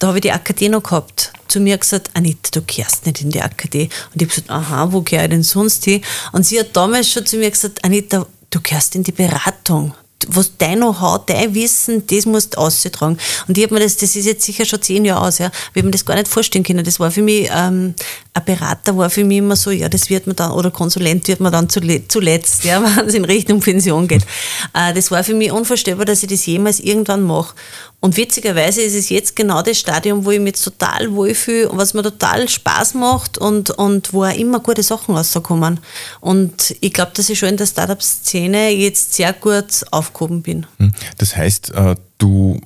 da 0.00 0.08
habe 0.08 0.18
ich 0.18 0.22
die 0.22 0.32
Akademie 0.32 0.70
noch 0.70 0.82
gehabt, 0.82 1.32
zu 1.46 1.60
mir 1.60 1.76
gesagt, 1.76 2.10
Anita, 2.14 2.50
du 2.52 2.62
kehrst 2.62 3.04
nicht 3.06 3.20
in 3.20 3.30
die 3.30 3.42
Akademie. 3.42 3.90
Und 4.12 4.22
ich 4.22 4.22
habe 4.22 4.26
gesagt, 4.26 4.50
aha, 4.50 4.92
wo 4.92 5.02
gehöre 5.02 5.24
ich 5.24 5.30
denn 5.30 5.42
sonst 5.42 5.84
hin? 5.84 6.02
Und 6.32 6.44
sie 6.44 6.58
hat 6.58 6.74
damals 6.74 7.08
schon 7.08 7.26
zu 7.26 7.36
mir 7.36 7.50
gesagt, 7.50 7.84
Anita, 7.84 8.26
du 8.48 8.60
kehrst 8.60 8.96
in 8.96 9.02
die 9.02 9.12
Beratung. 9.12 9.94
Was 10.28 10.52
dein 10.56 10.78
Know-how, 10.78 11.24
dein 11.26 11.54
Wissen, 11.54 12.06
das 12.06 12.24
musst 12.24 12.54
du 12.54 12.58
austragen. 12.58 13.18
Und 13.46 13.58
ich 13.58 13.64
habe 13.64 13.74
mir 13.74 13.80
das, 13.80 13.96
das 13.98 14.16
ist 14.16 14.24
jetzt 14.24 14.42
sicher 14.42 14.64
schon 14.64 14.80
zehn 14.80 15.04
Jahre 15.04 15.26
aus, 15.26 15.38
ja, 15.38 15.48
ich 15.48 15.76
habe 15.76 15.84
mir 15.84 15.90
das 15.90 16.04
gar 16.04 16.14
nicht 16.14 16.28
vorstellen 16.28 16.64
können. 16.64 16.84
Das 16.84 16.98
war 16.98 17.10
für 17.10 17.22
mich 17.22 17.50
ähm, 17.52 17.94
ein 18.32 18.44
Berater 18.44 18.96
war 18.96 19.10
für 19.10 19.24
mich 19.24 19.38
immer 19.38 19.56
so, 19.56 19.70
ja, 19.72 19.88
das 19.88 20.08
wird 20.08 20.26
man 20.26 20.36
dann, 20.36 20.52
oder 20.52 20.70
Konsulent 20.70 21.26
wird 21.26 21.40
man 21.40 21.52
dann 21.52 21.68
zuletzt, 21.68 22.64
ja, 22.64 22.82
wenn 22.96 23.06
es 23.06 23.14
in 23.14 23.24
Richtung 23.24 23.60
Pension 23.60 24.06
geht. 24.06 24.24
Äh, 24.72 24.94
das 24.94 25.10
war 25.10 25.24
für 25.24 25.34
mich 25.34 25.50
unvorstellbar, 25.50 26.04
dass 26.04 26.22
ich 26.22 26.28
das 26.28 26.46
jemals 26.46 26.78
irgendwann 26.78 27.22
mache. 27.22 27.54
Und 27.98 28.16
witzigerweise 28.16 28.82
ist 28.82 28.94
es 28.94 29.08
jetzt 29.10 29.34
genau 29.34 29.62
das 29.62 29.78
Stadium, 29.78 30.24
wo 30.24 30.30
ich 30.30 30.40
mich 30.40 30.62
total 30.62 31.12
wohlfühle 31.12 31.68
und 31.68 31.78
was 31.78 31.92
mir 31.92 32.02
total 32.02 32.48
Spaß 32.48 32.94
macht 32.94 33.36
und, 33.36 33.70
und 33.70 34.12
wo 34.12 34.24
auch 34.24 34.34
immer 34.34 34.60
gute 34.60 34.82
Sachen 34.82 35.16
rauskommen. 35.16 35.80
Und 36.20 36.76
ich 36.80 36.92
glaube, 36.92 37.10
dass 37.14 37.28
ich 37.28 37.38
schon 37.38 37.50
in 37.50 37.56
der 37.56 37.66
Startup-Szene 37.66 38.70
jetzt 38.70 39.14
sehr 39.14 39.32
gut 39.32 39.84
aufgehoben 39.90 40.42
bin. 40.42 40.66
Hm. 40.78 40.92
Das 41.18 41.36
heißt, 41.36 41.72
äh, 41.72 41.96
du, 42.18 42.60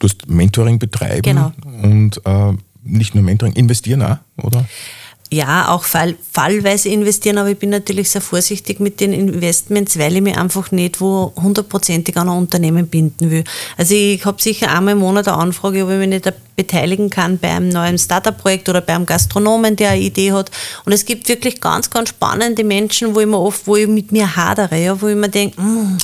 du 0.00 0.08
hast 0.08 0.26
Mentoring 0.28 0.78
betreiben 0.78 1.22
genau. 1.22 1.52
und 1.82 2.20
äh, 2.24 2.56
nicht 2.82 3.14
nur 3.14 3.24
Mentoring, 3.24 3.54
investieren 3.54 4.02
auch, 4.02 4.18
oder? 4.42 4.66
ja, 5.32 5.68
auch 5.68 5.84
fall, 5.84 6.14
fallweise 6.30 6.90
investieren, 6.90 7.38
aber 7.38 7.48
ich 7.48 7.58
bin 7.58 7.70
natürlich 7.70 8.10
sehr 8.10 8.20
vorsichtig 8.20 8.80
mit 8.80 9.00
den 9.00 9.14
Investments, 9.14 9.98
weil 9.98 10.14
ich 10.14 10.20
mich 10.20 10.36
einfach 10.36 10.70
nicht 10.72 11.00
wo 11.00 11.32
hundertprozentig 11.36 12.18
an 12.18 12.28
ein 12.28 12.36
Unternehmen 12.36 12.86
binden 12.86 13.30
will. 13.30 13.44
Also 13.78 13.94
ich 13.94 14.22
habe 14.26 14.42
sicher 14.42 14.70
einmal 14.70 14.92
im 14.92 14.98
Monat 14.98 15.28
eine 15.28 15.38
Anfrage, 15.38 15.84
ob 15.84 15.90
ich 15.90 15.96
mich 15.96 16.08
nicht 16.08 16.30
beteiligen 16.54 17.08
kann 17.08 17.38
bei 17.38 17.48
einem 17.48 17.70
neuen 17.70 17.98
Startup-Projekt 17.98 18.68
oder 18.68 18.82
bei 18.82 18.94
einem 18.94 19.06
Gastronomen, 19.06 19.74
der 19.74 19.90
eine 19.90 20.02
Idee 20.02 20.32
hat. 20.32 20.50
Und 20.84 20.92
es 20.92 21.06
gibt 21.06 21.26
wirklich 21.30 21.62
ganz, 21.62 21.88
ganz 21.88 22.10
spannende 22.10 22.62
Menschen, 22.62 23.14
wo 23.14 23.20
ich 23.20 23.26
mir 23.26 23.40
oft, 23.40 23.66
wo 23.66 23.76
ich 23.76 23.88
mit 23.88 24.12
mir 24.12 24.36
hadere, 24.36 24.78
ja, 24.78 25.00
wo 25.00 25.08
ich 25.08 25.16
mir 25.16 25.30
denke, 25.30 25.58
mm, 25.58 25.96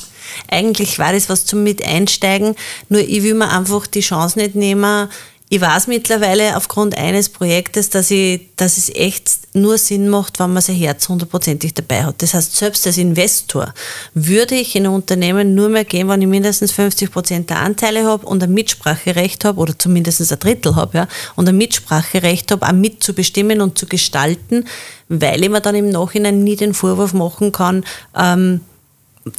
eigentlich 0.47 0.97
war 0.97 1.13
das 1.13 1.29
was 1.29 1.45
zum 1.45 1.63
Mit 1.63 1.85
einsteigen, 1.85 2.55
nur 2.89 3.01
ich 3.01 3.21
will 3.21 3.35
mir 3.35 3.49
einfach 3.49 3.85
die 3.85 4.01
Chance 4.01 4.39
nicht 4.39 4.55
nehmen, 4.55 5.07
ich 5.51 5.59
weiß 5.59 5.87
mittlerweile 5.87 6.55
aufgrund 6.55 6.95
eines 6.95 7.27
Projektes, 7.27 7.89
dass, 7.89 8.11
ich, 8.11 8.41
dass 8.55 8.77
es 8.77 8.89
echt 8.89 9.31
nur 9.53 9.79
Sinn 9.79 10.07
macht, 10.07 10.39
wenn 10.39 10.53
man 10.53 10.61
sein 10.61 10.75
Herz 10.75 11.09
hundertprozentig 11.09 11.73
dabei 11.73 12.03
hat. 12.03 12.21
Das 12.21 12.35
heißt, 12.35 12.55
selbst 12.55 12.85
als 12.85 12.99
Investor 12.99 13.73
würde 14.13 14.53
ich 14.53 14.75
in 14.75 14.85
ein 14.85 14.93
Unternehmen 14.93 15.55
nur 15.55 15.69
mehr 15.69 15.85
gehen, 15.85 16.07
wenn 16.07 16.21
ich 16.21 16.27
mindestens 16.27 16.71
50 16.71 17.11
Prozent 17.11 17.49
der 17.49 17.61
Anteile 17.61 18.05
habe 18.05 18.27
und 18.27 18.43
ein 18.43 18.53
Mitspracherecht 18.53 19.43
habe 19.43 19.59
oder 19.59 19.77
zumindest 19.77 20.31
ein 20.31 20.39
Drittel 20.39 20.75
habe 20.75 20.99
ja, 20.99 21.07
und 21.35 21.49
ein 21.49 21.57
Mitspracherecht 21.57 22.51
habe, 22.51 22.67
auch 22.67 22.71
mitzubestimmen 22.71 23.61
und 23.61 23.75
zu 23.75 23.87
gestalten, 23.87 24.65
weil 25.07 25.43
ich 25.43 25.49
mir 25.49 25.61
dann 25.61 25.73
im 25.73 25.89
Nachhinein 25.89 26.43
nie 26.43 26.57
den 26.57 26.75
Vorwurf 26.75 27.13
machen 27.13 27.51
kann, 27.51 27.83
ähm, 28.15 28.61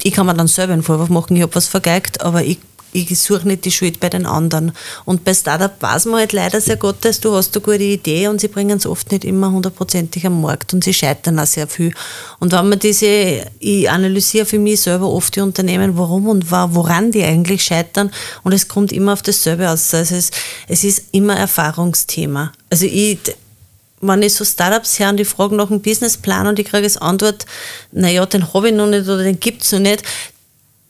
ich 0.03 0.13
kann 0.13 0.25
mir 0.25 0.33
dann 0.33 0.47
selber 0.47 0.73
einen 0.73 0.83
Vorwurf 0.83 1.09
machen, 1.09 1.35
ich 1.35 1.41
habe 1.41 1.55
was 1.55 1.67
vergeigt, 1.67 2.21
aber 2.21 2.43
ich 2.43 2.59
ich 2.93 3.17
suche 3.19 3.47
nicht 3.47 3.65
die 3.65 3.71
Schuld 3.71 3.99
bei 3.99 4.09
den 4.09 4.25
anderen. 4.25 4.71
Und 5.05 5.23
bei 5.23 5.33
Startup 5.33 5.71
weiß 5.79 6.05
man 6.05 6.19
halt 6.19 6.33
leider 6.33 6.59
sehr 6.61 6.77
Gottes, 6.77 7.19
du 7.19 7.33
hast 7.33 7.55
eine 7.55 7.63
gute 7.63 7.83
Idee 7.83 8.27
und 8.27 8.41
sie 8.41 8.47
bringen 8.47 8.77
es 8.77 8.85
oft 8.85 9.11
nicht 9.11 9.23
immer 9.23 9.51
hundertprozentig 9.51 10.25
am 10.25 10.41
Markt 10.41 10.73
und 10.73 10.83
sie 10.83 10.93
scheitern 10.93 11.39
auch 11.39 11.45
sehr 11.45 11.67
viel. 11.67 11.93
Und 12.39 12.51
wenn 12.51 12.69
man 12.69 12.79
diese, 12.79 13.45
ich 13.59 13.89
analysiere 13.89 14.45
für 14.45 14.59
mich 14.59 14.81
selber 14.81 15.07
oft 15.07 15.35
die 15.35 15.41
Unternehmen, 15.41 15.97
warum 15.97 16.27
und 16.27 16.51
woran 16.51 17.11
die 17.11 17.23
eigentlich 17.23 17.63
scheitern 17.63 18.11
und 18.43 18.53
es 18.53 18.67
kommt 18.67 18.91
immer 18.91 19.13
auf 19.13 19.21
dasselbe 19.21 19.69
aus. 19.69 19.93
Also 19.93 20.15
es, 20.15 20.31
es 20.67 20.83
ist 20.83 21.03
immer 21.11 21.37
Erfahrungsthema. 21.37 22.51
Also 22.69 22.85
ich, 22.85 23.19
wenn 24.01 24.21
ich 24.23 24.33
so 24.33 24.43
Startups 24.43 24.99
höre 24.99 25.09
und 25.09 25.17
die 25.17 25.25
fragen 25.25 25.55
nach 25.55 25.69
einem 25.69 25.81
Businessplan 25.81 26.47
und 26.47 26.59
ich 26.59 26.67
kriege 26.67 26.83
als 26.83 26.97
Antwort, 26.97 27.45
naja, 27.91 28.25
den 28.25 28.53
habe 28.53 28.69
ich 28.69 28.75
noch 28.75 28.87
nicht 28.87 29.03
oder 29.03 29.23
den 29.23 29.39
gibt 29.39 29.63
es 29.63 29.71
noch 29.71 29.79
nicht, 29.79 30.03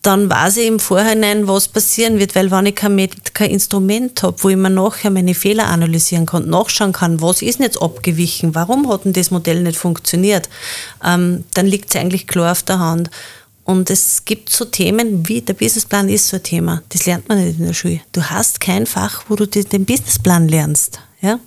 dann 0.02 0.30
weiß 0.30 0.58
ich 0.58 0.68
im 0.68 0.80
Vorhinein, 0.80 1.48
was 1.48 1.68
passieren 1.68 2.18
wird, 2.18 2.34
weil 2.36 2.50
wenn 2.50 2.66
ich 2.66 2.76
kein, 2.76 3.08
kein 3.34 3.52
Instrument 3.52 4.24
habe, 4.24 4.42
wo 4.42 4.50
ich 4.50 4.56
mir 4.56 4.72
nachher 4.72 5.12
meine 5.12 5.36
Fehler 5.36 5.68
analysieren 5.68 6.26
kann, 6.26 6.50
nachschauen 6.50 6.92
kann, 6.92 7.22
was 7.22 7.42
ist 7.42 7.60
jetzt 7.60 7.82
abgewichen, 7.82 8.56
warum 8.56 8.90
hat 8.90 9.06
denn 9.06 9.14
das 9.14 9.30
Modell 9.30 9.62
nicht 9.62 9.78
funktioniert, 9.78 10.50
ähm, 11.06 11.44
dann 11.54 11.68
liegt 11.68 11.90
es 11.90 12.02
eigentlich 12.02 12.28
klar 12.28 12.52
auf 12.52 12.64
der 12.64 12.80
Hand. 12.80 13.12
Und 13.64 13.92
es 13.92 14.26
gibt 14.26 14.50
so 14.50 14.66
Themen 14.66 15.28
wie 15.28 15.42
der 15.42 15.54
Businessplan 15.54 16.10
ist 16.10 16.28
so 16.28 16.38
ein 16.38 16.44
Thema. 16.44 16.82
Das 16.90 17.06
lernt 17.06 17.30
man 17.30 17.44
nicht 17.44 17.60
in 17.60 17.68
der 17.68 17.74
Schule. 17.74 18.02
Du 18.12 18.24
hast 18.24 18.60
kein 18.60 18.88
Fach, 18.88 19.26
wo 19.30 19.36
du 19.36 19.46
den 19.46 19.86
Businessplan 19.86 20.48
lernst. 20.48 21.00
Ja? 21.22 21.40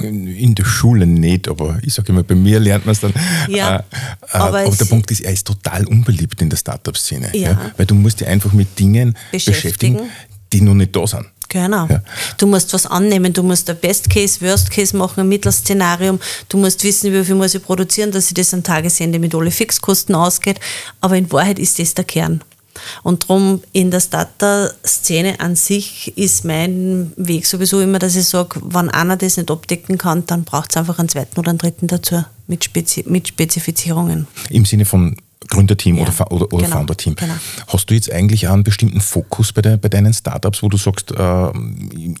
In 0.00 0.54
der 0.54 0.64
Schule 0.64 1.06
nicht, 1.06 1.48
aber 1.48 1.78
ich 1.82 1.94
sage 1.94 2.12
immer, 2.12 2.22
bei 2.22 2.34
mir 2.34 2.60
lernt 2.60 2.86
man 2.86 2.92
es 2.92 3.00
dann. 3.00 3.12
Ja, 3.48 3.76
äh, 3.76 3.82
aber, 4.30 4.60
aber 4.60 4.76
der 4.76 4.84
Punkt 4.86 5.10
ist, 5.10 5.20
er 5.20 5.32
ist 5.32 5.46
total 5.46 5.86
unbeliebt 5.86 6.40
in 6.42 6.50
der 6.50 6.56
Startup-Szene. 6.56 7.30
Ja. 7.34 7.50
ja. 7.50 7.72
Weil 7.76 7.86
du 7.86 7.94
musst 7.94 8.20
dich 8.20 8.28
einfach 8.28 8.52
mit 8.52 8.78
Dingen 8.78 9.16
beschäftigen, 9.30 9.94
beschäftigen 9.96 10.10
die 10.52 10.60
noch 10.60 10.74
nicht 10.74 10.94
da 10.94 11.06
sind. 11.06 11.26
Genau. 11.48 11.86
Ja. 11.86 12.02
Du 12.36 12.46
musst 12.46 12.72
was 12.72 12.86
annehmen, 12.86 13.32
du 13.32 13.42
musst 13.42 13.70
ein 13.70 13.76
Best 13.76 14.10
Case, 14.10 14.40
Worst 14.40 14.70
Case 14.70 14.96
machen, 14.96 15.20
ein 15.20 15.28
Mittelszenarium. 15.28 16.18
Du 16.48 16.56
musst 16.58 16.82
wissen, 16.82 17.12
wie 17.12 17.24
viel 17.24 17.34
muss 17.36 17.54
ich 17.54 17.62
produzieren, 17.62 18.10
dass 18.10 18.28
sich 18.28 18.34
das 18.34 18.54
am 18.54 18.62
Tagesende 18.62 19.18
mit 19.18 19.34
alle 19.34 19.50
Fixkosten 19.50 20.14
ausgeht. 20.14 20.58
Aber 21.00 21.16
in 21.16 21.30
Wahrheit 21.30 21.58
ist 21.58 21.78
das 21.78 21.94
der 21.94 22.04
Kern. 22.04 22.42
Und 23.02 23.24
darum 23.24 23.62
in 23.72 23.90
der 23.90 24.00
Starter-Szene 24.00 25.40
an 25.40 25.56
sich 25.56 26.16
ist 26.16 26.44
mein 26.44 27.12
Weg 27.16 27.46
sowieso 27.46 27.80
immer, 27.80 27.98
dass 27.98 28.16
ich 28.16 28.26
sage, 28.26 28.60
wenn 28.62 28.90
einer 28.90 29.16
das 29.16 29.36
nicht 29.36 29.50
abdecken 29.50 29.98
kann, 29.98 30.26
dann 30.26 30.44
braucht 30.44 30.70
es 30.70 30.76
einfach 30.76 30.98
einen 30.98 31.08
zweiten 31.08 31.38
oder 31.38 31.50
einen 31.50 31.58
dritten 31.58 31.86
dazu 31.86 32.24
mit, 32.46 32.64
Spezi 32.64 33.04
mit 33.06 33.28
Spezifizierungen. 33.28 34.26
Im 34.50 34.64
Sinne 34.64 34.84
von 34.84 35.16
Gründerteam 35.48 35.96
ja, 35.96 36.02
oder, 36.02 36.32
oder, 36.32 36.52
oder 36.52 36.64
genau, 36.64 36.76
Founderteam. 36.78 37.14
Genau. 37.16 37.34
Hast 37.68 37.90
du 37.90 37.94
jetzt 37.94 38.10
eigentlich 38.10 38.48
einen 38.48 38.64
bestimmten 38.64 39.00
Fokus 39.00 39.52
bei, 39.52 39.62
de, 39.62 39.76
bei 39.76 39.88
deinen 39.88 40.12
Startups, 40.12 40.62
wo 40.62 40.68
du 40.68 40.76
sagst, 40.76 41.12
äh, 41.12 41.48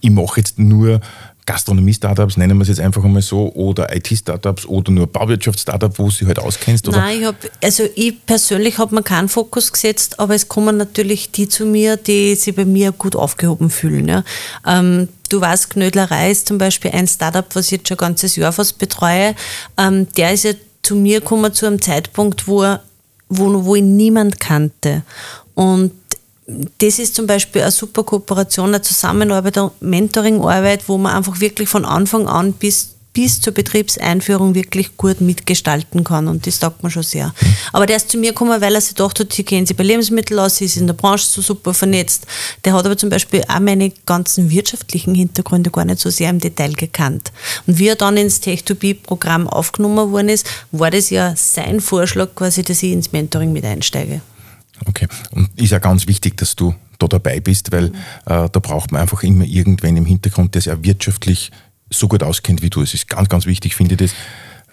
ich 0.00 0.10
mache 0.10 0.40
jetzt 0.40 0.58
nur 0.58 1.00
Gastronomie-Startups, 1.46 2.38
nennen 2.38 2.56
wir 2.56 2.62
es 2.62 2.68
jetzt 2.68 2.80
einfach 2.80 3.04
einmal 3.04 3.20
so, 3.20 3.52
oder 3.54 3.94
IT-Startups 3.94 4.64
oder 4.64 4.90
nur 4.90 5.06
Bauwirtschafts-Startup, 5.06 5.98
wo 5.98 6.08
du 6.08 6.10
dich 6.10 6.26
halt 6.26 6.38
auskennst? 6.38 6.88
Oder? 6.88 6.98
Nein, 6.98 7.20
ich 7.20 7.26
hab, 7.26 7.36
also 7.62 7.84
ich 7.94 8.24
persönlich 8.24 8.78
habe 8.78 8.94
mir 8.94 9.02
keinen 9.02 9.28
Fokus 9.28 9.70
gesetzt, 9.70 10.18
aber 10.18 10.34
es 10.34 10.48
kommen 10.48 10.78
natürlich 10.78 11.32
die 11.32 11.48
zu 11.48 11.66
mir, 11.66 11.98
die 11.98 12.34
sich 12.34 12.54
bei 12.54 12.64
mir 12.64 12.92
gut 12.92 13.14
aufgehoben 13.14 13.68
fühlen. 13.68 14.08
Ja. 14.08 14.24
Ähm, 14.66 15.08
du 15.28 15.40
weißt, 15.40 15.70
Knödlerei 15.70 16.30
ist 16.30 16.48
zum 16.48 16.56
Beispiel 16.56 16.92
ein 16.92 17.06
Startup, 17.06 17.46
was 17.54 17.66
ich 17.66 17.72
jetzt 17.72 17.88
schon 17.88 17.98
ein 17.98 18.08
ganzes 18.08 18.36
Jahr 18.36 18.52
fast 18.52 18.78
betreue. 18.78 19.34
Ähm, 19.76 20.06
der 20.16 20.32
ist 20.32 20.44
ja 20.44 20.52
zu 20.82 20.96
mir 20.96 21.20
gekommen 21.20 21.52
zu 21.52 21.66
einem 21.66 21.80
Zeitpunkt, 21.80 22.48
wo, 22.48 22.62
er, 22.62 22.82
wo, 23.28 23.64
wo 23.64 23.74
ihn 23.74 23.96
niemand 23.96 24.40
kannte. 24.40 25.02
Und 25.54 25.92
das 26.46 26.98
ist 26.98 27.14
zum 27.14 27.26
Beispiel 27.26 27.62
eine 27.62 27.70
super 27.70 28.04
Kooperation, 28.04 28.68
eine 28.68 28.82
Zusammenarbeit, 28.82 29.56
eine 29.56 29.70
Mentoringarbeit, 29.80 30.88
wo 30.88 30.98
man 30.98 31.16
einfach 31.16 31.40
wirklich 31.40 31.68
von 31.68 31.86
Anfang 31.86 32.28
an 32.28 32.52
bis, 32.52 32.96
bis 33.14 33.40
zur 33.40 33.54
Betriebseinführung 33.54 34.54
wirklich 34.54 34.94
gut 34.98 35.22
mitgestalten 35.22 36.04
kann. 36.04 36.28
Und 36.28 36.46
das 36.46 36.60
sagt 36.60 36.82
man 36.82 36.92
schon 36.92 37.02
sehr. 37.02 37.32
Aber 37.72 37.86
der 37.86 37.96
ist 37.96 38.10
zu 38.10 38.18
mir 38.18 38.32
gekommen, 38.32 38.60
weil 38.60 38.74
er 38.74 38.80
sich 38.82 38.94
gedacht 38.94 39.20
hat, 39.20 39.32
sie 39.32 39.44
kennen 39.44 39.64
sich 39.64 39.74
bei 39.74 39.84
Lebensmitteln 39.84 40.38
aus, 40.38 40.56
sie 40.56 40.66
ist 40.66 40.76
in 40.76 40.86
der 40.86 40.92
Branche 40.92 41.26
so 41.26 41.40
super 41.40 41.72
vernetzt. 41.72 42.26
Der 42.66 42.74
hat 42.74 42.84
aber 42.84 42.98
zum 42.98 43.08
Beispiel 43.08 43.42
auch 43.48 43.60
meine 43.60 43.90
ganzen 44.04 44.50
wirtschaftlichen 44.50 45.14
Hintergründe 45.14 45.70
gar 45.70 45.86
nicht 45.86 46.00
so 46.00 46.10
sehr 46.10 46.28
im 46.28 46.40
Detail 46.40 46.72
gekannt. 46.74 47.32
Und 47.66 47.78
wie 47.78 47.88
er 47.88 47.96
dann 47.96 48.18
ins 48.18 48.42
Tech2B-Programm 48.42 49.48
aufgenommen 49.48 50.12
worden 50.12 50.28
ist, 50.28 50.46
war 50.72 50.90
das 50.90 51.08
ja 51.08 51.34
sein 51.36 51.80
Vorschlag 51.80 52.34
quasi, 52.34 52.62
dass 52.62 52.82
ich 52.82 52.92
ins 52.92 53.12
Mentoring 53.12 53.52
mit 53.54 53.64
einsteige. 53.64 54.20
Okay. 54.86 55.08
Und 55.30 55.50
ist 55.56 55.70
ja 55.70 55.78
ganz 55.78 56.06
wichtig, 56.06 56.36
dass 56.36 56.56
du 56.56 56.74
da 56.98 57.06
dabei 57.06 57.40
bist, 57.40 57.72
weil 57.72 57.86
äh, 57.86 57.90
da 58.26 58.48
braucht 58.48 58.92
man 58.92 59.00
einfach 59.00 59.22
immer 59.22 59.44
irgendwen 59.44 59.96
im 59.96 60.06
Hintergrund, 60.06 60.54
der 60.54 60.62
sich 60.62 60.72
auch 60.72 60.82
wirtschaftlich 60.82 61.50
so 61.90 62.08
gut 62.08 62.22
auskennt 62.22 62.62
wie 62.62 62.70
du. 62.70 62.82
Es 62.82 62.94
ist 62.94 63.08
ganz, 63.08 63.28
ganz 63.28 63.46
wichtig, 63.46 63.76
finde 63.76 63.94
ich 63.94 63.98
das. 63.98 64.10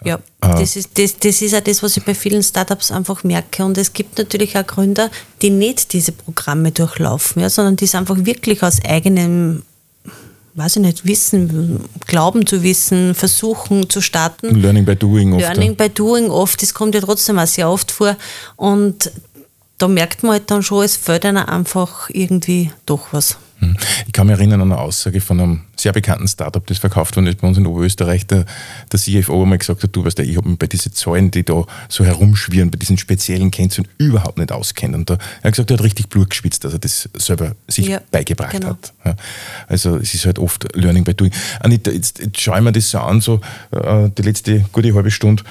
Ja, 0.04 0.16
äh, 0.16 0.20
das 0.40 0.76
ist, 0.76 0.98
das, 0.98 1.16
das 1.18 1.42
ist 1.42 1.54
auch 1.54 1.60
das, 1.60 1.82
was 1.82 1.96
ich 1.96 2.04
bei 2.04 2.14
vielen 2.14 2.42
Startups 2.42 2.90
einfach 2.90 3.22
merke. 3.24 3.64
Und 3.64 3.78
es 3.78 3.92
gibt 3.92 4.18
natürlich 4.18 4.56
auch 4.56 4.66
Gründer, 4.66 5.10
die 5.40 5.50
nicht 5.50 5.92
diese 5.92 6.12
Programme 6.12 6.72
durchlaufen, 6.72 7.42
ja, 7.42 7.50
sondern 7.50 7.76
die 7.76 7.84
es 7.84 7.94
einfach 7.94 8.16
wirklich 8.24 8.62
aus 8.62 8.84
eigenem 8.84 9.62
weiß 10.54 10.76
ich 10.76 10.82
nicht, 10.82 11.06
wissen, 11.06 11.80
glauben 12.06 12.46
zu 12.46 12.62
wissen, 12.62 13.14
versuchen 13.14 13.88
zu 13.88 14.00
starten. 14.00 14.54
Learning 14.60 14.84
by 14.84 14.94
doing 14.94 15.32
oft. 15.32 15.40
Learning 15.40 15.76
by 15.76 15.88
doing 15.88 16.30
oft, 16.30 16.60
das 16.60 16.74
kommt 16.74 16.94
ja 16.94 17.00
trotzdem 17.00 17.38
auch 17.38 17.46
sehr 17.46 17.70
oft 17.70 17.90
vor. 17.90 18.16
Und 18.56 19.10
da 19.82 19.88
merkt 19.88 20.22
man 20.22 20.32
halt 20.32 20.48
dann 20.48 20.62
schon, 20.62 20.84
es 20.84 20.96
fällt 20.96 21.24
einem 21.26 21.44
einfach 21.44 22.08
irgendwie 22.10 22.70
doch 22.86 23.12
was. 23.12 23.36
Hm. 23.58 23.76
Ich 24.06 24.12
kann 24.12 24.28
mich 24.28 24.36
erinnern 24.36 24.60
an 24.60 24.70
eine 24.70 24.80
Aussage 24.80 25.20
von 25.20 25.40
einem 25.40 25.60
sehr 25.76 25.92
bekannten 25.92 26.28
Startup, 26.28 26.64
das 26.64 26.78
verkauft 26.78 27.16
worden 27.16 27.26
ist 27.26 27.40
bei 27.40 27.48
uns 27.48 27.58
in 27.58 27.66
Oberösterreich. 27.66 28.24
Der, 28.28 28.44
der 28.92 29.00
CFO 29.00 29.42
einmal 29.42 29.58
gesagt 29.58 29.82
hat, 29.82 29.94
du 29.94 30.04
weißt, 30.04 30.20
ich 30.20 30.36
habe 30.36 30.48
mich 30.48 30.58
bei 30.58 30.68
diesen 30.68 30.92
Zahlen, 30.92 31.32
die 31.32 31.44
da 31.44 31.64
so 31.88 32.04
herumschwirren, 32.04 32.70
bei 32.70 32.78
diesen 32.78 32.96
speziellen 32.96 33.50
Kennzahlen 33.50 33.88
überhaupt 33.98 34.38
nicht 34.38 34.52
auskennen. 34.52 35.00
Und 35.00 35.10
da, 35.10 35.14
er 35.14 35.48
hat 35.48 35.52
gesagt, 35.52 35.70
er 35.72 35.78
hat 35.78 35.84
richtig 35.84 36.08
Blut 36.08 36.30
geschwitzt, 36.30 36.62
dass 36.62 36.74
er 36.74 36.78
das 36.78 37.08
selber 37.14 37.56
sich 37.66 37.88
ja, 37.88 38.00
beigebracht 38.12 38.52
genau. 38.52 38.68
hat. 38.68 38.92
Ja. 39.04 39.16
Also 39.66 39.96
es 39.96 40.14
ist 40.14 40.26
halt 40.26 40.38
oft 40.38 40.76
Learning 40.76 41.02
by 41.02 41.14
Doing. 41.14 41.32
Anita, 41.58 41.90
jetzt, 41.90 42.20
jetzt 42.20 42.40
schaue 42.40 42.58
ich 42.58 42.62
mir 42.62 42.72
das 42.72 42.88
so 42.88 42.98
an, 43.00 43.20
so 43.20 43.40
äh, 43.72 44.10
die 44.16 44.22
letzte 44.22 44.64
gute 44.72 44.94
halbe 44.94 45.10
Stunde 45.10 45.42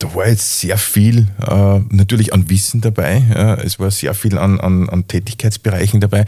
da 0.00 0.14
war 0.14 0.26
jetzt 0.26 0.60
sehr 0.60 0.78
viel 0.78 1.28
äh, 1.46 1.80
natürlich 1.90 2.32
an 2.32 2.48
Wissen 2.48 2.80
dabei. 2.80 3.22
Äh, 3.34 3.66
es 3.66 3.78
war 3.78 3.90
sehr 3.90 4.14
viel 4.14 4.38
an, 4.38 4.58
an, 4.58 4.88
an 4.88 5.06
Tätigkeitsbereichen 5.06 6.00
dabei. 6.00 6.24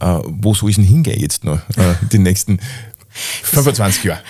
Äh, 0.00 0.18
wo 0.24 0.54
soll 0.54 0.70
es 0.70 0.76
denn 0.76 0.84
hingehen 0.84 1.20
jetzt 1.20 1.44
noch, 1.44 1.58
äh, 1.76 1.94
die 2.12 2.18
nächsten 2.18 2.60
25 3.42 4.04
Jahre? 4.04 4.20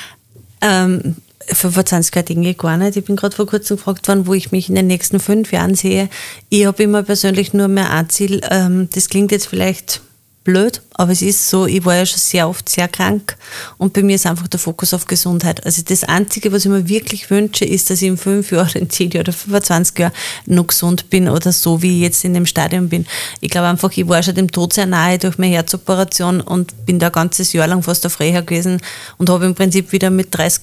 Ähm, 0.63 1.17
25 1.53 2.15
Jahre 2.15 2.25
denke 2.25 2.49
ich 2.49 2.57
gar 2.57 2.79
nicht. 2.79 2.97
Ich 2.97 3.05
bin 3.05 3.17
gerade 3.17 3.37
vor 3.37 3.47
kurzem 3.47 3.77
gefragt 3.77 4.09
worden, 4.09 4.27
wo 4.27 4.33
ich 4.33 4.53
mich 4.53 4.71
in 4.71 4.75
den 4.75 4.87
nächsten 4.87 5.21
fünf 5.21 5.53
Jahren 5.53 5.75
sehe. 5.75 6.09
Ich 6.49 6.65
habe 6.65 6.83
immer 6.83 7.03
persönlich 7.03 7.53
nur 7.53 7.69
mehr 7.69 7.91
ein 7.91 8.09
Ziel. 8.09 8.41
Ähm, 8.51 8.89
das 8.95 9.11
klingt 9.11 9.33
jetzt 9.33 9.49
vielleicht 9.49 10.01
blöd, 10.49 10.81
aber 10.95 11.13
es 11.13 11.21
ist 11.21 11.51
so, 11.51 11.67
ich 11.67 11.85
war 11.85 11.95
ja 11.95 12.07
schon 12.07 12.19
sehr 12.19 12.49
oft 12.49 12.71
sehr 12.71 12.89
krank 12.89 13.37
und 13.77 13.93
bei 13.93 14.03
mir 14.03 14.15
ist 14.15 14.25
einfach 14.25 14.49
der 14.49 14.59
Fokus 14.59 14.95
auf 14.95 15.05
Gesundheit. 15.05 15.67
Also 15.67 15.83
das 15.87 16.05
Einzige, 16.05 16.51
was 16.53 16.65
ich 16.65 16.71
mir 16.71 16.89
wirklich 16.89 17.29
wünsche, 17.29 17.67
ist, 17.67 17.91
dass 17.91 18.01
ich 18.01 18.09
in 18.09 18.17
fünf 18.17 18.51
Jahren, 18.51 18.81
in 18.81 18.89
zehn 18.89 19.11
Jahren 19.11 19.25
oder 19.25 19.35
25 19.35 19.99
Jahren 19.99 20.13
noch 20.47 20.69
gesund 20.69 21.11
bin 21.11 21.29
oder 21.29 21.53
so, 21.53 21.83
wie 21.83 21.97
ich 21.97 22.03
jetzt 22.03 22.25
in 22.25 22.33
dem 22.33 22.47
Stadium 22.47 22.89
bin. 22.89 23.05
Ich 23.43 23.51
glaube 23.51 23.69
einfach, 23.69 23.93
ich 23.95 24.09
war 24.09 24.23
schon 24.23 24.37
dem 24.37 24.51
Tod 24.51 24.73
sehr 24.73 24.87
nahe 24.87 25.19
durch 25.19 25.37
meine 25.37 25.55
Herzoperation 25.55 26.41
und 26.41 26.87
bin 26.87 26.99
da 26.99 27.09
ein 27.09 27.13
ganzes 27.13 27.53
Jahr 27.53 27.67
lang 27.67 27.83
fast 27.83 28.07
auf 28.07 28.19
Reha 28.19 28.41
gewesen 28.41 28.81
und 29.19 29.29
habe 29.29 29.45
im 29.45 29.55
Prinzip 29.55 29.93
wieder 29.93 30.09
mit 30.09 30.29
30 30.31 30.63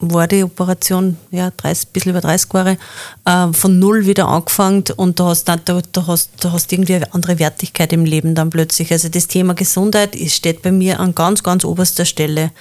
war 0.00 0.28
die 0.28 0.44
Operation, 0.44 1.16
ja, 1.30 1.50
30, 1.56 1.88
bisschen 1.88 2.10
über 2.10 2.20
30 2.20 2.52
Jahre, 2.54 2.78
äh, 3.24 3.52
von 3.52 3.78
null 3.78 4.06
wieder 4.06 4.28
angefangen 4.28 4.84
und 4.96 5.18
da 5.18 5.26
hast, 5.26 5.44
da, 5.48 5.56
da, 5.56 5.82
hast, 6.06 6.30
da 6.40 6.52
hast 6.52 6.72
irgendwie 6.72 6.94
eine 6.94 7.12
andere 7.12 7.38
Wertigkeit 7.38 7.92
im 7.92 8.04
Leben 8.04 8.34
dann 8.34 8.50
plötzlich. 8.50 8.92
Also 8.92 9.08
das 9.08 9.26
Thema 9.26 9.54
Gesundheit 9.54 10.14
ist, 10.14 10.36
steht 10.36 10.62
bei 10.62 10.70
mir 10.70 11.00
an 11.00 11.14
ganz, 11.14 11.42
ganz 11.42 11.64
oberster 11.64 12.04
Stelle. 12.04 12.52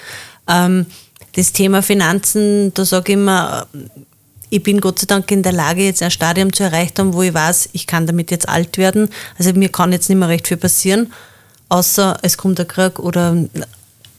Ähm, 0.47 0.87
das 1.33 1.53
Thema 1.53 1.83
Finanzen, 1.83 2.73
da 2.73 2.83
sage 2.83 3.11
ich 3.11 3.17
immer, 3.17 3.67
ich 4.49 4.63
bin 4.63 4.81
Gott 4.81 4.99
sei 4.99 5.05
Dank 5.05 5.29
in 5.29 5.43
der 5.43 5.51
Lage, 5.51 5.83
jetzt 5.83 6.01
ein 6.01 6.09
Stadium 6.09 6.51
zu 6.53 6.63
erreichen, 6.63 7.13
wo 7.13 7.21
ich 7.21 7.33
weiß, 7.33 7.69
ich 7.73 7.85
kann 7.85 8.07
damit 8.07 8.31
jetzt 8.31 8.49
alt 8.49 8.77
werden. 8.77 9.09
Also 9.37 9.53
mir 9.53 9.69
kann 9.69 9.91
jetzt 9.91 10.09
nicht 10.09 10.17
mehr 10.17 10.29
recht 10.29 10.47
viel 10.47 10.57
passieren, 10.57 11.13
außer 11.69 12.17
es 12.23 12.37
kommt 12.37 12.59
ein 12.59 12.67
Krieg 12.67 12.97
oder 12.97 13.35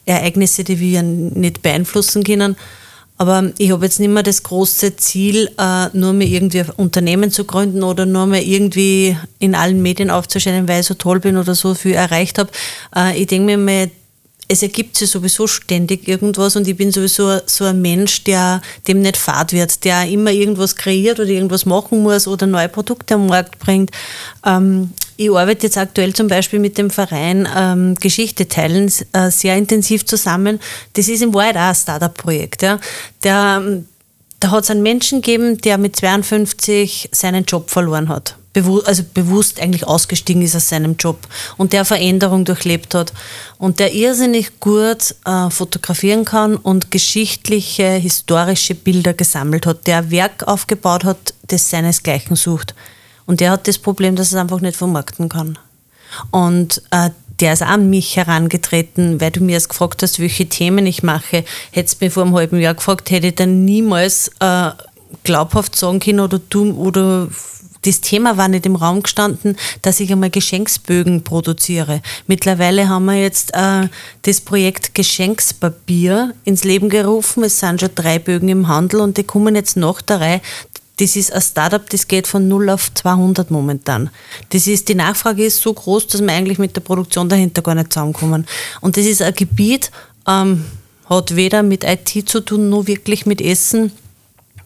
Ereignisse, 0.05 0.65
die 0.65 0.79
wir 0.79 1.03
nicht 1.03 1.63
beeinflussen 1.63 2.23
können. 2.25 2.57
Aber 3.19 3.51
ich 3.59 3.73
habe 3.73 3.85
jetzt 3.85 3.99
nicht 3.99 4.11
mehr 4.11 4.23
das 4.23 4.45
große 4.45 4.95
Ziel, 4.97 5.51
äh, 5.59 5.89
nur 5.93 6.13
mehr 6.13 6.29
irgendwie 6.29 6.61
ein 6.61 6.71
Unternehmen 6.71 7.33
zu 7.33 7.45
gründen 7.45 7.83
oder 7.83 8.07
nur 8.07 8.27
mehr 8.27 8.45
irgendwie 8.45 9.17
in 9.41 9.57
allen 9.57 9.83
Medien 9.83 10.09
aufzuscheinen, 10.11 10.69
weil 10.69 10.81
ich 10.81 10.87
so 10.87 10.95
toll 10.95 11.19
bin 11.19 11.37
oder 11.37 11.57
so 11.57 11.75
viel 11.75 11.95
erreicht 11.95 12.39
habe. 12.39 12.51
Äh, 12.95 13.21
ich 13.21 13.27
denke 13.27 13.59
mir 13.59 13.91
es 14.49 14.63
ergibt 14.63 14.97
sich 14.97 15.11
sowieso 15.11 15.47
ständig 15.47 16.09
irgendwas 16.09 16.57
und 16.57 16.67
ich 16.67 16.77
bin 16.77 16.91
sowieso 16.91 17.39
so 17.45 17.65
ein 17.65 17.83
Mensch, 17.83 18.25
der 18.25 18.63
dem 18.87 19.03
nicht 19.03 19.19
fad 19.19 19.53
wird, 19.53 19.85
der 19.85 20.09
immer 20.09 20.31
irgendwas 20.31 20.75
kreiert 20.75 21.21
oder 21.21 21.29
irgendwas 21.29 21.67
machen 21.67 22.03
muss 22.03 22.27
oder 22.27 22.47
neue 22.47 22.71
Produkte 22.71 23.15
am 23.15 23.27
Markt 23.27 23.59
bringt. 23.59 23.91
Ähm, 24.45 24.91
ich 25.19 25.31
arbeite 25.31 25.67
jetzt 25.67 25.77
aktuell 25.77 26.15
zum 26.15 26.29
Beispiel 26.29 26.61
mit 26.61 26.79
dem 26.79 26.91
Verein 26.91 27.47
ähm, 27.55 27.95
Geschichte 27.97 28.49
teilen 28.49 28.91
äh, 29.13 29.31
sehr 29.31 29.57
intensiv 29.57 30.07
zusammen. 30.07 30.61
Das 30.95 31.09
ist 31.09 31.23
im 31.23 31.35
Wahrheit 31.35 31.57
auch 31.57 31.61
ein 31.61 31.75
Startup-Projekt. 31.75 32.63
Ja. 32.63 32.79
Der, 33.25 33.83
da 34.41 34.51
hat 34.51 34.65
es 34.65 34.71
einen 34.71 34.83
Menschen 34.83 35.21
gegeben, 35.21 35.59
der 35.59 35.77
mit 35.77 35.97
52 35.97 37.11
seinen 37.13 37.45
Job 37.45 37.69
verloren 37.69 38.09
hat 38.09 38.37
also 38.85 39.03
bewusst 39.15 39.61
eigentlich 39.61 39.87
ausgestiegen 39.87 40.43
ist 40.43 40.57
aus 40.57 40.69
seinem 40.69 40.97
Job 40.97 41.27
und 41.57 41.73
der 41.73 41.85
Veränderung 41.85 42.45
durchlebt 42.45 42.95
hat 42.95 43.13
und 43.59 43.79
der 43.79 43.95
irrsinnig 43.95 44.61
gut 44.61 45.15
äh, 45.25 45.51
fotografieren 45.51 46.25
kann 46.25 46.57
und 46.57 46.91
geschichtliche, 46.91 47.93
historische 47.95 48.75
Bilder 48.75 49.15
gesammelt 49.15 49.67
hat, 49.67 49.87
der 49.87 50.11
Werk 50.11 50.47
aufgebaut 50.47 51.05
hat, 51.05 51.35
das 51.47 51.71
seinesgleichen 51.71 52.37
sucht. 52.37 52.75
Und 53.27 53.41
der 53.41 53.51
hat 53.51 53.69
das 53.69 53.79
Problem, 53.79 54.17
dass 54.17 54.33
er 54.33 54.39
es 54.39 54.43
einfach 54.43 54.61
nicht 54.61 54.77
vermarkten 54.77 55.29
kann. 55.29 55.59
Und 56.31 56.83
äh, 56.91 57.11
der 57.41 57.53
ist 57.53 57.63
auch 57.63 57.69
an 57.69 57.91
mich 57.91 58.17
herangetreten, 58.17 59.21
weil 59.21 59.31
du 59.31 59.41
mir 59.41 59.53
erst 59.53 59.69
gefragt 59.69 60.03
hast, 60.03 60.19
welche 60.19 60.47
Themen 60.47 60.87
ich 60.87 61.03
mache. 61.03 61.45
Hättest 61.71 62.01
mich 62.01 62.13
vor 62.13 62.25
einem 62.25 62.35
halben 62.35 62.59
Jahr 62.59 62.75
gefragt, 62.75 63.11
hätte 63.11 63.29
ich 63.29 63.35
dann 63.35 63.65
niemals 63.65 64.31
äh, 64.41 64.71
glaubhaft 65.25 65.77
sagen 65.77 66.01
können 66.01 66.21
oder 66.21 66.41
du 66.51 66.73
oder 66.73 67.29
das 67.83 68.01
Thema 68.01 68.37
war 68.37 68.49
nicht 68.49 68.67
im 68.67 68.77
Raum 68.77 69.03
gestanden, 69.03 69.57
dass 69.83 70.01
ich 70.01 70.11
einmal 70.11 70.31
Geschenksbögen 70.31 71.23
produziere. 71.23 72.03
Mittlerweile 72.27 72.89
haben 72.89 73.07
wir 73.07 73.21
jetzt 73.21 73.55
äh, 73.55 73.89
das 74.23 74.41
Projekt 74.41 74.95
Geschenkspapier 74.95 76.35
ins 76.45 76.65
Leben 76.65 76.89
gerufen. 76.89 77.45
Es 77.45 77.61
sind 77.61 77.81
schon 77.81 77.91
drei 77.95 78.19
Bögen 78.19 78.49
im 78.49 78.69
Handel 78.69 79.01
und 79.01 79.17
die 79.17 79.25
kommen 79.25 79.55
jetzt 79.55 79.77
noch 79.77 80.01
der 80.01 80.21
Reihe. 80.21 80.41
Das 80.99 81.15
ist 81.15 81.33
ein 81.33 81.41
Startup, 81.41 81.89
das 81.89 82.09
geht 82.09 82.27
von 82.27 82.49
0 82.49 82.71
auf 82.71 82.93
200 82.93 83.53
momentan. 83.53 84.11
Das 84.51 84.67
ist, 84.67 84.89
die 84.89 84.97
Nachfrage 84.97 85.45
ist 85.45 85.63
so 85.63 85.73
groß, 85.73 86.09
dass 86.09 86.21
wir 86.21 86.33
eigentlich 86.33 86.59
mit 86.59 86.75
der 86.75 86.81
Produktion 86.81 87.29
dahinter 87.29 87.63
gar 87.63 87.77
nicht 87.77 87.93
zusammenkommen. 87.93 88.47
Und 88.81 88.97
das 88.97 89.07
ist 89.07 89.23
ein 89.23 89.33
Gebiet, 89.35 89.93
ähm, 90.27 90.65
hat 91.09 91.37
weder 91.37 91.63
mit 91.63 91.85
IT 91.85 92.29
zu 92.29 92.41
tun, 92.41 92.69
noch 92.69 92.89
wirklich 92.89 93.27
mit 93.27 93.41
Essen 93.41 93.93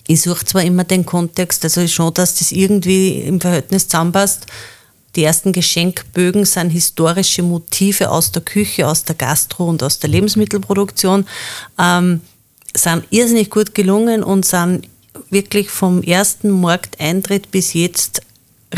ich 0.07 0.21
suche 0.21 0.45
zwar 0.45 0.63
immer 0.63 0.85
den 0.85 1.07
Kontext, 1.07 1.65
also 1.65 1.87
schon, 1.87 2.15
dass 2.15 2.37
das 2.37 2.53
irgendwie 2.53 3.21
im 3.21 3.41
Verhältnis 3.41 3.89
zusammenpasst. 3.89 4.47
Die 5.15 5.25
ersten 5.25 5.53
Geschenkbögen 5.53 6.45
sind 6.45 6.71
historische 6.71 7.43
Motive 7.43 8.11
aus 8.11 8.33
der 8.33 8.43
Küche, 8.43 8.89
aus 8.89 9.05
der 9.05 9.15
Gastro 9.15 9.69
und 9.69 9.83
aus 9.83 9.99
der 9.99 10.11
Lebensmittelproduktion. 10.11 11.27
Ähm, 11.79 12.23
sind 12.75 13.05
irrsinnig 13.11 13.51
gut 13.51 13.75
gelungen 13.75 14.23
und 14.23 14.47
sind 14.47 14.89
wirklich 15.29 15.71
vom 15.71 16.03
ersten 16.03 16.51
Markteintritt 16.51 17.51
bis 17.51 17.75
jetzt 17.75 18.23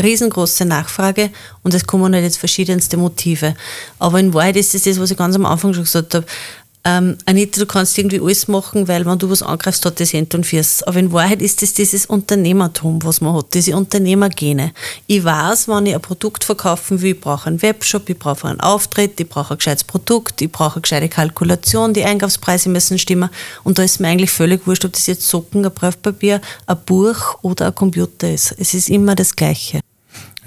riesengroße 0.01 0.65
Nachfrage 0.65 1.29
und 1.63 1.73
es 1.73 1.87
kommen 1.87 2.13
halt 2.13 2.25
jetzt 2.25 2.37
verschiedenste 2.37 2.97
Motive. 2.97 3.55
Aber 3.97 4.19
in 4.19 4.33
Wahrheit 4.33 4.57
ist 4.57 4.75
es 4.75 4.83
das, 4.83 4.99
was 4.99 5.11
ich 5.11 5.17
ganz 5.17 5.35
am 5.35 5.45
Anfang 5.45 5.73
schon 5.73 5.83
gesagt 5.83 6.13
habe 6.15 6.25
ähm, 6.87 7.17
Anita, 7.25 7.59
du 7.59 7.65
kannst 7.65 7.97
irgendwie 7.97 8.21
alles 8.21 8.47
machen, 8.47 8.87
weil 8.87 9.07
wenn 9.07 9.17
du 9.17 9.27
was 9.27 9.41
angreifst, 9.41 9.83
hat 9.85 9.99
das 9.99 10.13
End 10.13 10.35
und 10.35 10.45
Fürs. 10.45 10.83
Aber 10.83 10.99
in 10.99 11.11
Wahrheit 11.11 11.41
ist 11.41 11.63
es 11.63 11.73
dieses 11.73 12.05
Unternehmertum, 12.05 13.03
was 13.03 13.21
man 13.21 13.35
hat, 13.35 13.55
diese 13.55 13.75
Unternehmergene. 13.75 14.71
Ich 15.07 15.23
weiß, 15.23 15.67
wenn 15.67 15.87
ich 15.87 15.95
ein 15.95 16.01
Produkt 16.01 16.43
verkaufen 16.43 17.01
will, 17.01 17.13
ich 17.13 17.19
brauche 17.19 17.47
einen 17.47 17.61
Webshop, 17.63 18.07
ich 18.07 18.19
brauche 18.19 18.47
einen 18.47 18.59
Auftritt, 18.59 19.19
ich 19.19 19.27
brauche 19.27 19.55
ein 19.55 19.57
gescheites 19.57 19.83
Produkt, 19.83 20.43
ich 20.43 20.51
brauche 20.51 20.75
eine 20.75 20.81
gescheite 20.81 21.09
Kalkulation, 21.09 21.95
die 21.95 22.03
Einkaufspreise 22.03 22.69
müssen 22.69 22.99
stimmen. 22.99 23.31
Und 23.63 23.79
da 23.79 23.83
ist 23.83 23.99
mir 23.99 24.09
eigentlich 24.09 24.31
völlig 24.31 24.67
wurscht, 24.67 24.85
ob 24.85 24.93
das 24.93 25.07
jetzt 25.07 25.27
Socken, 25.27 25.65
ein 25.65 25.73
Briefpapier, 25.73 26.39
ein 26.67 26.77
Buch 26.85 27.39
oder 27.41 27.67
ein 27.67 27.75
Computer 27.75 28.31
ist. 28.31 28.55
Es 28.59 28.75
ist 28.75 28.89
immer 28.89 29.15
das 29.15 29.35
Gleiche. 29.35 29.81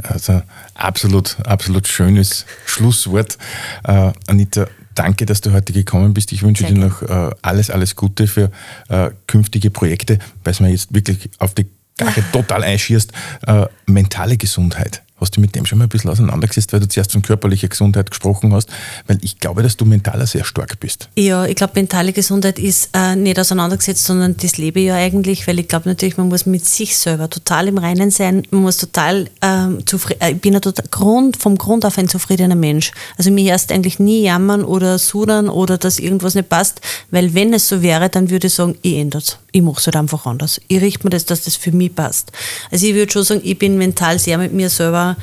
Also 0.04 0.40
absolut, 0.74 1.36
absolut 1.44 1.88
schönes 1.88 2.46
Schlusswort. 2.64 3.36
Äh, 3.82 4.12
Anita, 4.28 4.68
danke, 4.98 5.26
dass 5.26 5.40
du 5.40 5.52
heute 5.52 5.72
gekommen 5.72 6.14
bist. 6.14 6.32
Ich 6.32 6.42
wünsche 6.42 6.64
Sehr 6.64 6.72
dir 6.72 6.80
noch 6.80 7.02
äh, 7.02 7.30
alles, 7.42 7.70
alles 7.70 7.96
Gute 7.96 8.26
für 8.26 8.50
äh, 8.88 9.10
künftige 9.26 9.70
Projekte, 9.70 10.18
weil 10.44 10.52
es 10.52 10.60
mir 10.60 10.70
jetzt 10.70 10.92
wirklich 10.94 11.30
auf 11.38 11.54
die 11.54 11.66
Gacke 11.96 12.24
total 12.32 12.64
einschierst. 12.64 13.12
Äh, 13.46 13.66
mentale 13.86 14.36
Gesundheit. 14.36 15.02
Hast 15.20 15.36
du 15.36 15.40
mit 15.40 15.54
dem 15.54 15.66
schon 15.66 15.78
mal 15.78 15.84
ein 15.86 15.88
bisschen 15.88 16.10
auseinandergesetzt, 16.10 16.72
weil 16.72 16.80
du 16.80 16.88
zuerst 16.88 17.12
von 17.12 17.22
körperlicher 17.22 17.68
Gesundheit 17.68 18.10
gesprochen 18.10 18.52
hast? 18.52 18.68
Weil 19.06 19.18
ich 19.22 19.38
glaube, 19.38 19.62
dass 19.62 19.76
du 19.76 19.84
mentaler 19.84 20.26
sehr 20.26 20.44
stark 20.44 20.78
bist. 20.80 21.08
Ja, 21.16 21.44
ich 21.46 21.56
glaube, 21.56 21.72
mentale 21.76 22.12
Gesundheit 22.12 22.58
ist 22.58 22.90
äh, 22.92 23.16
nicht 23.16 23.38
auseinandergesetzt, 23.38 24.04
sondern 24.04 24.36
das 24.36 24.58
lebe 24.58 24.80
ich 24.80 24.86
ja 24.86 24.94
eigentlich, 24.94 25.46
weil 25.48 25.58
ich 25.58 25.68
glaube 25.68 25.88
natürlich, 25.88 26.16
man 26.16 26.28
muss 26.28 26.46
mit 26.46 26.64
sich 26.64 26.96
selber 26.96 27.28
total 27.28 27.68
im 27.68 27.78
Reinen 27.78 28.10
sein. 28.10 28.42
Man 28.50 28.62
muss 28.62 28.76
total 28.76 29.28
ähm, 29.42 29.84
zufrieden, 29.86 30.20
äh, 30.20 30.32
ich 30.32 30.40
bin 30.40 30.54
ja 30.54 30.60
total 30.60 30.86
Grund, 30.90 31.36
vom 31.36 31.58
Grund 31.58 31.84
auf 31.84 31.98
ein 31.98 32.08
zufriedener 32.08 32.54
Mensch. 32.54 32.92
Also 33.16 33.30
mir 33.30 33.50
erst 33.50 33.72
eigentlich 33.72 33.98
nie 33.98 34.22
jammern 34.22 34.64
oder 34.64 34.98
sudern 34.98 35.48
oder 35.48 35.78
dass 35.78 35.98
irgendwas 35.98 36.34
nicht 36.34 36.48
passt, 36.48 36.80
weil 37.10 37.34
wenn 37.34 37.52
es 37.52 37.68
so 37.68 37.82
wäre, 37.82 38.08
dann 38.08 38.30
würde 38.30 38.46
ich 38.46 38.54
sagen, 38.54 38.76
ich 38.82 38.96
ändere 38.96 39.22
es. 39.22 39.38
Ich 39.58 39.64
mache 39.64 39.80
es 39.80 39.86
halt 39.86 39.96
einfach 39.96 40.24
anders. 40.24 40.60
Ich 40.68 40.80
richte 40.80 41.04
mir 41.04 41.10
das, 41.10 41.24
dass 41.24 41.42
das 41.42 41.56
für 41.56 41.72
mich 41.72 41.92
passt. 41.92 42.30
Also 42.70 42.86
ich 42.86 42.94
würde 42.94 43.10
schon 43.10 43.24
sagen, 43.24 43.40
ich 43.42 43.58
bin 43.58 43.76
mental 43.76 44.20
sehr 44.20 44.38
mit 44.38 44.52
mir 44.52 44.70
selber 44.70 45.16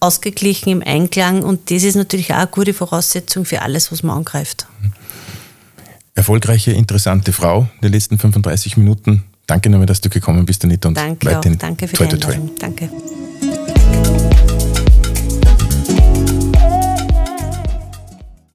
ausgeglichen 0.00 0.70
im 0.70 0.82
Einklang 0.82 1.44
und 1.44 1.70
das 1.70 1.84
ist 1.84 1.94
natürlich 1.94 2.32
auch 2.32 2.38
eine 2.38 2.48
gute 2.48 2.74
Voraussetzung 2.74 3.44
für 3.44 3.62
alles, 3.62 3.92
was 3.92 4.02
man 4.02 4.16
angreift. 4.16 4.66
Erfolgreiche, 6.16 6.72
interessante 6.72 7.32
Frau 7.32 7.68
der 7.82 7.90
letzten 7.90 8.18
35 8.18 8.76
Minuten. 8.78 9.22
Danke 9.46 9.70
nochmal, 9.70 9.86
dass 9.86 10.00
du 10.00 10.08
gekommen 10.08 10.44
bist, 10.44 10.64
Anita. 10.64 10.88
Und 10.88 10.96
Danke 10.96 11.38
auch. 11.38 11.44
Danke 11.58 11.86
für 11.86 11.96
die 11.96 12.14
Einladung. 12.14 12.50
Danke. 12.58 12.90